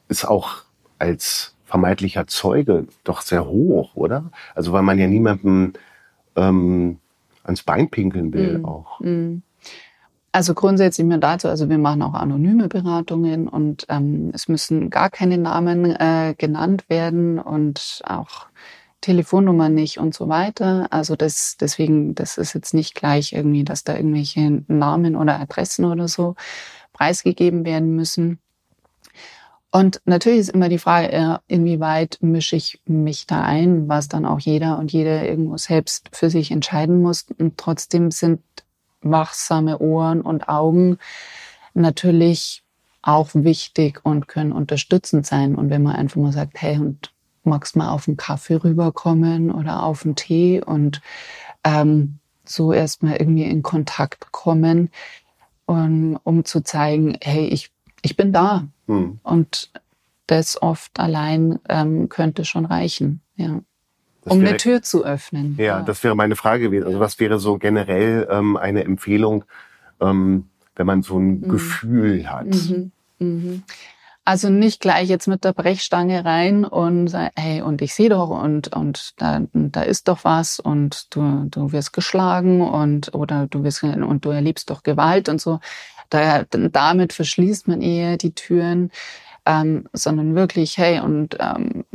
ist 0.07 0.25
auch 0.25 0.63
als 0.99 1.55
vermeintlicher 1.65 2.27
Zeuge 2.27 2.87
doch 3.03 3.21
sehr 3.21 3.45
hoch, 3.47 3.95
oder? 3.95 4.31
Also 4.55 4.71
weil 4.71 4.83
man 4.83 4.99
ja 4.99 5.07
niemandem 5.07 5.73
ähm, 6.35 6.99
ans 7.43 7.63
Bein 7.63 7.89
pinkeln 7.89 8.33
will 8.33 8.59
mm, 8.59 8.65
auch. 8.65 8.99
Mm. 8.99 9.37
Also 10.31 10.53
grundsätzlich 10.53 11.05
mir 11.07 11.17
dazu, 11.17 11.47
also 11.47 11.67
wir 11.69 11.77
machen 11.77 12.01
auch 12.03 12.13
anonyme 12.13 12.67
Beratungen 12.67 13.47
und 13.47 13.85
ähm, 13.89 14.31
es 14.33 14.47
müssen 14.47 14.89
gar 14.89 15.09
keine 15.09 15.37
Namen 15.37 15.95
äh, 15.95 16.35
genannt 16.37 16.85
werden 16.89 17.39
und 17.39 18.01
auch 18.05 18.47
Telefonnummer 19.01 19.69
nicht 19.69 19.99
und 19.99 20.13
so 20.13 20.27
weiter. 20.27 20.87
Also 20.91 21.15
das, 21.15 21.57
deswegen, 21.59 22.15
das 22.15 22.37
ist 22.37 22.53
jetzt 22.53 22.73
nicht 22.73 22.95
gleich 22.95 23.33
irgendwie, 23.33 23.63
dass 23.63 23.83
da 23.83 23.95
irgendwelche 23.95 24.63
Namen 24.67 25.15
oder 25.15 25.39
Adressen 25.39 25.85
oder 25.85 26.07
so 26.07 26.35
preisgegeben 26.93 27.65
werden 27.65 27.95
müssen. 27.95 28.39
Und 29.69 30.01
natürlich 30.05 30.39
ist 30.39 30.49
immer 30.49 30.69
die 30.69 30.79
Frage, 30.79 31.39
inwieweit 31.47 32.17
mische 32.21 32.55
ich 32.55 32.81
mich 32.85 33.27
da 33.27 33.43
ein, 33.43 33.87
was 33.87 34.07
dann 34.07 34.25
auch 34.25 34.39
jeder 34.39 34.79
und 34.79 34.91
jeder 34.91 35.27
irgendwo 35.27 35.57
selbst 35.57 36.09
für 36.13 36.29
sich 36.29 36.51
entscheiden 36.51 37.01
muss. 37.01 37.25
Und 37.37 37.57
trotzdem 37.57 38.09
sind 38.09 38.41
wachsame 39.01 39.79
Ohren 39.79 40.21
und 40.21 40.49
Augen 40.49 40.97
natürlich 41.73 42.63
auch 43.01 43.29
wichtig 43.33 44.01
und 44.03 44.27
können 44.27 44.51
unterstützend 44.51 45.25
sein. 45.25 45.55
Und 45.55 45.69
wenn 45.69 45.83
man 45.83 45.95
einfach 45.95 46.17
mal 46.17 46.33
sagt, 46.33 46.61
hey, 46.61 46.77
und 46.77 47.11
magst 47.47 47.75
mal 47.75 47.89
auf 47.89 48.07
einen 48.07 48.17
Kaffee 48.17 48.55
rüberkommen 48.55 49.51
oder 49.51 49.83
auf 49.83 50.05
einen 50.05 50.15
Tee 50.15 50.61
und 50.61 51.01
ähm, 51.63 52.19
so 52.45 52.71
erstmal 52.71 53.17
irgendwie 53.17 53.43
in 53.43 53.63
Kontakt 53.63 54.31
kommen, 54.31 54.89
um, 55.65 56.19
um 56.23 56.45
zu 56.45 56.61
zeigen, 56.61 57.17
hey, 57.21 57.47
ich, 57.47 57.71
ich 58.01 58.15
bin 58.15 58.31
da. 58.31 58.67
Hm. 58.87 59.19
Und 59.23 59.71
das 60.27 60.61
oft 60.61 60.99
allein 60.99 61.59
ähm, 61.69 62.09
könnte 62.09 62.45
schon 62.45 62.65
reichen, 62.65 63.21
ja. 63.35 63.61
Das 64.23 64.33
um 64.33 64.41
wäre, 64.41 64.49
eine 64.49 64.57
Tür 64.57 64.81
zu 64.81 65.05
öffnen. 65.05 65.55
Ja, 65.57 65.63
ja, 65.63 65.81
das 65.81 66.03
wäre 66.03 66.13
meine 66.13 66.35
Frage 66.35 66.63
gewesen. 66.63 66.85
Also 66.85 66.99
was 66.99 67.17
wäre 67.19 67.39
so 67.39 67.57
generell 67.57 68.27
ähm, 68.29 68.57
eine 68.57 68.83
Empfehlung, 68.83 69.45
ähm, 70.01 70.49
wenn 70.75 70.85
man 70.85 71.01
so 71.01 71.17
ein 71.17 71.39
mhm. 71.39 71.47
Gefühl 71.47 72.29
hat? 72.29 72.47
Mhm. 72.47 72.91
Mhm. 73.19 73.63
Also 74.27 74.49
nicht 74.49 74.81
gleich 74.81 75.07
jetzt 75.07 75.29
mit 75.29 75.45
der 75.45 75.53
Brechstange 75.53 76.25
rein 76.25 76.65
und 76.65 77.07
sagen, 77.07 77.31
hey, 77.37 77.61
und 77.61 77.81
ich 77.81 77.93
sehe 77.93 78.09
doch 78.09 78.27
und, 78.27 78.75
und 78.75 79.13
da, 79.15 79.39
da 79.53 79.81
ist 79.83 80.09
doch 80.09 80.25
was 80.25 80.59
und 80.59 81.15
du, 81.15 81.45
du 81.49 81.71
wirst 81.71 81.93
geschlagen 81.93 82.59
und, 82.59 83.15
oder 83.15 83.47
du 83.49 83.63
wirst, 83.63 83.83
und 83.83 84.25
du 84.25 84.31
erlebst 84.31 84.69
doch 84.69 84.83
Gewalt 84.83 85.29
und 85.29 85.39
so. 85.39 85.61
Da, 86.09 86.43
damit 86.43 87.13
verschließt 87.13 87.69
man 87.69 87.81
eher 87.81 88.17
die 88.17 88.33
Türen, 88.33 88.91
ähm, 89.45 89.87
sondern 89.93 90.35
wirklich, 90.35 90.77
hey, 90.77 90.99
und 90.99 91.37
ähm, 91.39 91.85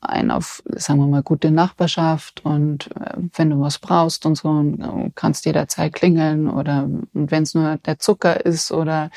ein 0.00 0.30
auf, 0.30 0.62
sagen 0.66 1.00
wir 1.00 1.06
mal, 1.06 1.22
gute 1.22 1.50
Nachbarschaft 1.50 2.44
und 2.44 2.90
äh, 2.96 3.14
wenn 3.34 3.50
du 3.50 3.60
was 3.60 3.78
brauchst 3.78 4.24
und 4.24 4.36
so, 4.36 4.60
äh, 4.60 5.10
kannst 5.14 5.44
jederzeit 5.44 5.92
klingeln 5.92 6.48
oder 6.48 6.88
wenn 7.12 7.42
es 7.42 7.54
nur 7.54 7.76
der 7.78 7.98
Zucker 7.98 8.44
ist 8.44 8.72
oder 8.72 9.10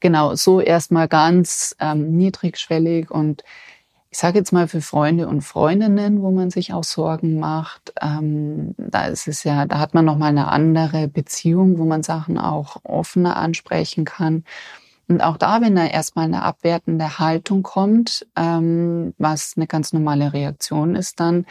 genau, 0.00 0.34
so 0.34 0.60
erstmal 0.60 1.08
ganz 1.08 1.76
ähm, 1.78 2.16
niedrigschwellig 2.16 3.10
und 3.10 3.44
ich 4.10 4.18
sage 4.18 4.38
jetzt 4.38 4.52
mal 4.52 4.68
für 4.68 4.80
Freunde 4.80 5.26
und 5.26 5.40
Freundinnen, 5.40 6.22
wo 6.22 6.30
man 6.30 6.48
sich 6.48 6.72
auch 6.72 6.84
Sorgen 6.84 7.40
macht, 7.40 7.92
ähm, 8.00 8.74
da 8.78 9.06
ist 9.06 9.26
es 9.26 9.42
ja, 9.42 9.66
da 9.66 9.80
hat 9.80 9.92
man 9.92 10.04
noch 10.04 10.16
mal 10.16 10.28
eine 10.28 10.46
andere 10.52 11.08
Beziehung, 11.08 11.78
wo 11.78 11.84
man 11.84 12.04
Sachen 12.04 12.38
auch 12.38 12.76
offener 12.84 13.36
ansprechen 13.36 14.04
kann. 14.04 14.44
Und 15.08 15.20
auch 15.20 15.36
da, 15.36 15.60
wenn 15.60 15.76
da 15.76 15.86
erstmal 15.86 16.26
eine 16.26 16.42
abwertende 16.42 17.18
Haltung 17.18 17.62
kommt, 17.62 18.26
ähm, 18.36 19.14
was 19.18 19.54
eine 19.56 19.66
ganz 19.66 19.92
normale 19.92 20.32
Reaktion 20.32 20.96
ist, 20.96 21.20
dann 21.20 21.46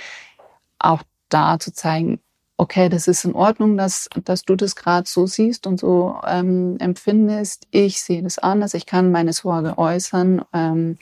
auch 0.80 1.04
da 1.30 1.60
zu 1.60 1.72
zeigen, 1.74 2.20
okay, 2.58 2.90
das 2.90 3.08
ist 3.08 3.26
in 3.26 3.34
Ordnung, 3.34 3.78
dass, 3.78 4.10
dass 4.24 4.44
du 4.44 4.56
das 4.56 4.76
gerade 4.76 5.08
so 5.08 5.26
siehst 5.26 5.68
und 5.68 5.80
so 5.80 6.16
ähm, 6.26 6.78
empfindest. 6.80 7.68
Ich 7.72 8.02
sehe 8.02 8.24
das 8.24 8.40
anders, 8.40 8.74
ich 8.74 8.86
kann 8.86 9.12
meine 9.12 9.34
Sorge 9.34 9.78
äußern 9.78 10.44
ähm, 10.54 10.98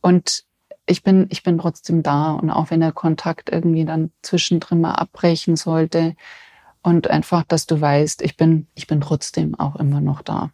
und 0.00 0.44
ich 0.86 1.02
bin, 1.02 1.26
ich 1.30 1.42
bin 1.42 1.58
trotzdem 1.58 2.02
da. 2.02 2.32
Und 2.32 2.50
auch 2.50 2.70
wenn 2.70 2.80
der 2.80 2.92
Kontakt 2.92 3.50
irgendwie 3.50 3.84
dann 3.84 4.10
zwischendrin 4.22 4.80
mal 4.80 4.94
abbrechen 4.94 5.56
sollte 5.56 6.16
und 6.82 7.08
einfach, 7.08 7.44
dass 7.44 7.66
du 7.66 7.80
weißt, 7.80 8.22
ich 8.22 8.36
bin, 8.36 8.66
ich 8.74 8.86
bin 8.86 9.00
trotzdem 9.00 9.58
auch 9.58 9.76
immer 9.76 10.00
noch 10.00 10.22
da. 10.22 10.50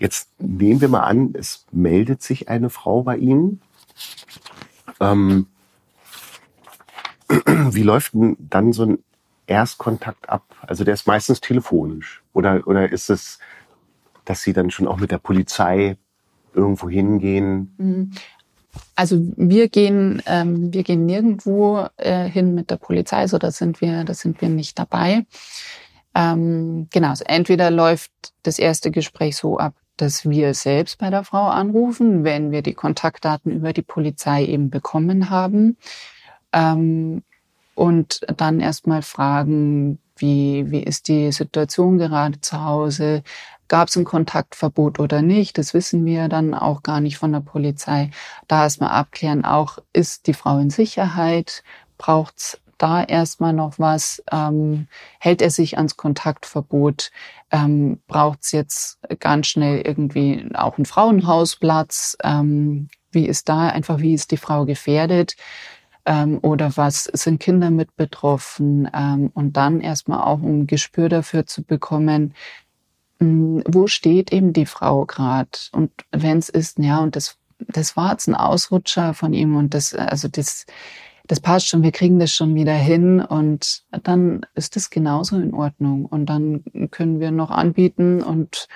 Jetzt 0.00 0.30
nehmen 0.38 0.80
wir 0.80 0.88
mal 0.88 1.02
an, 1.02 1.34
es 1.34 1.66
meldet 1.72 2.22
sich 2.22 2.48
eine 2.48 2.70
Frau 2.70 3.02
bei 3.02 3.18
Ihnen. 3.18 3.60
Ähm, 4.98 5.46
wie 7.46 7.82
läuft 7.82 8.14
denn 8.14 8.36
dann 8.40 8.72
so 8.72 8.84
ein 8.84 8.98
Erstkontakt 9.46 10.30
ab? 10.30 10.44
Also 10.62 10.84
der 10.84 10.94
ist 10.94 11.06
meistens 11.06 11.42
telefonisch. 11.42 12.22
Oder, 12.32 12.66
oder 12.66 12.90
ist 12.90 13.10
es, 13.10 13.40
dass 14.24 14.42
Sie 14.42 14.54
dann 14.54 14.70
schon 14.70 14.88
auch 14.88 14.96
mit 14.96 15.10
der 15.10 15.18
Polizei 15.18 15.98
irgendwo 16.54 16.88
hingehen? 16.88 17.74
Mhm. 17.76 18.10
Also 18.96 19.16
wir 19.36 19.68
gehen, 19.68 20.22
ähm, 20.24 20.72
wir 20.72 20.82
gehen 20.82 21.04
nirgendwo 21.04 21.88
äh, 21.96 22.24
hin 22.26 22.54
mit 22.54 22.70
der 22.70 22.76
Polizei, 22.76 23.26
so 23.26 23.36
da 23.36 23.50
sind 23.50 23.82
wir, 23.82 24.04
da 24.04 24.14
sind 24.14 24.40
wir 24.40 24.48
nicht 24.48 24.78
dabei. 24.78 25.26
Ähm, 26.14 26.88
genau, 26.90 27.10
also 27.10 27.24
entweder 27.26 27.70
läuft 27.70 28.12
das 28.42 28.58
erste 28.58 28.90
Gespräch 28.90 29.36
so 29.36 29.58
ab, 29.58 29.74
dass 30.00 30.28
wir 30.28 30.54
selbst 30.54 30.98
bei 30.98 31.10
der 31.10 31.24
Frau 31.24 31.48
anrufen, 31.48 32.24
wenn 32.24 32.50
wir 32.50 32.62
die 32.62 32.74
Kontaktdaten 32.74 33.52
über 33.52 33.72
die 33.72 33.82
Polizei 33.82 34.44
eben 34.44 34.70
bekommen 34.70 35.30
haben. 35.30 35.76
Ähm, 36.52 37.22
und 37.74 38.20
dann 38.36 38.60
erstmal 38.60 39.02
fragen, 39.02 39.98
wie, 40.16 40.70
wie 40.70 40.82
ist 40.82 41.08
die 41.08 41.32
Situation 41.32 41.98
gerade 41.98 42.40
zu 42.40 42.62
Hause? 42.62 43.22
Gab 43.68 43.88
es 43.88 43.96
ein 43.96 44.04
Kontaktverbot 44.04 44.98
oder 44.98 45.22
nicht? 45.22 45.56
Das 45.56 45.74
wissen 45.74 46.04
wir 46.04 46.28
dann 46.28 46.54
auch 46.54 46.82
gar 46.82 47.00
nicht 47.00 47.16
von 47.18 47.32
der 47.32 47.40
Polizei. 47.40 48.10
Da 48.48 48.64
erstmal 48.64 48.90
abklären, 48.90 49.44
auch 49.44 49.78
ist 49.92 50.26
die 50.26 50.34
Frau 50.34 50.58
in 50.58 50.70
Sicherheit? 50.70 51.62
Braucht's 51.96 52.60
da 52.82 53.02
erstmal 53.02 53.52
noch 53.52 53.78
was? 53.78 54.22
Ähm, 54.30 54.88
hält 55.18 55.42
er 55.42 55.50
sich 55.50 55.76
ans 55.76 55.96
Kontaktverbot? 55.96 57.10
Ähm, 57.50 58.00
Braucht 58.06 58.40
es 58.42 58.52
jetzt 58.52 58.98
ganz 59.18 59.48
schnell 59.48 59.82
irgendwie 59.82 60.48
auch 60.54 60.76
einen 60.76 60.86
Frauenhausplatz? 60.86 62.16
Ähm, 62.22 62.88
wie 63.12 63.26
ist 63.26 63.48
da 63.48 63.68
einfach, 63.68 64.00
wie 64.00 64.14
ist 64.14 64.30
die 64.30 64.36
Frau 64.36 64.64
gefährdet? 64.64 65.36
Ähm, 66.06 66.38
oder 66.42 66.76
was 66.76 67.04
sind 67.04 67.40
Kinder 67.40 67.70
mit 67.70 67.96
betroffen? 67.96 68.88
Ähm, 68.94 69.30
und 69.34 69.56
dann 69.56 69.80
erstmal 69.80 70.22
auch 70.22 70.40
ein 70.40 70.66
Gespür 70.66 71.08
dafür 71.08 71.46
zu 71.46 71.62
bekommen, 71.62 72.34
mh, 73.18 73.26
hm, 73.26 73.64
wo 73.68 73.86
steht 73.86 74.32
eben 74.32 74.52
die 74.52 74.66
Frau 74.66 75.04
gerade? 75.06 75.50
Und 75.72 75.90
wenn 76.12 76.38
es 76.38 76.48
ist, 76.48 76.78
ja, 76.78 76.98
und 77.00 77.16
das, 77.16 77.36
das 77.58 77.96
war 77.96 78.12
jetzt 78.12 78.28
ein 78.28 78.34
Ausrutscher 78.34 79.14
von 79.14 79.34
ihm 79.34 79.56
und 79.56 79.74
das, 79.74 79.94
also 79.94 80.28
das, 80.28 80.66
das 81.26 81.40
passt 81.40 81.68
schon, 81.68 81.82
wir 81.82 81.92
kriegen 81.92 82.18
das 82.18 82.32
schon 82.32 82.54
wieder 82.54 82.74
hin 82.74 83.20
und 83.20 83.84
dann 84.02 84.46
ist 84.54 84.76
das 84.76 84.90
genauso 84.90 85.36
in 85.36 85.54
Ordnung. 85.54 86.06
Und 86.06 86.26
dann 86.26 86.64
können 86.90 87.20
wir 87.20 87.30
noch 87.30 87.50
anbieten 87.50 88.22
und 88.22 88.68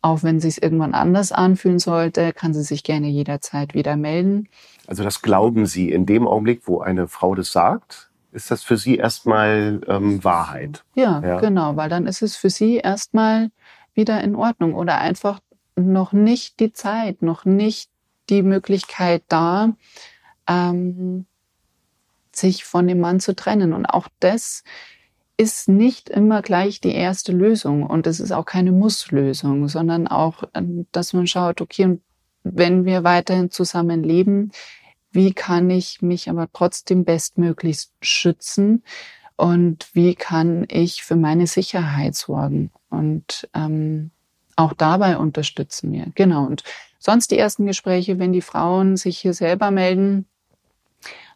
auch 0.00 0.22
wenn 0.22 0.40
sich 0.40 0.62
irgendwann 0.62 0.94
anders 0.94 1.32
anfühlen 1.32 1.78
sollte, 1.78 2.32
kann 2.32 2.54
sie 2.54 2.62
sich 2.62 2.84
gerne 2.84 3.08
jederzeit 3.08 3.74
wieder 3.74 3.96
melden. 3.96 4.48
Also 4.86 5.02
das 5.02 5.22
glauben 5.22 5.66
Sie 5.66 5.90
in 5.90 6.06
dem 6.06 6.26
Augenblick, 6.26 6.62
wo 6.66 6.80
eine 6.80 7.08
Frau 7.08 7.34
das 7.34 7.52
sagt, 7.52 8.10
ist 8.32 8.50
das 8.50 8.62
für 8.62 8.76
Sie 8.76 8.96
erstmal 8.96 9.80
ähm, 9.88 10.22
Wahrheit? 10.22 10.84
Ja, 10.94 11.20
ja, 11.20 11.40
genau, 11.40 11.76
weil 11.76 11.88
dann 11.88 12.06
ist 12.06 12.22
es 12.22 12.36
für 12.36 12.50
Sie 12.50 12.76
erstmal 12.76 13.50
wieder 13.94 14.22
in 14.22 14.36
Ordnung 14.36 14.74
oder 14.74 14.98
einfach 14.98 15.40
noch 15.76 16.12
nicht 16.12 16.60
die 16.60 16.72
Zeit, 16.72 17.22
noch 17.22 17.44
nicht 17.44 17.90
die 18.30 18.42
Möglichkeit 18.42 19.22
da, 19.28 19.74
ähm, 20.46 21.26
sich 22.38 22.64
von 22.64 22.86
dem 22.86 23.00
Mann 23.00 23.20
zu 23.20 23.34
trennen. 23.34 23.72
Und 23.72 23.86
auch 23.86 24.08
das 24.20 24.62
ist 25.36 25.68
nicht 25.68 26.08
immer 26.08 26.42
gleich 26.42 26.80
die 26.80 26.94
erste 26.94 27.32
Lösung 27.32 27.84
und 27.84 28.06
es 28.06 28.18
ist 28.18 28.32
auch 28.32 28.44
keine 28.44 28.72
Musslösung, 28.72 29.68
sondern 29.68 30.08
auch, 30.08 30.42
ähm, 30.54 30.86
dass 30.90 31.12
man 31.12 31.26
schaut, 31.28 31.60
okay, 31.60 31.98
wenn 32.42 32.84
wir 32.84 33.04
weiterhin 33.04 33.50
zusammen 33.50 34.02
leben, 34.02 34.50
wie 35.12 35.32
kann 35.32 35.70
ich 35.70 36.02
mich 36.02 36.28
aber 36.28 36.48
trotzdem 36.52 37.04
bestmöglichst 37.04 37.92
schützen 38.00 38.82
und 39.36 39.88
wie 39.92 40.16
kann 40.16 40.66
ich 40.68 41.04
für 41.04 41.16
meine 41.16 41.46
Sicherheit 41.46 42.16
sorgen 42.16 42.72
und 42.90 43.48
ähm, 43.54 44.10
auch 44.56 44.72
dabei 44.72 45.18
unterstützen 45.18 45.92
wir. 45.92 46.06
Genau. 46.16 46.44
Und 46.44 46.64
sonst 46.98 47.30
die 47.30 47.38
ersten 47.38 47.64
Gespräche, 47.64 48.18
wenn 48.18 48.32
die 48.32 48.42
Frauen 48.42 48.96
sich 48.96 49.18
hier 49.18 49.34
selber 49.34 49.70
melden, 49.70 50.26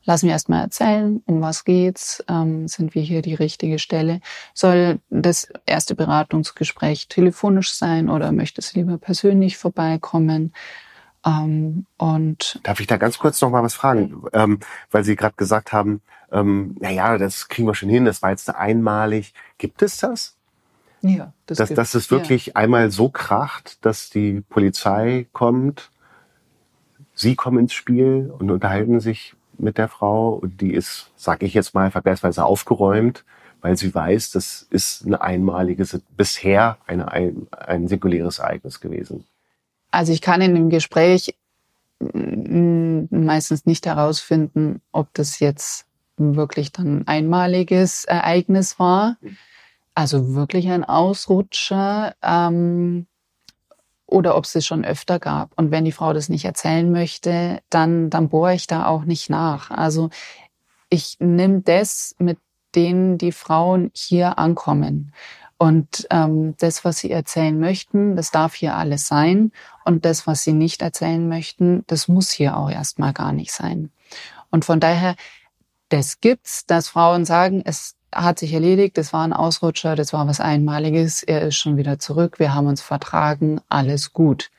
Lass 0.05 0.23
mir 0.23 0.31
erstmal 0.31 0.62
erzählen, 0.62 1.23
um 1.27 1.41
was 1.41 1.65
geht's, 1.65 2.25
ähm, 2.29 2.67
sind 2.67 2.95
wir 2.95 3.03
hier 3.03 3.23
die 3.23 3.35
richtige 3.35 3.79
Stelle. 3.79 4.21
Soll 4.53 4.99
das 5.11 5.49
erste 5.65 5.95
Beratungsgespräch 5.95 7.09
telefonisch 7.09 7.73
sein 7.73 8.09
oder 8.09 8.33
möchtest 8.33 8.75
du 8.75 8.81
lieber 8.81 8.99
persönlich 8.99 9.59
vorbeikommen? 9.59 10.53
Ähm, 11.25 11.87
und 11.99 12.61
Darf 12.65 12.81
ich 12.81 12.87
da 12.87 12.97
ganz 12.97 13.19
kurz 13.19 13.41
noch 13.41 13.51
mal 13.51 13.62
was 13.62 13.75
fragen? 13.75 14.25
Ähm, 14.33 14.59
weil 14.91 15.05
Sie 15.05 15.15
gerade 15.15 15.37
gesagt 15.37 15.73
haben, 15.73 16.03
ähm, 16.33 16.77
na 16.81 16.91
ja, 16.91 17.17
das 17.19 17.49
kriegen 17.49 17.69
wir 17.69 17.75
schon 17.75 17.88
hin, 17.88 18.05
das 18.05 18.23
war 18.23 18.31
jetzt 18.31 18.53
einmalig. 18.53 19.35
Gibt 19.59 19.83
es 19.83 19.99
das? 19.99 20.37
Ja, 21.03 21.33
das 21.47 21.59
dass, 21.59 21.75
dass 21.75 21.95
es 21.95 22.11
wirklich 22.11 22.47
ja. 22.47 22.57
einmal 22.57 22.91
so 22.91 23.09
kracht, 23.09 23.85
dass 23.85 24.11
die 24.11 24.41
Polizei 24.49 25.27
kommt, 25.33 25.91
Sie 27.15 27.35
kommen 27.37 27.59
ins 27.59 27.75
Spiel 27.75 28.33
und 28.37 28.51
unterhalten 28.51 28.99
sich 28.99 29.35
mit 29.59 29.79
der 29.79 29.88
Frau 29.88 30.35
und 30.35 30.61
die 30.61 30.73
ist, 30.73 31.11
sag 31.17 31.43
ich 31.43 31.55
jetzt 31.55 31.75
mal, 31.75 31.91
vergleichsweise 31.91 32.45
aufgeräumt, 32.45 33.25
weil 33.61 33.77
sie 33.77 33.95
weiß, 33.95 34.33
das 34.33 34.67
ist 34.71 35.07
eine 35.07 35.21
einmalige, 35.21 35.87
bisher 36.17 36.79
eine, 36.87 37.11
ein, 37.11 37.47
ein 37.51 37.88
singuläres 37.88 38.41
Ereignis 38.41 38.81
gewesen. 38.81 39.25
Also 39.91 40.12
ich 40.12 40.21
kann 40.21 40.41
in 40.41 40.55
dem 40.55 40.71
Gespräch 40.71 41.37
meistens 42.01 43.67
nicht 43.67 43.87
herausfinden, 43.87 44.81
ob 44.91 45.15
das 45.15 45.38
jetzt 45.38 45.87
wirklich 46.17 46.73
dann 46.73 47.01
ein 47.01 47.09
einmaliges 47.09 48.05
Ereignis 48.05 48.79
war. 48.79 49.17
Also 49.95 50.35
wirklich 50.35 50.69
ein 50.71 50.85
Ausrutscher. 50.85 52.15
Ähm, 52.23 53.07
oder 54.12 54.37
ob 54.37 54.44
es 54.44 54.55
es 54.55 54.66
schon 54.66 54.85
öfter 54.85 55.18
gab. 55.18 55.53
Und 55.57 55.70
wenn 55.70 55.85
die 55.85 55.92
Frau 55.92 56.12
das 56.12 56.29
nicht 56.29 56.44
erzählen 56.44 56.90
möchte, 56.90 57.61
dann, 57.70 58.11
dann 58.11 58.29
bohre 58.29 58.55
ich 58.55 58.66
da 58.66 58.87
auch 58.87 59.05
nicht 59.05 59.31
nach. 59.31 59.70
Also 59.70 60.11
ich 60.88 61.16
nehme 61.18 61.62
das, 61.62 62.14
mit 62.18 62.38
denen 62.75 63.18
die 63.18 63.33
Frauen 63.33 63.90
hier 63.94 64.38
ankommen. 64.38 65.12
Und 65.59 66.07
ähm, 66.11 66.55
das, 66.59 66.85
was 66.85 66.98
sie 66.98 67.11
erzählen 67.11 67.59
möchten, 67.59 68.16
das 68.16 68.31
darf 68.31 68.55
hier 68.55 68.77
alles 68.77 69.07
sein. 69.07 69.53
Und 69.85 70.05
das, 70.05 70.27
was 70.27 70.42
sie 70.42 70.53
nicht 70.53 70.83
erzählen 70.83 71.29
möchten, 71.29 71.85
das 71.87 72.09
muss 72.09 72.31
hier 72.31 72.57
auch 72.57 72.70
erstmal 72.70 73.12
gar 73.12 73.33
nicht 73.33 73.53
sein. 73.53 73.90
Und 74.51 74.64
von 74.64 74.81
daher, 74.81 75.14
das 75.88 76.20
gibt's, 76.20 76.66
dass 76.66 76.88
Frauen 76.88 77.25
sagen, 77.25 77.62
es 77.64 77.94
hat 78.14 78.38
sich 78.38 78.53
erledigt, 78.53 78.98
das 78.98 79.12
war 79.12 79.25
ein 79.25 79.33
Ausrutscher, 79.33 79.96
das 79.96 80.12
war 80.12 80.27
was 80.27 80.40
Einmaliges, 80.40 81.22
er 81.22 81.42
ist 81.42 81.57
schon 81.57 81.77
wieder 81.77 81.98
zurück, 81.98 82.38
wir 82.38 82.55
haben 82.55 82.66
uns 82.66 82.83
vertragen, 82.83 83.61
alles 83.68 84.12
gut. 84.12 84.51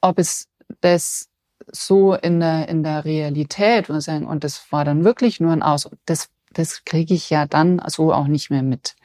Ob 0.00 0.18
es 0.18 0.48
das 0.80 1.28
so 1.72 2.14
in 2.14 2.40
der, 2.40 2.68
in 2.68 2.82
der 2.82 3.04
Realität 3.04 3.90
und 3.90 4.00
sagen, 4.00 4.26
und 4.26 4.44
das 4.44 4.70
war 4.70 4.84
dann 4.84 5.04
wirklich 5.04 5.40
nur 5.40 5.52
ein 5.52 5.62
Aus, 5.62 5.88
das, 6.06 6.28
das 6.52 6.84
kriege 6.84 7.14
ich 7.14 7.30
ja 7.30 7.46
dann 7.46 7.82
so 7.86 8.12
auch 8.12 8.26
nicht 8.26 8.50
mehr 8.50 8.62
mit. 8.62 8.96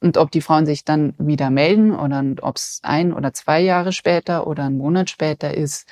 Und 0.00 0.18
ob 0.18 0.30
die 0.30 0.42
Frauen 0.42 0.66
sich 0.66 0.84
dann 0.84 1.14
wieder 1.16 1.48
melden 1.48 1.94
oder 1.94 2.22
ob 2.42 2.56
es 2.56 2.80
ein 2.82 3.14
oder 3.14 3.32
zwei 3.32 3.60
Jahre 3.60 3.92
später 3.92 4.46
oder 4.46 4.64
einen 4.64 4.76
Monat 4.76 5.08
später 5.08 5.54
ist, 5.54 5.88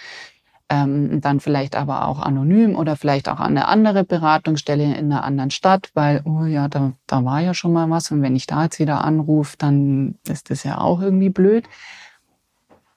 ähm, 0.73 1.21
dann 1.21 1.39
vielleicht 1.39 1.77
aber 1.77 2.09
auch 2.09 2.19
anonym 2.19 2.77
oder 2.77 2.97
vielleicht 2.97 3.29
auch 3.29 3.41
an 3.41 3.51
eine 3.51 3.69
andere 3.69 4.05
Beratungsstelle 4.05 4.85
in 4.85 5.13
einer 5.13 5.23
anderen 5.23 5.51
Stadt, 5.51 5.91
weil, 5.93 6.23
oh 6.25 6.45
ja, 6.45 6.69
da, 6.69 6.93
da 7.07 7.23
war 7.27 7.41
ja 7.41 7.53
schon 7.53 7.75
mal 7.75 7.91
was 7.91 8.11
und 8.11 8.23
wenn 8.23 8.35
ich 8.35 8.47
da 8.47 8.65
jetzt 8.65 8.79
wieder 8.79 9.05
anrufe, 9.05 9.57
dann 9.59 10.15
ist 10.27 10.49
das 10.49 10.65
ja 10.65 10.79
auch 10.79 11.03
irgendwie 11.03 11.29
blöd. 11.29 11.69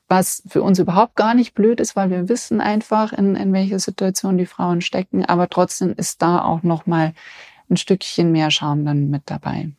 Was 0.08 0.44
für 0.48 0.64
uns 0.64 0.80
überhaupt 0.80 1.18
gar 1.18 1.34
nicht 1.34 1.54
blöd 1.54 1.82
ist, 1.82 1.98
weil 1.98 2.10
wir 2.10 2.30
wissen 2.30 2.62
einfach, 2.62 3.12
in, 3.12 3.36
in 3.36 3.52
welcher 3.52 3.80
Situation 3.80 4.38
die 4.38 4.46
Frauen 4.46 4.80
stecken, 4.80 5.26
aber 5.26 5.50
trotzdem 5.50 5.92
ist 5.98 6.22
da 6.22 6.46
auch 6.46 6.64
nochmal 6.64 7.14
ein 7.70 7.76
Stückchen 7.76 8.32
mehr 8.32 8.52
Charme 8.52 8.86
dann 8.86 9.10
mit 9.10 9.24
dabei. 9.26 9.72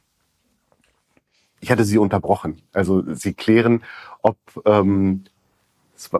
Ich 1.60 1.70
hatte 1.70 1.84
Sie 1.84 1.96
unterbrochen. 1.96 2.60
Also 2.74 3.14
Sie 3.14 3.32
klären, 3.32 3.82
ob 4.20 4.36
ähm, 4.66 5.24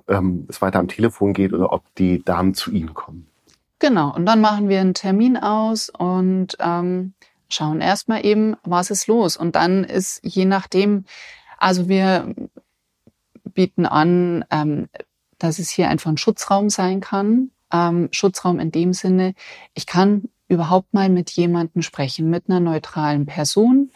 ähm, 0.09 0.47
es 0.49 0.63
weiter 0.63 0.79
am 0.79 0.89
Telefon 0.89 1.33
geht 1.33 1.53
oder 1.53 1.73
ob 1.73 1.83
die 1.97 2.25
Damen 2.25 2.55
zu 2.55 2.71
Ihnen 2.71 2.95
kommen. 2.95 3.29
Genau, 3.79 4.15
und 4.15 4.25
dann 4.27 4.41
machen 4.41 4.69
wir 4.69 4.81
einen 4.81 4.95
Termin 4.95 5.37
aus 5.37 5.91
und 5.91 6.57
ähm, 6.61 7.13
schauen 7.49 7.81
erstmal 7.81 8.25
eben, 8.25 8.57
was 8.65 8.91
ist 8.91 9.07
los. 9.07 9.37
Und 9.37 9.55
dann 9.55 9.85
ist 9.85 10.21
je 10.23 10.47
nachdem, 10.47 11.05
also 11.59 11.89
wir 11.89 12.35
bieten 13.45 13.87
an, 13.87 14.45
ähm, 14.51 14.89
dass 15.39 15.59
es 15.59 15.69
hier 15.69 15.91
einfach 15.91 16.11
ein 16.11 16.17
Schutzraum 16.17 16.71
sein 16.71 17.01
kann. 17.01 17.51
Ähm, 17.73 18.09
Schutzraum 18.13 18.61
in 18.61 18.71
dem 18.71 18.93
Sinne, 18.93 19.35
ich 19.75 19.87
kann 19.87 20.29
überhaupt 20.49 20.95
mal 20.95 21.09
mit 21.09 21.31
jemandem 21.31 21.83
sprechen, 21.83 22.31
mit 22.31 22.49
einer 22.49 22.61
neutralen 22.61 23.27
Person 23.27 23.91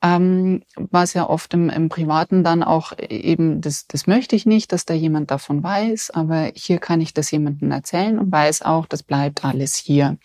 ähm, 0.00 0.62
was 0.76 1.14
ja 1.14 1.28
oft 1.28 1.52
im, 1.54 1.70
im 1.70 1.88
Privaten 1.88 2.44
dann 2.44 2.62
auch 2.62 2.92
eben, 2.98 3.60
das, 3.60 3.86
das 3.88 4.06
möchte 4.06 4.36
ich 4.36 4.46
nicht, 4.46 4.72
dass 4.72 4.84
da 4.84 4.94
jemand 4.94 5.30
davon 5.30 5.62
weiß, 5.62 6.10
aber 6.10 6.52
hier 6.54 6.78
kann 6.78 7.00
ich 7.00 7.14
das 7.14 7.30
jemandem 7.30 7.70
erzählen 7.72 8.18
und 8.18 8.30
weiß 8.30 8.62
auch, 8.62 8.86
das 8.86 9.02
bleibt 9.02 9.44
alles 9.44 9.74
hier. 9.74 10.16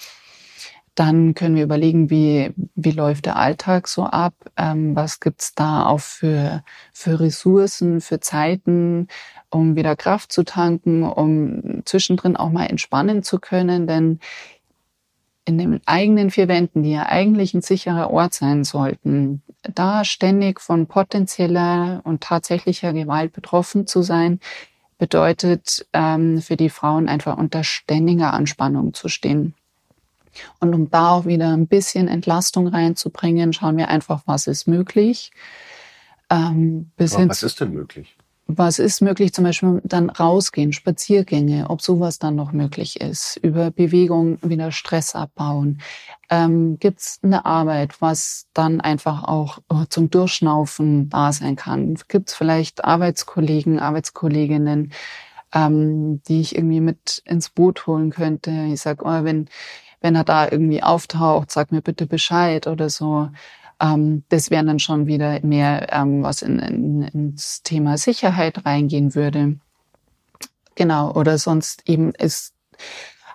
Dann 0.96 1.34
können 1.34 1.56
wir 1.56 1.64
überlegen, 1.64 2.12
wie, 2.12 2.54
wie 2.76 2.92
läuft 2.92 3.26
der 3.26 3.36
Alltag 3.36 3.88
so 3.88 4.04
ab, 4.04 4.36
ähm, 4.58 4.96
was 4.96 5.20
gibt's 5.20 5.56
da 5.56 5.88
auch 5.88 6.02
für, 6.02 6.64
für 6.92 7.20
Ressourcen, 7.20 8.00
für 8.00 8.20
Zeiten, 8.20 9.08
um 9.50 9.76
wieder 9.76 9.96
Kraft 9.96 10.32
zu 10.32 10.44
tanken, 10.44 11.02
um 11.02 11.82
zwischendrin 11.86 12.36
auch 12.36 12.52
mal 12.52 12.68
entspannen 12.68 13.24
zu 13.24 13.40
können. 13.40 13.88
Denn 13.88 14.20
in 15.46 15.58
den 15.58 15.82
eigenen 15.86 16.32
vier 16.32 16.48
Wänden, 16.48 16.84
die 16.84 16.92
ja 16.92 17.06
eigentlich 17.08 17.54
ein 17.54 17.62
sicherer 17.62 18.12
Ort 18.12 18.34
sein 18.34 18.64
sollten, 18.64 19.42
da 19.62 20.06
ständig 20.06 20.62
von 20.62 20.88
potenzieller 20.88 22.02
und 22.04 22.22
tatsächlicher 22.22 22.94
Gewalt 22.94 23.34
betroffen 23.34 23.88
zu 23.88 24.02
sein, 24.02 24.40
bedeutet 24.98 25.86
ähm, 25.92 26.42
für 26.42 26.56
die 26.56 26.70
Frauen 26.70 27.10
einfach 27.10 27.38
unter 27.38 27.64
ständiger 27.64 28.34
Anspannung 28.34 28.94
zu 28.94 29.10
stehen. 29.10 29.54
Und 30.60 30.74
um 30.74 30.90
da 30.90 31.12
auch 31.12 31.26
wieder 31.26 31.54
ein 31.54 31.68
bisschen 31.68 32.08
Entlastung 32.08 32.68
reinzubringen, 32.68 33.54
schauen 33.54 33.78
wir 33.78 33.90
einfach, 33.90 34.24
was 34.26 34.48
ist 34.48 34.68
möglich. 34.68 35.32
Ähm, 36.30 36.92
was 36.98 37.44
ist 37.44 37.60
denn 37.60 37.74
möglich? 37.74 38.16
Was 38.48 38.78
ist 38.78 39.02
möglich? 39.02 39.34
Zum 39.34 39.46
Beispiel 39.46 39.82
dann 39.86 40.10
rausgehen, 40.10 40.74
Spaziergänge, 40.74 41.70
ob 41.70 41.82
sowas 41.82 42.20
dann 42.20 42.36
noch 42.36 42.52
möglich 42.52 43.00
ist. 43.00 43.38
Über 43.38 43.72
Bewegung 43.72 44.38
wieder 44.42 44.72
Stress 44.72 45.16
abbauen. 45.16 45.80
Ähm, 46.30 46.78
Gibt 46.78 47.00
es 47.00 47.20
eine 47.24 47.46
Arbeit, 47.46 48.02
was 48.02 48.48
dann 48.54 48.82
einfach 48.82 49.24
auch 49.24 49.60
oh, 49.70 49.86
zum 49.88 50.10
Durchschnaufen 50.10 51.10
da 51.10 51.32
sein 51.32 51.56
kann? 51.56 51.98
Gibt 52.10 52.30
es 52.30 52.36
vielleicht 52.36 52.84
Arbeitskollegen, 52.84 53.80
Arbeitskolleginnen, 53.80 54.92
ähm, 55.54 56.22
die 56.28 56.42
ich 56.42 56.56
irgendwie 56.56 56.82
mit 56.82 57.22
ins 57.26 57.50
Boot 57.50 57.88
holen 57.88 58.12
könnte? 58.12 58.52
Ich 58.72 58.82
sag, 58.82 59.06
oh, 59.06 59.24
wenn 59.24 59.48
wenn 60.04 60.16
er 60.16 60.26
da 60.26 60.52
irgendwie 60.52 60.84
auftaucht, 60.84 61.50
sag 61.50 61.72
mir 61.72 61.82
bitte 61.82 62.06
Bescheid 62.06 62.68
oder 62.68 62.90
so. 62.90 63.30
Ähm, 63.80 64.24
das 64.30 64.50
wäre 64.50 64.66
dann 64.66 64.80
schon 64.80 65.08
wieder 65.08 65.40
mehr, 65.42 65.92
ähm, 65.92 66.24
was 66.24 66.42
in, 66.42 66.60
in, 66.60 67.02
ins 67.04 67.64
Thema 67.64 67.98
Sicherheit 67.98 68.66
reingehen 68.66 69.16
würde. 69.16 69.58
Genau, 70.76 71.12
oder 71.14 71.38
sonst 71.38 71.88
eben 71.88 72.12
ist, 72.12 72.54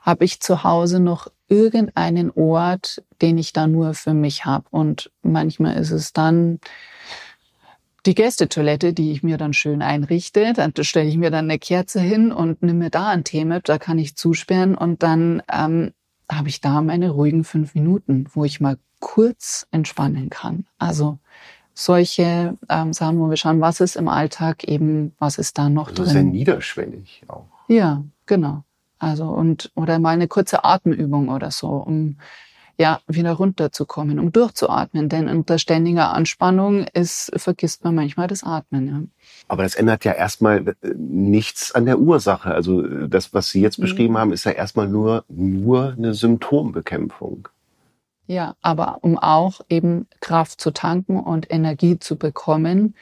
habe 0.03 0.25
ich 0.25 0.41
zu 0.41 0.65
Hause 0.65 1.01
noch 1.01 1.29
irgendeinen 1.49 2.31
Ort, 2.31 3.03
den 3.23 3.39
ich 3.39 3.53
da 3.53 3.67
nur 3.67 3.95
für 3.95 4.15
mich 4.15 4.45
habe. 4.45 4.67
Und 4.71 5.11
manchmal 5.23 5.77
ist 5.77 5.91
es 5.91 6.13
dann 6.13 6.61
die 8.07 8.15
Gästetoilette, 8.15 8.93
die 8.93 9.13
ich 9.13 9.23
mir 9.23 9.37
dann 9.37 9.53
schön 9.53 9.83
einrichte. 9.83 10.53
Dann 10.55 10.73
stelle 10.81 11.09
ich 11.09 11.17
mir 11.17 11.31
dann 11.31 11.47
eine 11.47 11.59
Kerze 11.59 12.01
hin 12.01 12.33
und 12.33 12.63
nehme 12.63 12.85
mir 12.85 12.91
da 12.91 13.09
ein 13.09 13.25
Thema, 13.25 13.61
da 13.61 13.79
kann 13.79 13.99
ich 13.99 14.17
zusperren 14.17 14.75
und 14.75 15.03
dann 15.03 15.43
ähm, 15.53 15.93
habe 16.31 16.49
ich 16.49 16.61
da 16.61 16.81
meine 16.81 17.11
ruhigen 17.11 17.45
fünf 17.45 17.75
Minuten, 17.75 18.27
wo 18.33 18.45
ich 18.45 18.61
mal 18.61 18.79
kurz 19.01 19.67
entspannen 19.71 20.31
kann. 20.31 20.67
Also 20.79 21.19
solche 21.75 22.57
ähm, 22.69 22.93
Sachen, 22.93 23.21
wo 23.21 23.31
wir 23.31 23.37
schauen, 23.37 23.61
was 23.61 23.81
ist 23.81 23.97
im 23.97 24.09
Alltag 24.09 24.65
eben, 24.65 25.15
was 25.19 25.39
ist 25.39 25.59
da 25.59 25.69
noch 25.69 25.89
also 25.91 26.03
drin. 26.03 26.13
Sehr 26.13 26.23
niederschwellig 26.25 27.23
auch. 27.29 27.47
Ja, 27.69 28.03
genau. 28.27 28.65
Also 28.99 29.27
und 29.27 29.71
oder 29.77 29.99
mal 29.99 30.11
eine 30.11 30.27
kurze 30.27 30.65
Atemübung 30.65 31.29
oder 31.29 31.51
so, 31.51 31.69
um 31.69 32.17
ja, 32.81 33.01
wieder 33.09 33.33
runterzukommen, 33.33 34.21
um 34.21 34.31
durchzuatmen. 34.31 35.09
Denn 35.09 35.29
unter 35.29 35.59
ständiger 35.59 36.13
Anspannung 36.13 36.87
ist, 36.95 37.33
vergisst 37.37 37.83
man 37.83 37.97
manchmal 37.97 38.29
das 38.29 38.45
Atmen. 38.45 38.87
Ja. 38.87 39.03
Aber 39.49 39.65
das 39.65 39.75
ändert 39.75 40.05
ja 40.05 40.13
erstmal 40.13 40.69
äh, 40.69 40.75
nichts 40.97 41.73
an 41.75 41.87
der 41.87 41.99
Ursache. 41.99 42.53
Also 42.53 42.85
äh, 42.85 43.09
das, 43.09 43.35
was 43.35 43.51
Sie 43.51 43.61
jetzt 43.61 43.79
mhm. 43.79 43.83
beschrieben 43.83 44.17
haben, 44.17 44.33
ist 44.33 44.45
ja 44.45 44.53
erstmal 44.53 44.89
nur, 44.89 45.25
nur 45.29 45.95
eine 45.97 46.15
Symptombekämpfung. 46.15 47.49
Ja, 48.29 48.55
aber 48.61 48.99
um 49.01 49.19
auch 49.19 49.63
eben 49.69 50.07
Kraft 50.21 50.61
zu 50.61 50.71
tanken 50.71 51.19
und 51.19 51.51
Energie 51.51 51.99
zu 51.99 52.17
bekommen, 52.17 52.95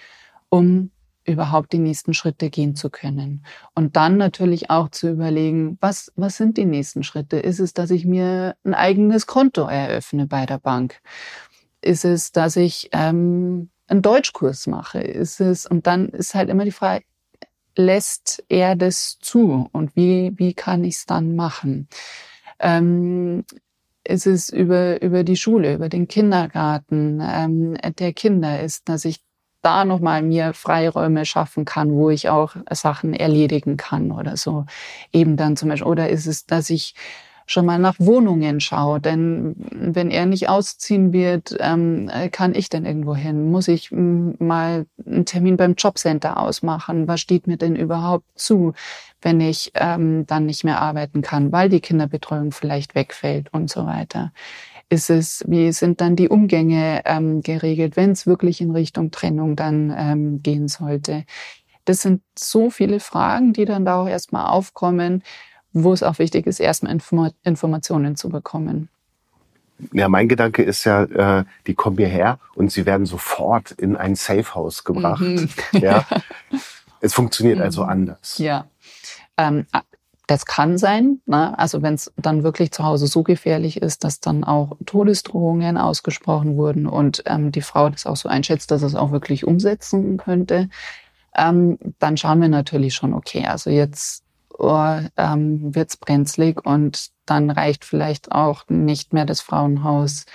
um 0.48 0.90
überhaupt 1.26 1.72
die 1.72 1.78
nächsten 1.78 2.14
Schritte 2.14 2.50
gehen 2.50 2.76
zu 2.76 2.90
können. 2.90 3.44
Und 3.74 3.96
dann 3.96 4.16
natürlich 4.16 4.70
auch 4.70 4.90
zu 4.90 5.10
überlegen, 5.10 5.76
was, 5.80 6.12
was 6.16 6.36
sind 6.36 6.56
die 6.56 6.64
nächsten 6.64 7.02
Schritte? 7.02 7.38
Ist 7.38 7.60
es, 7.60 7.74
dass 7.74 7.90
ich 7.90 8.04
mir 8.04 8.56
ein 8.64 8.74
eigenes 8.74 9.26
Konto 9.26 9.62
eröffne 9.66 10.26
bei 10.26 10.46
der 10.46 10.58
Bank? 10.58 11.00
Ist 11.80 12.04
es, 12.04 12.32
dass 12.32 12.56
ich 12.56 12.88
ähm, 12.92 13.70
einen 13.88 14.02
Deutschkurs 14.02 14.66
mache? 14.66 15.00
Ist 15.00 15.40
es, 15.40 15.66
und 15.66 15.86
dann 15.86 16.08
ist 16.08 16.34
halt 16.34 16.48
immer 16.48 16.64
die 16.64 16.72
Frage, 16.72 17.04
lässt 17.76 18.44
er 18.48 18.76
das 18.76 19.18
zu? 19.20 19.68
Und 19.72 19.96
wie, 19.96 20.32
wie 20.36 20.54
kann 20.54 20.84
ich 20.84 20.96
es 20.96 21.06
dann 21.06 21.36
machen? 21.36 21.88
Ähm, 22.58 23.44
ist 24.04 24.26
es 24.26 24.48
über, 24.48 25.02
über 25.02 25.24
die 25.24 25.36
Schule, 25.36 25.74
über 25.74 25.88
den 25.88 26.08
Kindergarten 26.08 27.20
ähm, 27.20 27.76
der 27.98 28.12
Kinder 28.12 28.62
ist, 28.62 28.88
dass 28.88 29.04
ich 29.04 29.25
da 29.66 29.84
nochmal 29.84 30.22
mir 30.22 30.54
Freiräume 30.54 31.26
schaffen 31.26 31.64
kann, 31.64 31.90
wo 31.92 32.08
ich 32.08 32.28
auch 32.28 32.54
Sachen 32.70 33.12
erledigen 33.12 33.76
kann 33.76 34.12
oder 34.12 34.36
so. 34.36 34.64
Eben 35.12 35.36
dann 35.36 35.56
zum 35.56 35.68
Beispiel, 35.68 35.88
oder 35.88 36.08
ist 36.08 36.26
es, 36.26 36.46
dass 36.46 36.70
ich 36.70 36.94
schon 37.46 37.64
mal 37.64 37.78
nach 37.78 37.94
Wohnungen 37.98 38.60
schaue. 38.60 39.00
Denn 39.00 39.54
wenn 39.70 40.10
er 40.10 40.26
nicht 40.26 40.48
ausziehen 40.48 41.12
wird, 41.12 41.56
ähm, 41.60 42.10
kann 42.32 42.54
ich 42.54 42.68
denn 42.68 42.84
irgendwo 42.84 43.14
hin? 43.14 43.50
Muss 43.50 43.68
ich 43.68 43.90
mal 43.92 44.86
einen 45.04 45.24
Termin 45.24 45.56
beim 45.56 45.74
Jobcenter 45.74 46.38
ausmachen? 46.40 47.08
Was 47.08 47.20
steht 47.20 47.46
mir 47.46 47.56
denn 47.56 47.76
überhaupt 47.76 48.26
zu, 48.34 48.72
wenn 49.22 49.40
ich 49.40 49.72
ähm, 49.74 50.26
dann 50.26 50.46
nicht 50.46 50.64
mehr 50.64 50.80
arbeiten 50.80 51.22
kann, 51.22 51.52
weil 51.52 51.68
die 51.68 51.80
Kinderbetreuung 51.80 52.52
vielleicht 52.52 52.94
wegfällt 52.94 53.52
und 53.52 53.70
so 53.70 53.86
weiter? 53.86 54.32
Ist 54.88 55.10
es, 55.10 55.44
wie 55.46 55.72
sind 55.72 56.00
dann 56.00 56.16
die 56.16 56.28
Umgänge 56.28 57.02
ähm, 57.04 57.42
geregelt, 57.42 57.96
wenn 57.96 58.12
es 58.12 58.26
wirklich 58.26 58.60
in 58.60 58.70
Richtung 58.70 59.10
Trennung 59.10 59.56
dann 59.56 59.94
ähm, 59.96 60.42
gehen 60.42 60.68
sollte. 60.68 61.24
Das 61.84 62.02
sind 62.02 62.22
so 62.38 62.70
viele 62.70 63.00
Fragen, 63.00 63.52
die 63.52 63.64
dann 63.64 63.84
da 63.84 64.02
auch 64.02 64.08
erstmal 64.08 64.46
aufkommen, 64.46 65.22
wo 65.72 65.92
es 65.92 66.02
auch 66.02 66.18
wichtig 66.18 66.46
ist, 66.46 66.60
erstmal 66.60 66.92
Inform 66.92 67.30
Informationen 67.42 68.16
zu 68.16 68.28
bekommen. 68.28 68.88
Ja, 69.92 70.08
mein 70.08 70.28
Gedanke 70.28 70.62
ist 70.62 70.84
ja, 70.84 71.02
äh, 71.02 71.44
die 71.66 71.74
kommen 71.74 71.98
hierher 71.98 72.38
und 72.54 72.72
sie 72.72 72.86
werden 72.86 73.06
sofort 73.06 73.72
in 73.72 73.94
ein 73.94 74.14
Safehouse 74.14 74.84
gebracht. 74.84 75.20
Mhm. 75.20 75.48
Ja. 75.72 76.06
es 77.00 77.12
funktioniert 77.12 77.60
also 77.60 77.82
mhm. 77.82 77.90
anders. 77.90 78.38
Ja. 78.38 78.66
Ähm, 79.36 79.66
das 80.26 80.44
kann 80.44 80.76
sein, 80.76 81.20
ne? 81.26 81.56
also 81.58 81.82
wenn 81.82 81.94
es 81.94 82.12
dann 82.16 82.42
wirklich 82.42 82.72
zu 82.72 82.84
Hause 82.84 83.06
so 83.06 83.22
gefährlich 83.22 83.80
ist, 83.80 84.02
dass 84.02 84.20
dann 84.20 84.42
auch 84.42 84.76
Todesdrohungen 84.84 85.78
ausgesprochen 85.78 86.56
wurden 86.56 86.86
und 86.86 87.22
ähm, 87.26 87.52
die 87.52 87.62
Frau 87.62 87.88
das 87.90 88.06
auch 88.06 88.16
so 88.16 88.28
einschätzt, 88.28 88.70
dass 88.70 88.82
es 88.82 88.96
auch 88.96 89.12
wirklich 89.12 89.46
umsetzen 89.46 90.16
könnte, 90.16 90.68
ähm, 91.36 91.78
dann 91.98 92.16
schauen 92.16 92.40
wir 92.40 92.48
natürlich 92.48 92.94
schon, 92.94 93.14
okay, 93.14 93.46
also 93.46 93.70
jetzt 93.70 94.24
oh, 94.58 94.98
ähm, 95.16 95.74
wird's 95.74 95.96
brenzlig 95.96 96.64
und 96.64 97.10
dann 97.26 97.50
reicht 97.50 97.84
vielleicht 97.84 98.32
auch 98.32 98.64
nicht 98.68 99.12
mehr 99.12 99.26
das 99.26 99.40
Frauenhaus 99.40 100.26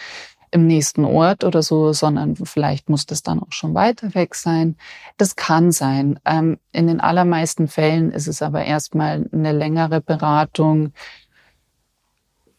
im 0.51 0.67
nächsten 0.67 1.05
Ort 1.05 1.45
oder 1.45 1.63
so, 1.63 1.93
sondern 1.93 2.35
vielleicht 2.35 2.89
muss 2.89 3.05
das 3.05 3.23
dann 3.23 3.41
auch 3.41 3.53
schon 3.53 3.73
weiter 3.73 4.13
weg 4.13 4.35
sein. 4.35 4.75
Das 5.17 5.37
kann 5.37 5.71
sein. 5.71 6.19
Ähm, 6.25 6.59
in 6.73 6.87
den 6.87 6.99
allermeisten 6.99 7.69
Fällen 7.69 8.11
ist 8.11 8.27
es 8.27 8.41
aber 8.41 8.65
erstmal 8.65 9.29
eine 9.31 9.53
längere 9.53 10.01
Beratung, 10.01 10.91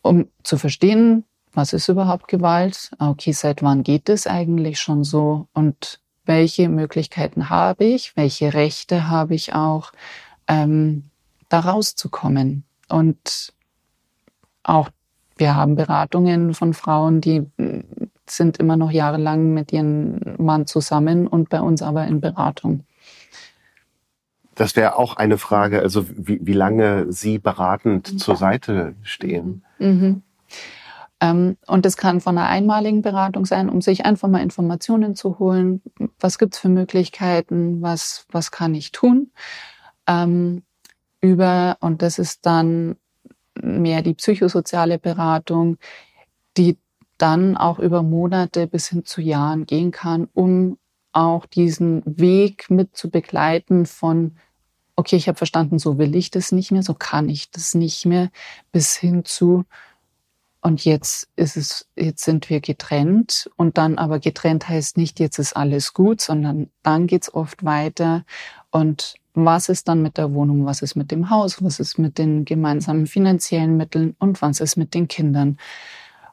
um 0.01 0.27
zu 0.43 0.57
verstehen, 0.57 1.25
was 1.53 1.75
ist 1.75 1.89
überhaupt 1.89 2.29
Gewalt? 2.29 2.91
Okay, 2.99 3.33
seit 3.33 3.63
wann 3.63 3.83
geht 3.83 4.09
es 4.09 4.27
eigentlich 4.27 4.81
schon 4.81 5.05
so? 5.05 5.49
Und 5.53 6.01
welche 6.25 6.71
Möglichkeiten 6.71 7.51
habe 7.51 7.85
ich? 7.85 8.17
Welche 8.17 8.55
Rechte 8.55 9.09
habe 9.09 9.35
ich 9.35 9.55
auch, 9.55 9.93
ähm, 10.49 11.11
da 11.51 11.61
rauszukommen? 11.61 12.65
Und 12.89 13.53
auch 14.63 14.89
wir 15.37 15.55
haben 15.57 15.75
Beratungen 15.75 16.55
von 16.55 16.75
Frauen, 16.75 17.21
die 17.21 17.47
sind 18.29 18.59
immer 18.59 18.77
noch 18.77 18.91
jahrelang 18.91 19.53
mit 19.53 19.73
ihrem 19.73 20.21
Mann 20.39 20.67
zusammen 20.67 21.27
und 21.27 21.49
bei 21.49 21.61
uns 21.61 21.83
aber 21.83 22.07
in 22.07 22.21
Beratung. 22.21 22.85
Das 24.55 24.77
wäre 24.77 24.97
auch 24.97 25.17
eine 25.17 25.39
Frage, 25.39 25.81
also 25.81 26.07
wie, 26.09 26.39
wie 26.43 26.53
lange 26.53 27.11
Sie 27.11 27.39
beratend 27.39 28.21
zur 28.21 28.37
Seite 28.37 28.95
stehen. 29.03 29.65
Mhm. 29.79 30.23
Ähm, 31.21 31.57
und 31.67 31.87
das 31.87 31.97
kann 31.97 32.21
von 32.21 32.37
einer 32.37 32.49
einmaligen 32.49 33.01
Beratung 33.01 33.47
sein, 33.47 33.71
um 33.71 33.81
sich 33.81 34.05
einfach 34.05 34.29
mal 34.29 34.43
Informationen 34.43 35.15
zu 35.15 35.39
holen. 35.39 35.81
Was 36.21 36.39
gibt's 36.39 36.59
für 36.59 36.69
Möglichkeiten? 36.69 37.81
Was, 37.81 38.27
was 38.31 38.51
kann 38.51 38.75
ich 38.75 38.93
tun? 38.93 39.31
Ähm, 40.07 40.63
über, 41.21 41.77
und 41.81 42.03
das 42.03 42.19
ist 42.19 42.45
dann 42.45 42.97
mehr 43.61 44.03
die 44.03 44.15
psychosoziale 44.15 44.99
Beratung, 44.99 45.79
die 46.57 46.77
dann 47.23 47.57
auch 47.57 47.79
über 47.79 48.03
Monate 48.03 48.67
bis 48.67 48.89
hin 48.89 49.05
zu 49.05 49.21
Jahren 49.21 49.67
gehen 49.67 49.91
kann, 49.91 50.29
um 50.35 50.79
auch 51.13 51.47
diesen 51.47 52.03
Weg 52.05 52.71
mit 52.71 52.97
zu 52.97 53.11
begleiten 53.11 53.87
von, 53.87 54.37
okay, 54.97 55.17
ich 55.17 55.29
habe 55.29 55.39
verstanden, 55.39 55.79
so 55.79 55.99
will 55.99 56.17
ich 56.17 56.31
das 56.31 56.53
nicht 56.53 56.73
mehr, 56.73 56.83
so 56.83 56.95
kann 56.95 57.29
ich 57.29 57.51
das 57.51 57.75
nicht 57.75 58.07
mehr, 58.07 58.31
bis 58.73 58.97
hin 58.97 59.25
zu, 59.25 59.65
und 60.65 60.85
jetzt 60.85 61.29
ist 61.35 61.57
es, 61.57 61.89
jetzt 61.97 62.25
sind 62.25 62.49
wir 62.49 62.61
getrennt. 62.61 63.51
Und 63.57 63.79
dann 63.79 63.99
aber 63.99 64.21
getrennt 64.21 64.69
heißt 64.69 64.97
nicht, 64.97 65.19
jetzt 65.19 65.39
ist 65.39 65.57
alles 65.57 65.93
gut, 65.93 66.21
sondern 66.21 66.71
dann 66.85 67.09
geht's 67.09 67.35
oft 67.35 67.65
weiter. 67.65 68.25
Und 68.71 69.17
was 69.35 69.69
ist 69.69 69.89
dann 69.89 70.03
mit 70.03 70.19
der 70.19 70.33
Wohnung, 70.35 70.65
was 70.65 70.81
ist 70.81 70.95
mit 70.95 71.11
dem 71.11 71.31
Haus, 71.31 71.63
was 71.65 71.81
ist 71.81 71.99
mit 71.99 72.17
den 72.17 72.45
gemeinsamen 72.45 73.09
finanziellen 73.09 73.77
Mitteln? 73.77 74.15
Und 74.21 74.41
was 74.41 74.61
ist 74.61 74.77
mit 74.77 74.95
den 74.95 75.09
Kindern. 75.09 75.59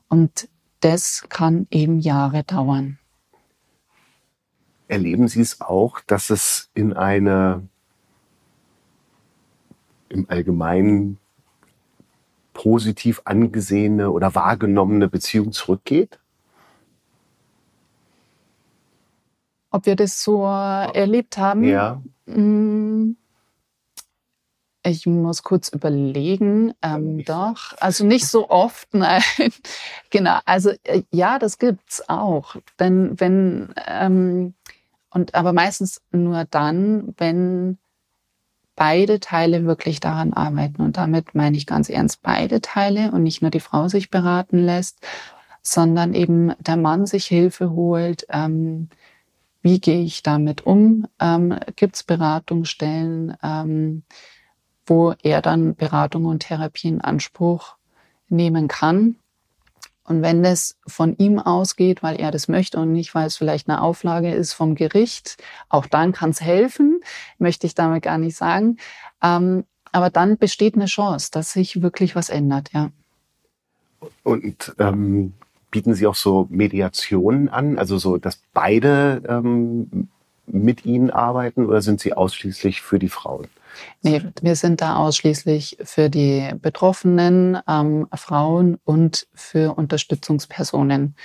Und 0.10 0.48
das 0.80 1.26
kann 1.30 1.68
eben 1.72 2.00
Jahre 2.00 2.44
dauern. 2.44 3.00
Erleben 4.88 5.28
Sie 5.28 5.42
es 5.42 5.62
auch, 5.62 6.00
dass 6.02 6.30
es 6.30 6.70
in 6.74 6.94
eine 6.94 7.68
im 10.10 10.28
Allgemeinen 10.30 11.20
positiv 12.54 13.22
angesehene 13.26 14.12
oder 14.12 14.34
wahrgenommene 14.36 15.08
Beziehung 15.08 15.52
zurückgeht? 15.52 16.20
Ob 19.72 19.86
wir 19.86 19.96
das 19.96 20.24
so 20.24 20.44
erlebt 20.44 21.38
haben? 21.38 21.64
Ja. 21.64 22.02
Mm, 22.26 23.12
ich 24.90 25.06
muss 25.06 25.44
kurz 25.44 25.70
überlegen. 25.70 26.74
Ähm, 26.82 27.24
doch, 27.26 27.74
also 27.80 28.06
nicht 28.06 28.28
so 28.28 28.50
oft, 28.50 28.88
nein. 28.94 29.22
genau, 30.10 30.40
also 30.46 30.72
äh, 30.84 31.04
ja, 31.12 31.40
das 31.40 31.58
gibt's 31.58 32.08
auch. 32.10 32.56
Denn 32.80 33.20
wenn 33.20 33.74
ähm, 33.88 34.54
und 35.12 35.36
aber 35.36 35.54
meistens 35.54 36.02
nur 36.12 36.46
dann, 36.46 37.14
wenn 37.18 37.78
beide 38.76 39.20
Teile 39.20 39.66
wirklich 39.66 40.00
daran 40.00 40.32
arbeiten. 40.34 40.82
Und 40.82 40.96
damit 40.96 41.36
meine 41.36 41.58
ich 41.58 41.66
ganz 41.66 41.90
ernst 41.90 42.22
beide 42.22 42.62
Teile 42.62 43.12
und 43.12 43.24
nicht 43.24 43.42
nur 43.42 43.52
die 43.52 43.60
Frau 43.60 43.90
sich 43.90 44.10
beraten 44.10 44.58
lässt, 44.60 45.06
sondern 45.62 46.14
eben 46.14 46.54
der 46.60 46.78
Mann 46.78 47.06
sich 47.06 47.26
Hilfe 47.26 47.72
holt. 47.72 48.26
Ähm, 48.30 48.88
wie 49.62 49.82
gehe 49.82 50.02
ich 50.02 50.24
damit 50.24 50.66
um? 50.66 51.08
Ähm, 51.20 51.60
Gibt 51.76 51.98
es 51.98 52.04
Beratungsstellen, 52.04 53.36
ähm, 53.44 54.04
wo 54.90 55.14
er 55.22 55.42
dann 55.42 55.76
Beratung 55.76 56.26
und 56.26 56.40
Therapie 56.40 56.88
in 56.88 57.02
Anspruch 57.02 57.76
nehmen 58.28 58.68
kann? 58.68 59.16
Und 60.04 60.24
wenn 60.24 60.42
das 60.42 60.76
von 60.88 61.16
ihm 61.18 61.38
ausgeht, 61.38 62.02
weil 62.02 62.20
er 62.20 62.32
das 62.32 62.48
möchte 62.48 62.80
und 62.80 62.92
nicht, 62.92 63.14
weil 63.14 63.28
es 63.28 63.38
vielleicht 63.38 63.70
eine 63.70 63.82
Auflage 63.82 64.34
ist 64.34 64.54
vom 64.54 64.74
Gericht, 64.74 65.38
auch 65.70 65.86
dann 65.86 66.14
kann 66.14 66.32
es 66.32 66.42
helfen, 66.42 67.02
möchte 67.38 67.68
ich 67.68 67.76
damit 67.76 68.02
gar 68.02 68.18
nicht 68.18 68.36
sagen. 68.36 68.78
Ähm, 69.22 69.66
aber 69.92 70.10
dann 70.10 70.38
besteht 70.38 70.74
eine 70.74 70.86
Chance, 70.86 71.30
dass 71.32 71.54
sich 71.54 71.84
wirklich 71.84 72.16
was 72.16 72.30
ändert, 72.30 72.74
ja. 72.74 72.90
Und 74.24 74.74
ähm, 74.80 75.34
bieten 75.70 75.94
Sie 75.94 76.08
auch 76.08 76.16
so 76.16 76.48
Mediationen 76.50 77.50
an, 77.50 77.78
also 77.78 78.00
so, 78.00 78.18
dass 78.18 78.42
beide 78.54 79.22
ähm, 79.28 80.10
mit 80.48 80.86
Ihnen 80.86 81.12
arbeiten 81.12 81.68
oder 81.68 81.82
sind 81.82 82.00
Sie 82.00 82.14
ausschließlich 82.14 82.82
für 82.82 82.98
die 82.98 83.10
Frauen? 83.10 83.48
Nee, 84.02 84.22
wir 84.42 84.56
sind 84.56 84.82
da 84.82 84.96
ausschließlich 84.96 85.78
für 85.84 86.10
die 86.10 86.52
betroffenen 86.62 87.60
ähm, 87.68 88.08
Frauen 88.14 88.78
und 88.84 89.28
für 89.34 89.76
Unterstützungspersonen. 89.78 91.16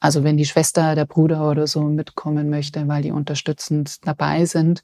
Also 0.00 0.24
wenn 0.24 0.36
die 0.36 0.44
Schwester, 0.44 0.94
der 0.94 1.06
Bruder 1.06 1.48
oder 1.50 1.66
so 1.66 1.82
mitkommen 1.82 2.50
möchte, 2.50 2.86
weil 2.88 3.02
die 3.02 3.12
unterstützend 3.12 4.06
dabei 4.06 4.44
sind. 4.44 4.82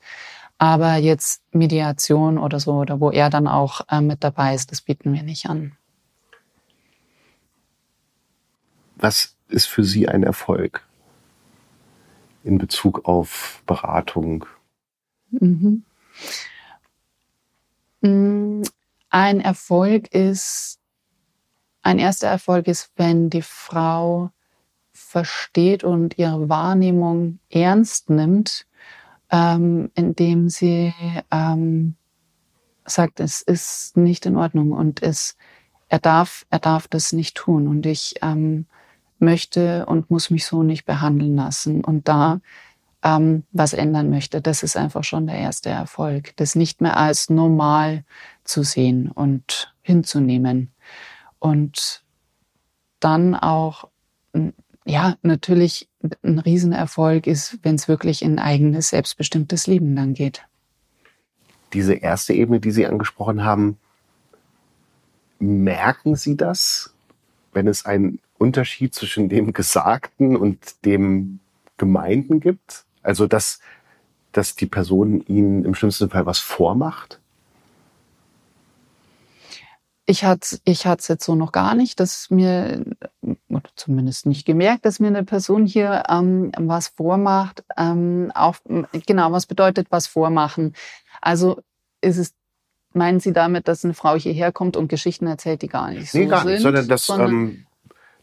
Aber 0.59 0.97
jetzt 0.97 1.43
Mediation 1.51 2.39
oder 2.39 2.61
so, 2.61 2.75
oder 2.75 3.01
wo 3.01 3.11
er 3.11 3.31
dann 3.31 3.49
auch 3.49 3.83
äh, 3.91 4.01
mit 4.01 4.23
dabei 4.23 4.55
ist, 4.55 4.71
das 4.71 4.81
bieten 4.81 5.13
wir 5.13 5.23
nicht 5.23 5.47
an. 5.47 5.73
Was 8.97 9.35
ist 9.49 9.67
für 9.67 9.85
Sie 9.85 10.09
ein 10.09 10.23
Erfolg 10.23 10.87
in 12.45 12.59
Bezug 12.59 13.05
auf 13.05 13.63
Beratung? 13.67 14.47
Mhm. 15.31 15.85
Mm, 18.03 18.63
ein 19.11 19.41
Erfolg 19.41 20.13
ist, 20.13 20.79
ein 21.83 21.99
erster 21.99 22.29
Erfolg 22.29 22.69
ist, 22.69 22.91
wenn 22.97 23.31
die 23.31 23.43
Frau 23.43 24.31
versteht 24.93 25.85
und 25.85 26.19
ihre 26.19 26.49
Wahrnehmung 26.49 27.39
ernst 27.49 28.11
nimmt, 28.11 28.67
ähm, 29.31 29.91
indem 29.95 30.49
sie 30.49 30.93
ähm, 31.31 31.97
sagt, 32.85 33.21
es 33.21 33.43
ist 33.43 33.97
nicht 33.97 34.27
in 34.27 34.37
Ordnung 34.37 34.73
und 34.73 35.03
es, 35.03 35.37
er 35.89 35.99
darf, 35.99 36.47
er 36.51 36.59
darf 36.59 36.89
das 36.89 37.13
nicht 37.13 37.37
tun 37.37 37.69
und 37.69 37.87
ich 37.87 38.17
ähm, 38.23 38.67
möchte 39.19 39.87
und 39.87 40.11
muss 40.11 40.31
mich 40.31 40.45
so 40.45 40.63
nicht 40.63 40.85
behandeln 40.85 41.37
lassen. 41.37 41.85
Und 41.85 42.09
da 42.09 42.41
ähm, 43.03 43.45
was 43.53 43.73
ändern 43.73 44.11
möchte. 44.11 44.41
Das 44.41 44.63
ist 44.63 44.77
einfach 44.77 45.05
schon 45.05 45.27
der 45.27 45.37
erste 45.37 45.71
Erfolg, 45.71 46.37
das 46.37 46.55
nicht 46.55 46.81
mehr 46.81 46.97
als 46.97 47.31
normal 47.31 48.05
zu 48.45 48.63
sehen 48.63 49.11
und 49.11 49.75
hinzunehmen. 49.83 50.73
Und 51.39 52.03
dann 53.01 53.35
auch, 53.35 53.89
ja, 54.85 55.17
natürlich 55.23 55.89
ein 56.23 56.39
Riesenerfolg 56.39 57.27
ist, 57.27 57.59
wenn 57.63 57.75
es 57.75 57.89
wirklich 57.89 58.23
in 58.23 58.39
eigenes, 58.39 58.91
selbstbestimmtes 58.91 59.67
Leben 59.67 59.97
dann 59.97 60.15
geht. 60.15 60.43
Diese 61.73 61.95
erste 61.95 62.35
Ebene, 62.35 62.61
die 62.61 62.71
Sie 62.71 62.87
angesprochen 62.87 63.45
haben, 63.45 63.79
merken 65.39 66.15
Sie 66.15 66.37
das, 66.37 66.95
wenn 67.53 67.67
es 67.67 67.87
einen 67.87 68.21
Unterschied 68.39 68.95
zwischen 68.95 69.29
dem 69.29 69.53
Gesagten 69.53 70.37
und 70.37 70.85
dem 70.85 71.41
Gemeinden 71.77 72.41
gibt? 72.41 72.85
Also, 73.03 73.27
dass, 73.27 73.61
dass 74.33 74.55
die 74.55 74.67
Person 74.67 75.21
ihnen 75.27 75.65
im 75.65 75.75
schlimmsten 75.75 76.11
Fall 76.11 76.27
was 76.27 76.39
vormacht? 76.39 77.21
Ich 80.05 80.25
hatte 80.25 80.59
ich 80.65 80.85
es 80.85 81.09
jetzt 81.09 81.25
so 81.25 81.35
noch 81.37 81.53
gar 81.53 81.75
nicht, 81.75 82.01
dass 82.01 82.29
mir, 82.29 82.85
oder 83.49 83.71
zumindest 83.77 84.27
nicht 84.27 84.45
gemerkt, 84.45 84.85
dass 84.85 84.99
mir 84.99 85.07
eine 85.07 85.23
Person 85.23 85.65
hier 85.65 86.03
ähm, 86.09 86.51
was 86.59 86.89
vormacht. 86.89 87.65
Ähm, 87.77 88.33
auch, 88.35 88.57
genau, 89.07 89.31
was 89.31 89.47
bedeutet 89.47 89.87
was 89.91 90.09
vormachen? 90.09 90.75
Also 91.21 91.63
ist 92.01 92.19
es, 92.19 92.35
meinen 92.93 93.21
Sie 93.21 93.33
damit, 93.33 93.69
dass 93.69 93.85
eine 93.85 93.95
Frau 93.95 94.17
hierher 94.17 94.51
kommt 94.51 94.77
und 94.77 94.89
Geschichten 94.89 95.27
erzählt, 95.29 95.63
die 95.63 95.69
gar 95.69 95.91
nicht 95.91 96.11
so 96.11 96.19
nee, 96.19 96.27
gar 96.27 96.43
sind? 96.43 96.53
nicht, 96.53 96.63
sondern 96.63 96.89
dass, 96.89 97.07
sondern, 97.07 97.31
ähm, 97.31 97.67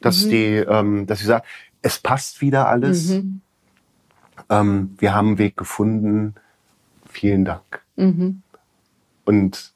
dass, 0.02 0.26
mhm. 0.26 0.30
die, 0.30 0.56
ähm, 0.58 1.08
dass 1.08 1.20
sie 1.20 1.26
sagt, 1.26 1.48
es 1.82 1.98
passt 2.00 2.42
wieder 2.42 2.68
alles. 2.68 3.10
Mhm. 3.10 3.42
Ähm, 4.50 4.96
wir 5.00 5.14
haben 5.14 5.30
einen 5.30 5.38
Weg 5.38 5.58
gefunden. 5.58 6.36
Vielen 7.06 7.46
Dank. 7.46 7.82
Mhm. 7.96 8.42
Und 9.26 9.74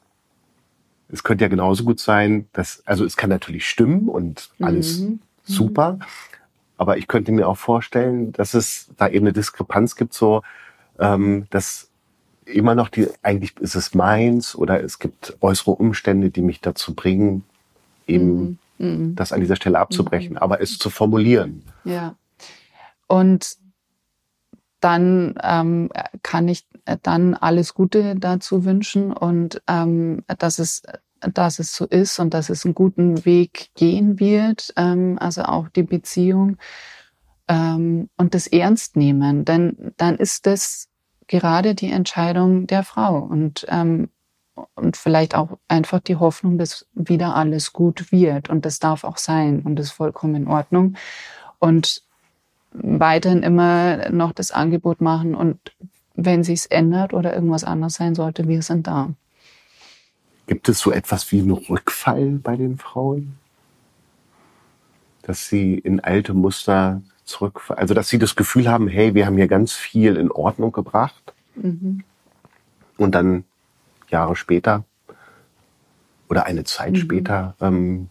es 1.08 1.22
könnte 1.22 1.44
ja 1.44 1.48
genauso 1.48 1.84
gut 1.84 2.00
sein, 2.00 2.48
dass, 2.52 2.82
also 2.86 3.04
es 3.04 3.16
kann 3.16 3.30
natürlich 3.30 3.68
stimmen 3.68 4.08
und 4.08 4.50
alles 4.60 5.00
mhm. 5.00 5.20
super. 5.44 5.98
Aber 6.76 6.98
ich 6.98 7.06
könnte 7.06 7.32
mir 7.32 7.48
auch 7.48 7.56
vorstellen, 7.56 8.32
dass 8.32 8.54
es 8.54 8.88
da 8.96 9.08
eben 9.08 9.26
eine 9.26 9.32
Diskrepanz 9.32 9.94
gibt, 9.94 10.12
so, 10.12 10.42
ähm, 10.98 11.46
dass 11.50 11.88
immer 12.46 12.74
noch 12.74 12.88
die, 12.88 13.08
eigentlich 13.22 13.56
ist 13.58 13.74
es 13.74 13.94
meins 13.94 14.54
oder 14.54 14.82
es 14.82 14.98
gibt 14.98 15.36
äußere 15.40 15.72
Umstände, 15.72 16.30
die 16.30 16.42
mich 16.42 16.60
dazu 16.60 16.94
bringen, 16.94 17.44
eben 18.06 18.58
mhm. 18.78 18.86
mhm. 18.86 19.14
das 19.14 19.32
an 19.32 19.40
dieser 19.40 19.56
Stelle 19.56 19.78
abzubrechen, 19.78 20.32
mhm. 20.32 20.38
aber 20.38 20.60
es 20.60 20.78
zu 20.78 20.90
formulieren. 20.90 21.62
Ja. 21.84 22.16
Und 23.06 23.56
dann 24.84 25.34
ähm, 25.42 25.88
kann 26.22 26.46
ich 26.46 26.66
dann 27.02 27.34
alles 27.34 27.72
Gute 27.72 28.16
dazu 28.16 28.66
wünschen 28.66 29.14
und 29.14 29.62
ähm, 29.66 30.22
dass 30.38 30.58
es 30.58 30.82
dass 31.20 31.58
es 31.58 31.74
so 31.74 31.86
ist 31.86 32.18
und 32.18 32.34
dass 32.34 32.50
es 32.50 32.66
einen 32.66 32.74
guten 32.74 33.24
Weg 33.24 33.70
gehen 33.74 34.20
wird, 34.20 34.74
ähm, 34.76 35.16
also 35.18 35.44
auch 35.44 35.70
die 35.70 35.82
Beziehung 35.82 36.58
ähm, 37.48 38.10
und 38.18 38.34
das 38.34 38.46
ernst 38.46 38.96
nehmen, 38.96 39.46
denn 39.46 39.94
dann 39.96 40.16
ist 40.16 40.44
das 40.44 40.90
gerade 41.26 41.74
die 41.74 41.90
Entscheidung 41.90 42.66
der 42.66 42.82
Frau 42.82 43.20
und 43.20 43.64
ähm, 43.70 44.10
und 44.74 44.98
vielleicht 44.98 45.34
auch 45.34 45.58
einfach 45.66 45.98
die 45.98 46.16
Hoffnung, 46.16 46.58
dass 46.58 46.86
wieder 46.92 47.34
alles 47.34 47.72
gut 47.72 48.12
wird 48.12 48.50
und 48.50 48.66
das 48.66 48.78
darf 48.78 49.02
auch 49.02 49.16
sein 49.16 49.62
und 49.62 49.80
ist 49.80 49.90
vollkommen 49.92 50.34
in 50.36 50.46
Ordnung. 50.46 50.94
Und 51.58 52.04
weiterhin 52.74 53.42
immer 53.42 54.10
noch 54.10 54.32
das 54.32 54.50
Angebot 54.50 55.00
machen 55.00 55.34
und 55.34 55.58
wenn 56.14 56.44
sich's 56.44 56.66
ändert 56.66 57.14
oder 57.14 57.34
irgendwas 57.34 57.64
anders 57.64 57.94
sein 57.94 58.14
sollte, 58.14 58.46
wir 58.46 58.62
sind 58.62 58.86
da. 58.86 59.10
Gibt 60.46 60.68
es 60.68 60.78
so 60.78 60.92
etwas 60.92 61.32
wie 61.32 61.40
einen 61.40 61.50
Rückfall 61.52 62.38
bei 62.42 62.56
den 62.56 62.76
Frauen? 62.76 63.36
Dass 65.22 65.48
sie 65.48 65.74
in 65.74 66.00
alte 66.00 66.34
Muster 66.34 67.02
zurückfallen? 67.24 67.80
Also, 67.80 67.94
dass 67.94 68.08
sie 68.08 68.18
das 68.18 68.36
Gefühl 68.36 68.68
haben, 68.68 68.86
hey, 68.88 69.14
wir 69.14 69.26
haben 69.26 69.36
hier 69.36 69.48
ganz 69.48 69.72
viel 69.72 70.16
in 70.16 70.30
Ordnung 70.30 70.70
gebracht. 70.70 71.32
Mhm. 71.54 72.04
Und 72.98 73.14
dann 73.14 73.44
Jahre 74.08 74.36
später 74.36 74.84
oder 76.28 76.44
eine 76.46 76.64
Zeit 76.64 76.92
mhm. 76.92 76.96
später 76.96 77.56
ähm, 77.60 78.10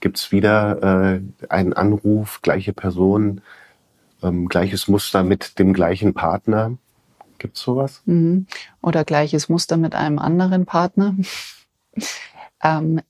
Gibt's 0.00 0.30
wieder 0.30 1.16
äh, 1.16 1.20
einen 1.48 1.72
Anruf, 1.72 2.40
gleiche 2.42 2.72
Person, 2.72 3.40
ähm, 4.22 4.48
gleiches 4.48 4.88
Muster 4.88 5.22
mit 5.22 5.58
dem 5.58 5.72
gleichen 5.72 6.14
Partner? 6.14 6.76
Gibt's 7.38 7.60
sowas? 7.60 8.02
Mhm. 8.04 8.46
Oder 8.82 9.04
gleiches 9.04 9.48
Muster 9.48 9.76
mit 9.76 9.94
einem 9.94 10.18
anderen 10.18 10.66
Partner? 10.66 11.16
ähm, 12.62 13.00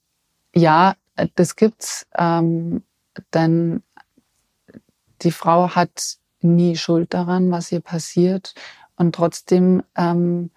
ja, 0.55 0.95
das 1.35 1.57
gibt's. 1.57 2.07
Ähm, 2.17 2.83
denn 3.35 3.83
die 5.23 5.33
Frau 5.33 5.75
hat 5.75 6.19
nie 6.41 6.77
Schuld 6.77 7.15
daran, 7.15 7.51
was 7.51 7.73
ihr 7.73 7.81
passiert. 7.81 8.55
Und 8.97 9.15
trotzdem 9.15 9.83
ähm, 9.97 10.51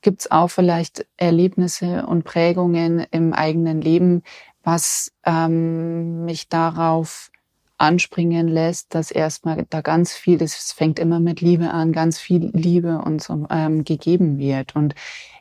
gibt 0.00 0.20
es 0.22 0.30
auch 0.30 0.48
vielleicht 0.48 1.06
Erlebnisse 1.16 2.06
und 2.06 2.24
Prägungen 2.24 3.06
im 3.10 3.32
eigenen 3.32 3.80
Leben, 3.80 4.22
was 4.62 5.12
ähm, 5.24 6.24
mich 6.24 6.48
darauf 6.48 7.30
anspringen 7.78 8.48
lässt, 8.48 8.94
dass 8.94 9.10
erstmal 9.10 9.64
da 9.70 9.80
ganz 9.80 10.12
viel, 10.12 10.36
das 10.36 10.72
fängt 10.72 10.98
immer 10.98 11.20
mit 11.20 11.40
Liebe 11.40 11.70
an, 11.70 11.92
ganz 11.92 12.18
viel 12.18 12.50
Liebe 12.52 12.98
und 12.98 13.22
so 13.22 13.46
ähm, 13.50 13.84
gegeben 13.84 14.38
wird. 14.38 14.76
Und 14.76 14.94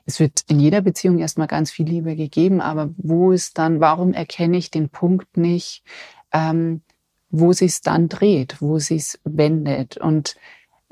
es 0.06 0.20
wird 0.20 0.44
in 0.48 0.60
jeder 0.60 0.82
Beziehung 0.82 1.20
erstmal 1.20 1.48
ganz 1.48 1.72
viel 1.72 1.88
Liebe 1.88 2.16
gegeben, 2.16 2.62
aber 2.62 2.92
wo 2.98 3.32
ist 3.32 3.58
dann, 3.58 3.80
warum 3.80 4.14
erkenne 4.14 4.58
ich 4.58 4.72
den 4.72 4.90
Punkt 4.90 5.36
nicht, 5.36 5.84
ähm, 6.32 6.82
wo 7.30 7.52
sich's 7.54 7.82
dann 7.82 8.08
dreht, 8.08 8.62
wo 8.62 8.80
sich's 8.80 9.20
wendet? 9.24 9.98
Und 9.98 10.36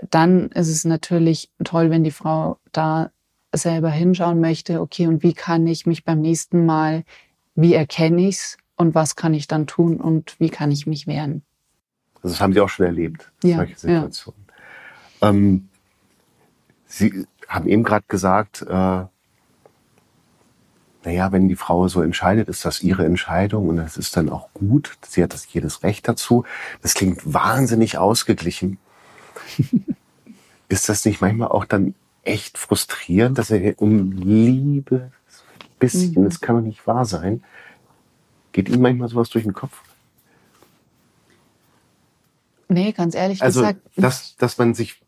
dann 0.10 0.50
ist 0.50 0.68
es 0.68 0.84
natürlich 0.84 1.52
toll, 1.64 1.92
wenn 1.92 2.04
die 2.04 2.12
Frau 2.12 2.58
da 2.72 3.12
selber 3.54 3.90
hinschauen 3.90 4.42
möchte, 4.42 4.82
okay, 4.82 5.08
und 5.08 5.24
wie 5.24 5.34
kann 5.34 5.66
ich 5.68 5.86
mich 5.86 6.04
beim 6.04 6.20
nächsten 6.20 6.66
Mal, 6.66 7.04
wie 7.54 7.74
erkenne 7.74 8.28
ich's 8.28 8.58
und 8.76 8.96
was 8.96 9.16
kann 9.16 9.34
ich 9.34 9.48
dann 9.48 9.68
tun 9.68 9.98
und 9.98 10.36
wie 10.40 10.50
kann 10.50 10.72
ich 10.72 10.88
mich 10.88 11.08
wehren? 11.08 11.44
Also 12.16 12.30
das 12.30 12.42
haben 12.42 12.54
Sie 12.54 12.62
auch 12.62 12.70
schon 12.70 12.86
erlebt, 12.86 13.32
ja, 13.44 13.58
solche 13.58 13.78
Situationen. 13.78 14.46
Ja. 15.22 15.30
Ähm, 15.30 15.70
Sie 16.88 17.26
haben 17.48 17.68
eben 17.68 17.84
gerade 17.84 18.06
gesagt, 18.08 18.62
äh, 18.62 19.06
naja, 21.04 21.32
wenn 21.32 21.48
die 21.48 21.56
Frau 21.56 21.88
so 21.88 22.02
entscheidet, 22.02 22.50
ist 22.50 22.66
das 22.66 22.82
ihre 22.82 23.06
Entscheidung 23.06 23.70
und 23.70 23.78
das 23.78 23.98
ist 23.98 24.18
dann 24.18 24.30
auch 24.30 24.50
gut. 24.54 24.98
Sie 25.08 25.22
hat 25.22 25.34
das 25.34 25.52
jedes 25.54 25.84
Recht 25.84 26.08
dazu. 26.08 26.46
Das 26.82 26.96
klingt 26.96 27.22
wahnsinnig 27.32 27.98
ausgeglichen. 27.98 28.80
ist 30.70 30.90
das 30.90 31.06
nicht 31.06 31.22
manchmal 31.22 31.50
auch 31.50 31.66
dann 31.66 31.94
echt 32.24 32.58
frustrierend, 32.58 33.38
dass 33.38 33.52
er 33.52 33.80
um 33.80 34.12
Liebe 34.12 35.12
bisschen, 35.80 36.22
mhm. 36.22 36.26
das 36.26 36.42
kann 36.42 36.56
doch 36.56 36.64
nicht 36.64 36.86
wahr 36.88 37.06
sein. 37.06 37.44
Geht 38.56 38.70
Ihnen 38.70 38.82
manchmal 38.82 39.10
sowas 39.10 39.30
durch 39.30 39.44
den 39.44 39.52
Kopf? 39.52 39.82
Nee, 42.70 42.94
ganz 42.94 43.14
ehrlich 43.14 43.42
also, 43.42 43.60
gesagt. 43.60 43.82
Dass, 43.98 44.38
dass 44.38 44.58
man 44.58 44.74
sich 44.74 45.02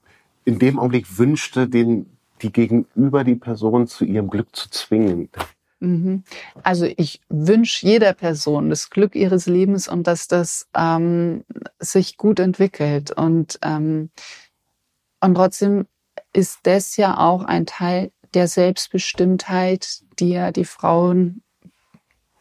in 0.44 0.60
dem 0.60 0.78
Augenblick 0.78 1.18
wünschte, 1.18 1.70
den, 1.70 2.08
die 2.42 2.52
gegenüber 2.52 3.24
die 3.24 3.36
Person 3.36 3.88
zu 3.88 4.04
ihrem 4.04 4.30
Glück 4.30 4.54
zu 4.54 4.70
zwingen. 4.70 5.30
Mhm. 5.80 6.26
Also 6.62 6.90
ich 6.98 7.22
wünsche 7.30 7.88
jeder 7.88 8.12
Person 8.12 8.70
das 8.70 8.90
Glück 8.90 9.16
ihres 9.16 9.46
Lebens 9.46 9.88
und 9.88 10.08
dass 10.08 10.28
das 10.28 10.68
ähm, 10.76 11.46
sich 11.80 12.18
gut 12.18 12.42
entwickelt. 12.42 13.12
Und, 13.12 13.60
ähm, 13.62 14.10
und 15.22 15.36
trotzdem 15.36 15.88
ist 16.34 16.60
das 16.64 16.98
ja 16.98 17.18
auch 17.18 17.46
ein 17.46 17.66
Teil 17.66 18.12
der 18.34 18.50
Selbstbestimmtheit, 18.50 20.02
die 20.20 20.32
ja 20.32 20.52
die 20.52 20.66
Frauen 20.66 21.44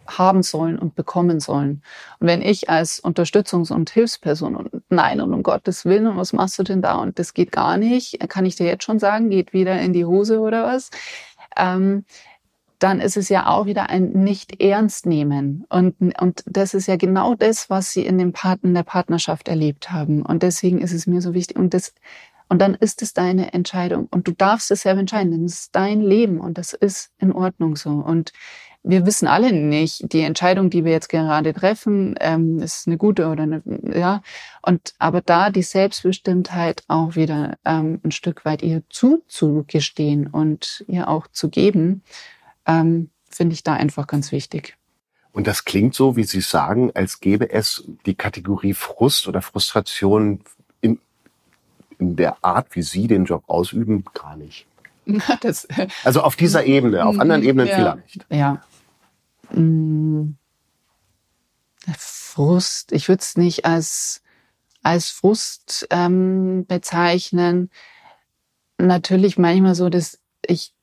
haben 0.07 0.43
sollen 0.43 0.79
und 0.79 0.95
bekommen 0.95 1.41
sollen. 1.41 1.83
Und 2.19 2.27
wenn 2.27 2.43
ich 2.43 2.71
als 2.71 3.03
Unterstützungs- 3.03 3.73
und 3.73 3.91
Hilfsperson 3.91 4.57
und 4.57 4.71
nein 4.89 5.21
und 5.21 5.33
um 5.33 5.43
Gottes 5.43 5.85
Willen 5.85 6.07
und 6.07 6.17
was 6.17 6.33
machst 6.33 6.59
du 6.59 6.63
denn 6.63 6.83
da 6.83 6.97
und 6.97 7.19
das 7.19 7.35
geht 7.35 7.53
gar 7.53 7.77
nicht, 7.77 8.19
kann 8.29 8.47
ich 8.47 8.57
dir 8.57 8.67
jetzt 8.67 8.85
schon 8.85 8.99
sagen, 8.99 9.31
geht 9.31 9.53
wieder 9.53 9.81
in 9.81 9.93
die 9.93 10.05
Hose 10.05 10.41
oder 10.41 10.65
was, 10.65 10.91
ähm, 11.57 12.05
dann 12.79 13.01
ist 13.01 13.17
es 13.17 13.29
ja 13.29 13.47
auch 13.47 13.67
wieder 13.67 13.89
ein 13.89 14.11
nicht 14.13 14.61
ernst 14.61 15.07
nehmen. 15.07 15.65
Und, 15.69 15.95
und 16.21 16.43
das 16.47 16.75
ist 16.75 16.87
ja 16.87 16.97
genau 16.97 17.35
das, 17.35 17.71
was 17.71 17.93
sie 17.93 18.05
in 18.05 18.19
dem 18.19 18.33
Part, 18.33 18.65
in 18.65 18.75
der 18.75 18.83
Partnerschaft 18.83 19.49
erlebt 19.49 19.91
haben. 19.91 20.23
Und 20.23 20.43
deswegen 20.43 20.81
ist 20.81 20.93
es 20.93 21.07
mir 21.07 21.23
so 21.23 21.33
wichtig. 21.33 21.57
Und 21.57 21.73
das, 21.73 21.95
und 22.49 22.61
dann 22.61 22.75
ist 22.75 23.03
es 23.03 23.15
deine 23.15 23.53
Entscheidung. 23.55 24.09
Und 24.11 24.29
du 24.29 24.33
darfst 24.33 24.71
es 24.71 24.83
selber 24.83 25.01
entscheiden, 25.01 25.33
denn 25.33 25.45
es 25.47 25.61
ist 25.61 25.75
dein 25.77 26.01
Leben 26.01 26.39
und 26.39 26.59
das 26.59 26.75
ist 26.75 27.11
in 27.19 27.33
Ordnung 27.33 27.77
so. 27.77 27.91
Und 27.91 28.33
wir 28.87 29.05
wissen 29.05 29.27
alle 29.27 29.53
nicht, 29.53 30.13
die 30.13 30.21
Entscheidung, 30.21 30.71
die 30.71 30.85
wir 30.85 30.93
jetzt 30.93 31.09
gerade 31.09 31.53
treffen, 31.53 32.15
ähm, 32.21 32.61
ist 32.61 32.87
eine 32.87 32.97
gute 32.97 33.27
oder 33.27 33.43
eine, 33.43 33.63
ja. 33.93 34.23
Und 34.63 34.95
aber 34.99 35.21
da 35.21 35.51
die 35.51 35.63
Selbstbestimmtheit 35.63 36.85
auch 36.87 37.17
wieder 37.17 37.59
ähm, 37.65 38.01
ein 38.05 38.13
Stück 38.13 38.45
weit 38.45 38.63
ihr 38.63 38.83
zuzugestehen 38.89 40.29
und 40.29 40.85
ihr 40.87 41.09
auch 41.09 41.27
zu 41.27 41.49
geben, 41.49 42.03
ähm, 42.65 43.11
finde 43.29 43.55
ich 43.55 43.65
da 43.65 43.75
einfach 43.75 44.07
ganz 44.07 44.31
wichtig. 44.31 44.77
Und 45.33 45.49
das 45.49 45.65
klingt 45.65 45.95
so, 45.95 46.17
wie 46.17 46.25
Sie 46.25 46.41
sagen, 46.41 46.93
als 46.95 47.21
gäbe 47.21 47.51
es 47.51 47.85
die 48.07 48.15
Kategorie 48.15 48.73
Frust 48.73 49.27
oder 49.27 49.43
Frustration 49.43 50.41
in, 50.81 51.01
in 51.99 52.15
der 52.15 52.37
Art, 52.43 52.69
wie 52.77 52.83
Sie 52.83 53.09
den 53.09 53.25
Job 53.25 53.43
ausüben, 53.49 54.05
gar 54.15 54.37
nicht. 54.37 54.67
Das, 55.41 55.69
also 56.05 56.23
auf 56.23 56.35
dieser 56.35 56.65
Ebene, 56.65 57.07
auf 57.07 57.19
anderen 57.21 57.43
mhm, 57.43 57.49
Ebenen 57.49 57.67
ja, 57.69 57.77
vielleicht. 57.77 58.27
Ja. 58.29 58.63
Mm. 59.53 60.37
Frust, 61.97 62.93
ich 62.93 63.09
würde 63.09 63.21
es 63.21 63.37
nicht 63.37 63.65
als, 63.65 64.23
als 64.83 65.09
Frust 65.09 65.87
ähm, 65.91 66.67
bezeichnen. 66.67 67.71
Natürlich 68.79 69.39
manchmal 69.39 69.75
so, 69.75 69.89
dass 69.89 70.21
ich 70.47 70.75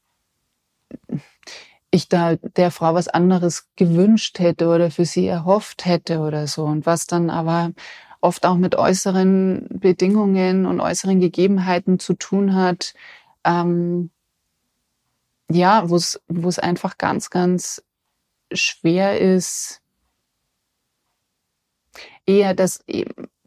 ich 1.92 2.10
da 2.10 2.36
der 2.36 2.72
Frau 2.72 2.96
was 2.96 3.08
anderes 3.08 3.70
gewünscht 3.76 4.40
hätte 4.40 4.68
oder 4.68 4.90
für 4.90 5.06
sie 5.06 5.28
erhofft 5.28 5.86
hätte 5.86 6.20
oder 6.22 6.48
so. 6.48 6.66
Und 6.66 6.88
was 6.88 7.06
dann 7.06 7.30
aber 7.30 7.72
oft 8.20 8.48
auch 8.48 8.56
mit 8.58 8.76
äußeren 8.76 9.68
Bedingungen 9.70 10.66
und 10.66 10.80
äußeren 10.80 11.20
Gegebenheiten 11.20 12.00
zu 12.00 12.16
tun 12.16 12.56
hat, 12.56 12.96
ähm, 13.44 14.10
ja, 15.52 15.88
wo 15.88 15.96
es 15.98 16.20
wo 16.28 16.50
es 16.50 16.58
einfach 16.58 16.98
ganz, 16.98 17.30
ganz 17.30 17.84
schwer 18.56 19.20
ist, 19.20 19.82
eher 22.26 22.54
das 22.54 22.84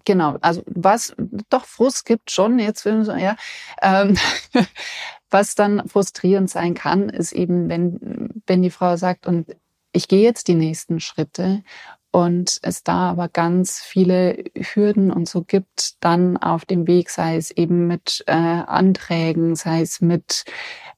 genau, 0.04 0.36
also 0.40 0.62
was 0.66 1.14
doch 1.48 1.64
Frust 1.64 2.04
gibt 2.04 2.30
schon, 2.30 2.58
jetzt 2.58 2.84
will 2.84 3.00
ich 3.00 3.06
sagen, 3.06 3.20
ja, 3.20 3.36
ähm, 3.82 4.16
Was 5.30 5.54
dann 5.54 5.88
frustrierend 5.88 6.48
sein 6.50 6.74
kann, 6.74 7.08
ist 7.08 7.32
eben, 7.32 7.68
wenn, 7.68 8.30
wenn 8.46 8.62
die 8.62 8.70
Frau 8.70 8.96
sagt, 8.96 9.26
und 9.26 9.56
ich 9.92 10.08
gehe 10.08 10.22
jetzt 10.22 10.46
die 10.48 10.54
nächsten 10.54 11.00
Schritte 11.00 11.62
und 12.16 12.60
es 12.62 12.82
da 12.82 13.10
aber 13.10 13.28
ganz 13.28 13.80
viele 13.80 14.42
Hürden 14.54 15.10
und 15.10 15.28
so 15.28 15.42
gibt, 15.42 16.02
dann 16.02 16.38
auf 16.38 16.64
dem 16.64 16.86
Weg, 16.86 17.10
sei 17.10 17.36
es 17.36 17.50
eben 17.50 17.86
mit 17.86 18.24
äh, 18.26 18.32
Anträgen, 18.32 19.54
sei 19.54 19.82
es 19.82 20.00
mit 20.00 20.46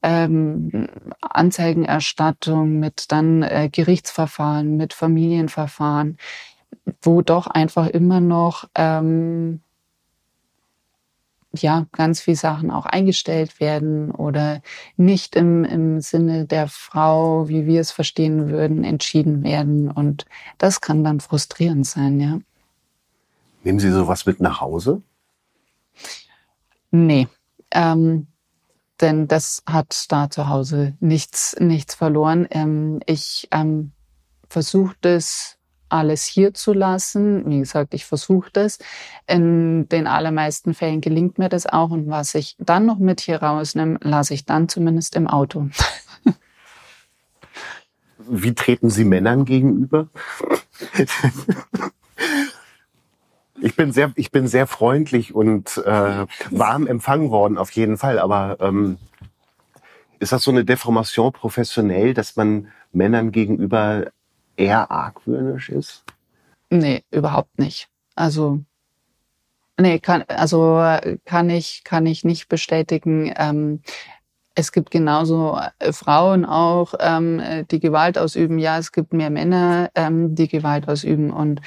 ähm, 0.01 0.87
Anzeigenerstattung, 1.19 2.79
mit 2.79 3.11
dann 3.11 3.43
äh, 3.43 3.67
Gerichtsverfahren, 3.69 4.77
mit 4.77 4.93
Familienverfahren, 4.93 6.15
wo 7.01 7.21
doch 7.21 7.47
einfach 7.47 7.87
immer 7.87 8.21
noch 8.21 8.69
ähm, 8.75 9.59
ja, 11.53 11.87
ganz 11.91 12.21
viele 12.21 12.37
Sachen 12.37 12.71
auch 12.71 12.85
eingestellt 12.85 13.59
werden 13.59 14.11
oder 14.11 14.61
nicht 14.97 15.35
im, 15.35 15.63
im 15.63 15.99
Sinne 15.99 16.45
der 16.45 16.67
Frau, 16.67 17.47
wie 17.49 17.65
wir 17.65 17.81
es 17.81 17.91
verstehen 17.91 18.49
würden, 18.49 18.83
entschieden 18.83 19.43
werden. 19.43 19.89
Und 19.89 20.25
das 20.57 20.81
kann 20.81 21.03
dann 21.03 21.19
frustrierend 21.19 21.87
sein, 21.87 22.19
ja. 22.19 22.39
Nehmen 23.63 23.79
Sie 23.79 23.91
sowas 23.91 24.25
mit 24.25 24.39
nach 24.39 24.61
Hause? 24.61 25.01
Nee. 26.91 27.27
Ähm, 27.71 28.27
denn 29.01 29.27
das 29.27 29.63
hat 29.65 30.05
da 30.09 30.29
zu 30.29 30.49
Hause 30.49 30.95
nichts, 30.99 31.55
nichts 31.59 31.95
verloren. 31.95 32.47
Ähm, 32.51 32.99
ich 33.05 33.47
ähm, 33.51 33.91
versuche 34.47 34.95
das 35.01 35.58
alles 35.89 36.23
hier 36.23 36.53
zu 36.53 36.73
lassen. 36.73 37.49
Wie 37.49 37.59
gesagt, 37.59 37.93
ich 37.93 38.05
versuche 38.05 38.49
das. 38.53 38.79
In 39.27 39.89
den 39.89 40.07
allermeisten 40.07 40.73
Fällen 40.73 41.01
gelingt 41.01 41.37
mir 41.37 41.49
das 41.49 41.65
auch. 41.65 41.91
Und 41.91 42.09
was 42.09 42.35
ich 42.35 42.55
dann 42.59 42.85
noch 42.85 42.99
mit 42.99 43.21
hier 43.21 43.41
rausnehme, 43.41 43.99
lasse 44.01 44.33
ich 44.33 44.45
dann 44.45 44.69
zumindest 44.69 45.15
im 45.15 45.27
Auto. 45.27 45.69
Wie 48.17 48.53
treten 48.53 48.89
Sie 48.89 49.05
Männern 49.05 49.45
gegenüber? 49.45 50.07
Ich 53.61 53.75
bin 53.75 53.91
sehr, 53.91 54.11
ich 54.15 54.31
bin 54.31 54.47
sehr 54.47 54.67
freundlich 54.67 55.33
und 55.33 55.77
äh, 55.85 56.25
warm 56.49 56.87
empfangen 56.87 57.29
worden 57.29 57.57
auf 57.57 57.71
jeden 57.71 57.97
Fall. 57.97 58.19
Aber 58.19 58.57
ähm, 58.61 58.97
ist 60.19 60.31
das 60.31 60.43
so 60.43 60.51
eine 60.51 60.65
Deformation 60.65 61.31
professionell, 61.31 62.13
dass 62.13 62.35
man 62.35 62.67
Männern 62.91 63.31
gegenüber 63.31 64.07
eher 64.59 64.91
argwöhnisch 64.91 65.69
ist? 65.69 66.03
Nee, 66.69 67.03
überhaupt 67.11 67.57
nicht. 67.57 67.89
Also 68.15 68.59
nee, 69.79 69.99
kann 69.99 70.23
also 70.27 70.81
kann 71.25 71.49
ich 71.49 71.83
kann 71.83 72.05
ich 72.05 72.23
nicht 72.23 72.49
bestätigen. 72.49 73.33
Ähm, 73.35 73.81
es 74.55 74.71
gibt 74.71 74.91
genauso 74.91 75.57
äh, 75.79 75.93
Frauen 75.93 76.45
auch, 76.45 76.93
ähm, 76.99 77.41
die 77.71 77.79
Gewalt 77.79 78.17
ausüben. 78.17 78.59
Ja, 78.59 78.77
es 78.77 78.91
gibt 78.91 79.13
mehr 79.13 79.29
Männer, 79.29 79.89
ähm, 79.95 80.35
die 80.35 80.49
Gewalt 80.49 80.89
ausüben. 80.89 81.31
Und 81.31 81.61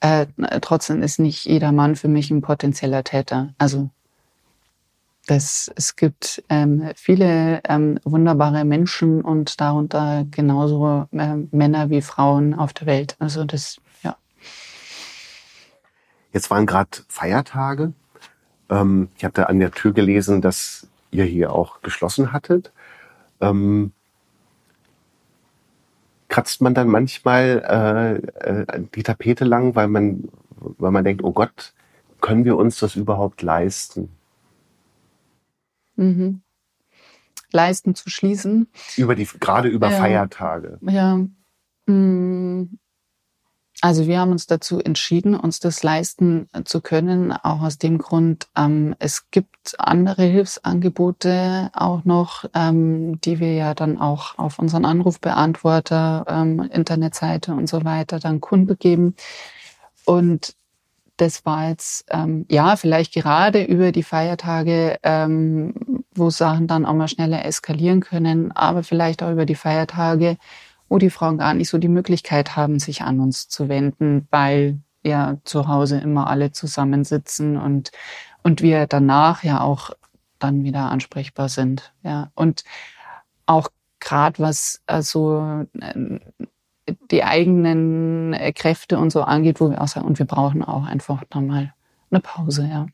äh, 0.00 0.26
trotzdem 0.60 1.02
ist 1.02 1.20
nicht 1.20 1.44
jeder 1.46 1.70
Mann 1.70 1.94
für 1.94 2.08
mich 2.08 2.30
ein 2.30 2.42
potenzieller 2.42 3.04
Täter. 3.04 3.54
Also 3.58 3.90
das, 5.26 5.70
es 5.76 5.94
gibt 5.96 6.42
ähm, 6.48 6.90
viele 6.96 7.60
ähm, 7.68 7.98
wunderbare 8.04 8.64
Menschen 8.64 9.22
und 9.22 9.60
darunter 9.60 10.24
genauso 10.30 11.06
äh, 11.12 11.36
Männer 11.50 11.90
wie 11.90 12.02
Frauen 12.02 12.54
auf 12.54 12.72
der 12.72 12.86
Welt. 12.86 13.16
Also 13.20 13.44
das, 13.44 13.80
ja. 14.02 14.16
Jetzt 16.32 16.50
waren 16.50 16.66
gerade 16.66 16.90
Feiertage. 17.08 17.92
Ähm, 18.68 19.10
ich 19.16 19.24
hatte 19.24 19.48
an 19.48 19.60
der 19.60 19.70
Tür 19.70 19.92
gelesen, 19.92 20.40
dass 20.40 20.88
ihr 21.12 21.24
hier 21.24 21.52
auch 21.52 21.82
geschlossen 21.82 22.32
hattet. 22.32 22.72
Ähm, 23.40 23.92
kratzt 26.28 26.62
man 26.62 26.74
dann 26.74 26.88
manchmal 26.88 28.22
äh, 28.42 28.48
äh, 28.48 28.84
die 28.94 29.02
Tapete 29.02 29.44
lang, 29.44 29.76
weil 29.76 29.86
man, 29.86 30.28
weil 30.56 30.90
man 30.90 31.04
denkt, 31.04 31.22
oh 31.22 31.32
Gott, 31.32 31.74
können 32.20 32.44
wir 32.44 32.56
uns 32.56 32.78
das 32.78 32.96
überhaupt 32.96 33.42
leisten? 33.42 34.08
Mhm. 35.96 36.42
Leisten 37.52 37.94
zu 37.94 38.08
schließen. 38.10 38.68
Über 38.96 39.14
die, 39.14 39.26
gerade 39.26 39.68
über 39.68 39.90
Ja. 39.90 39.98
Feiertage. 39.98 40.78
Ja. 40.82 41.18
Mm. 41.86 42.78
Also 43.80 44.06
wir 44.06 44.20
haben 44.20 44.30
uns 44.30 44.46
dazu 44.46 44.78
entschieden, 44.78 45.34
uns 45.34 45.58
das 45.58 45.82
leisten 45.82 46.48
zu 46.64 46.80
können, 46.80 47.32
auch 47.32 47.62
aus 47.62 47.78
dem 47.78 47.98
Grund, 47.98 48.46
ähm, 48.56 48.94
es 49.00 49.28
gibt 49.32 49.74
andere 49.76 50.22
Hilfsangebote 50.22 51.70
auch 51.72 52.04
noch, 52.04 52.44
ähm, 52.54 53.20
die 53.22 53.40
wir 53.40 53.54
ja 53.54 53.74
dann 53.74 53.98
auch 53.98 54.38
auf 54.38 54.60
unseren 54.60 54.84
Anrufbeantworter, 54.84 56.24
ähm, 56.28 56.60
Internetseite 56.72 57.54
und 57.54 57.68
so 57.68 57.84
weiter 57.84 58.20
dann 58.20 58.40
kundgeben. 58.40 59.16
Und 60.04 60.54
das 61.22 61.46
war 61.46 61.68
jetzt, 61.68 62.04
ähm, 62.10 62.46
ja, 62.50 62.74
vielleicht 62.74 63.14
gerade 63.14 63.62
über 63.62 63.92
die 63.92 64.02
Feiertage, 64.02 64.98
ähm, 65.04 65.72
wo 66.12 66.30
Sachen 66.30 66.66
dann 66.66 66.84
auch 66.84 66.94
mal 66.94 67.06
schneller 67.06 67.44
eskalieren 67.44 68.00
können, 68.00 68.50
aber 68.50 68.82
vielleicht 68.82 69.22
auch 69.22 69.30
über 69.30 69.46
die 69.46 69.54
Feiertage, 69.54 70.36
wo 70.88 70.98
die 70.98 71.10
Frauen 71.10 71.38
gar 71.38 71.54
nicht 71.54 71.68
so 71.68 71.78
die 71.78 71.86
Möglichkeit 71.88 72.56
haben, 72.56 72.80
sich 72.80 73.02
an 73.02 73.20
uns 73.20 73.48
zu 73.48 73.68
wenden, 73.68 74.26
weil 74.32 74.80
ja 75.04 75.36
zu 75.44 75.68
Hause 75.68 75.98
immer 75.98 76.26
alle 76.26 76.50
zusammensitzen 76.50 77.56
und, 77.56 77.92
und 78.42 78.60
wir 78.60 78.88
danach 78.88 79.44
ja 79.44 79.60
auch 79.60 79.90
dann 80.40 80.64
wieder 80.64 80.90
ansprechbar 80.90 81.48
sind. 81.48 81.92
Ja, 82.02 82.32
und 82.34 82.64
auch 83.46 83.68
gerade 84.00 84.40
was 84.40 84.82
also 84.86 85.66
äh, 85.80 86.18
die 87.10 87.24
eigenen 87.24 88.32
äh, 88.32 88.52
Kräfte 88.52 88.98
und 88.98 89.10
so 89.10 89.22
angeht, 89.22 89.60
wo 89.60 89.70
wir 89.70 89.80
auch 89.80 89.88
sagen, 89.88 90.06
und 90.06 90.18
wir 90.18 90.26
brauchen 90.26 90.62
auch 90.62 90.86
einfach 90.86 91.24
dann 91.30 91.46
mal 91.46 91.74
eine 92.10 92.20
Pause, 92.20 92.68
ja. 92.70 92.86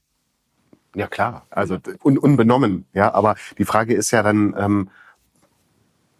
Ja 0.94 1.07
klar, 1.07 1.46
also 1.51 1.78
un 2.03 2.18
unbenommen, 2.18 2.86
ja. 2.92 3.12
Aber 3.14 3.36
die 3.59 3.64
Frage 3.64 3.94
ist 3.94 4.11
ja 4.11 4.22
dann, 4.22 4.55
ähm, 4.59 4.90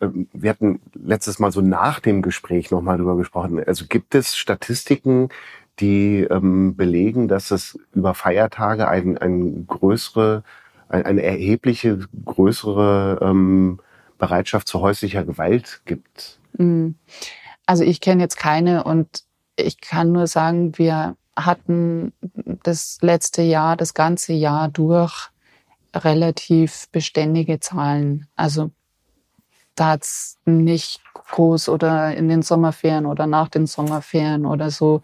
ähm, 0.01 0.29
wir 0.33 0.51
hatten 0.51 0.81
letztes 0.95 1.39
Mal 1.39 1.53
so 1.53 1.61
nach 1.61 2.01
dem 2.01 2.23
Gespräch 2.23 2.71
nochmal 2.71 2.99
drüber 2.99 3.17
gesprochen. 3.17 3.63
Also 3.65 3.87
gibt 3.89 4.15
es 4.15 4.37
Statistiken, 4.37 5.31
die 5.81 6.27
ähm, 6.31 6.77
belegen, 6.77 7.29
dass 7.29 7.51
es 7.51 7.79
über 7.95 8.15
Feiertage 8.15 8.89
ein, 8.89 9.17
ein 9.19 9.67
größere, 9.67 10.43
ein, 10.89 11.05
eine 11.05 11.23
erhebliche 11.23 12.01
größere 12.25 13.21
ähm, 13.23 13.79
Bereitschaft 14.19 14.69
zu 14.69 14.81
häuslicher 14.81 15.25
Gewalt 15.25 15.83
gibt? 15.85 16.39
Mm. 16.57 16.91
Also 17.69 17.85
ich 17.85 18.01
kenne 18.01 18.23
jetzt 18.23 18.39
keine 18.39 18.85
und 18.85 19.25
ich 19.57 19.79
kann 19.79 20.11
nur 20.11 20.27
sagen, 20.27 20.79
wir 20.79 21.19
hatten 21.37 22.15
das 22.63 22.97
letzte 23.03 23.43
Jahr, 23.43 23.77
das 23.77 23.93
ganze 23.93 24.33
Jahr 24.33 24.69
durch 24.71 25.29
relativ 25.95 26.89
beständige 26.93 27.61
Zahlen. 27.61 28.27
Also 28.37 28.71
da 29.75 29.89
hat's 29.89 30.39
nicht 30.47 31.03
groß 31.13 31.69
oder 31.69 32.17
in 32.17 32.31
den 32.31 32.41
Sommerferien 32.41 33.05
oder 33.05 33.27
nach 33.27 33.49
den 33.49 33.67
Sommerferien 33.67 34.47
oder 34.47 34.71
so 34.71 35.03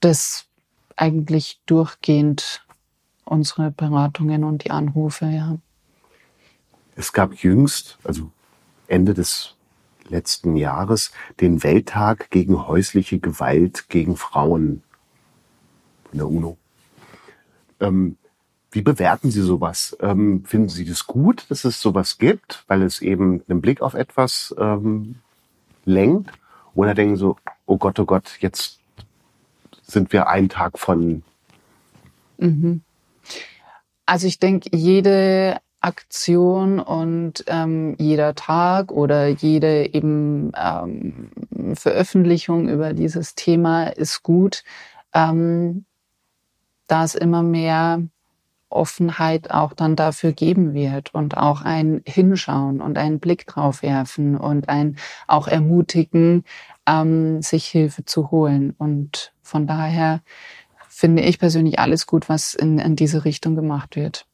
das 0.00 0.46
eigentlich 0.96 1.60
durchgehend 1.66 2.64
unsere 3.26 3.70
Beratungen 3.70 4.44
und 4.44 4.64
die 4.64 4.70
Anrufe, 4.70 5.26
ja. 5.26 5.58
Es 6.96 7.12
gab 7.12 7.34
jüngst, 7.34 7.98
also 8.02 8.32
Ende 8.88 9.12
des 9.12 9.56
letzten 10.10 10.56
Jahres, 10.56 11.12
den 11.40 11.62
Welttag 11.62 12.30
gegen 12.30 12.66
häusliche 12.66 13.18
Gewalt 13.18 13.88
gegen 13.88 14.16
Frauen 14.16 14.82
von 16.08 16.18
der 16.18 16.28
UNO. 16.28 16.56
Ähm, 17.80 18.16
wie 18.72 18.82
bewerten 18.82 19.30
Sie 19.30 19.42
sowas? 19.42 19.96
Ähm, 20.00 20.44
finden 20.44 20.68
Sie 20.68 20.84
das 20.84 21.06
gut, 21.06 21.46
dass 21.48 21.64
es 21.64 21.80
sowas 21.80 22.18
gibt, 22.18 22.64
weil 22.68 22.82
es 22.82 23.00
eben 23.00 23.42
einen 23.48 23.60
Blick 23.60 23.80
auf 23.80 23.94
etwas 23.94 24.54
ähm, 24.58 25.16
lenkt? 25.84 26.30
Oder 26.74 26.94
denken 26.94 27.16
Sie 27.16 27.34
oh 27.66 27.76
Gott, 27.78 27.98
oh 27.98 28.04
Gott, 28.04 28.38
jetzt 28.40 28.78
sind 29.82 30.12
wir 30.12 30.28
einen 30.28 30.48
Tag 30.48 30.78
von 30.78 31.22
Mhm. 32.40 32.82
Also 34.06 34.26
ich 34.26 34.38
denke, 34.38 34.70
jede 34.72 35.58
Aktion 35.80 36.78
und 36.78 37.44
ähm, 37.46 37.96
jeder 37.98 38.34
Tag 38.34 38.92
oder 38.92 39.28
jede 39.28 39.94
eben 39.94 40.52
ähm, 40.54 41.30
Veröffentlichung 41.74 42.68
über 42.68 42.92
dieses 42.92 43.34
Thema 43.34 43.84
ist 43.84 44.22
gut, 44.22 44.62
ähm, 45.14 45.86
da 46.86 47.04
es 47.04 47.14
immer 47.14 47.42
mehr 47.42 48.02
Offenheit 48.68 49.50
auch 49.50 49.72
dann 49.72 49.96
dafür 49.96 50.32
geben 50.32 50.74
wird 50.74 51.12
und 51.14 51.36
auch 51.36 51.62
ein 51.62 52.02
Hinschauen 52.06 52.80
und 52.80 52.98
einen 52.98 53.18
Blick 53.18 53.46
drauf 53.46 53.82
werfen 53.82 54.36
und 54.36 54.68
ein 54.68 54.96
auch 55.26 55.48
ermutigen, 55.48 56.44
ähm, 56.86 57.42
sich 57.42 57.66
Hilfe 57.66 58.04
zu 58.04 58.30
holen. 58.30 58.74
Und 58.78 59.32
von 59.42 59.66
daher 59.66 60.20
finde 60.88 61.22
ich 61.22 61.38
persönlich 61.38 61.78
alles 61.78 62.06
gut, 62.06 62.28
was 62.28 62.54
in, 62.54 62.78
in 62.78 62.96
diese 62.96 63.24
Richtung 63.24 63.56
gemacht 63.56 63.96
wird. 63.96 64.26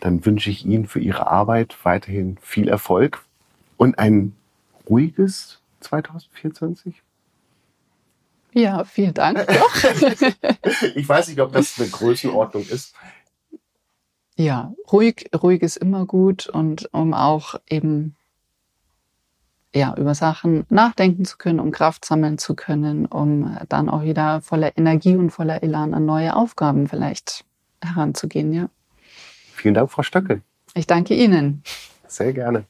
Dann 0.00 0.24
wünsche 0.24 0.50
ich 0.50 0.64
Ihnen 0.64 0.86
für 0.86 1.00
Ihre 1.00 1.26
Arbeit 1.26 1.76
weiterhin 1.84 2.38
viel 2.40 2.68
Erfolg 2.68 3.24
und 3.76 3.98
ein 3.98 4.34
ruhiges 4.88 5.60
2024. 5.80 7.02
Ja, 8.52 8.84
vielen 8.84 9.14
Dank. 9.14 9.46
Ich 10.94 11.08
weiß 11.08 11.28
nicht, 11.28 11.40
ob 11.40 11.52
das 11.52 11.78
eine 11.78 11.88
Größenordnung 11.88 12.66
ist. 12.66 12.94
ja, 14.36 14.72
ruhig, 14.90 15.30
ruhig 15.34 15.62
ist 15.62 15.76
immer 15.76 16.06
gut 16.06 16.46
und 16.46 16.92
um 16.92 17.14
auch 17.14 17.54
eben 17.68 18.16
ja, 19.74 19.94
über 19.96 20.14
Sachen 20.14 20.66
nachdenken 20.68 21.24
zu 21.24 21.36
können, 21.38 21.60
um 21.60 21.70
Kraft 21.70 22.04
sammeln 22.04 22.38
zu 22.38 22.54
können, 22.54 23.06
um 23.06 23.56
dann 23.68 23.88
auch 23.88 24.02
wieder 24.02 24.40
voller 24.40 24.76
Energie 24.76 25.16
und 25.16 25.30
voller 25.30 25.62
Elan 25.62 25.94
an 25.94 26.06
neue 26.06 26.34
Aufgaben 26.34 26.88
vielleicht 26.88 27.44
heranzugehen, 27.80 28.52
ja. 28.52 28.68
Vielen 29.60 29.74
Dank, 29.74 29.90
Frau 29.90 30.02
Stöckel. 30.02 30.40
Ich 30.72 30.86
danke 30.86 31.14
Ihnen. 31.14 31.62
Sehr 32.06 32.32
gerne. 32.32 32.64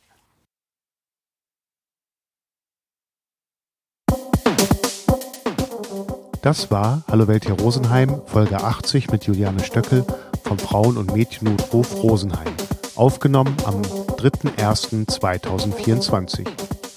Das 6.42 6.72
war 6.72 7.04
Hallo 7.08 7.28
Welt 7.28 7.44
hier 7.44 7.54
Rosenheim, 7.60 8.22
Folge 8.26 8.56
80 8.56 9.12
mit 9.12 9.22
Juliane 9.24 9.62
Stöckel 9.62 10.04
vom 10.42 10.58
Frauen- 10.58 10.96
und 10.96 11.14
Mädchennotruf 11.14 12.02
Rosenheim. 12.02 12.52
Aufgenommen 12.96 13.56
am 13.66 13.82
3.1.2024. 13.82 16.48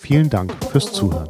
Vielen 0.02 0.32
Dank 0.32 0.52
fürs 0.72 0.92
Zuhören. 0.92 1.30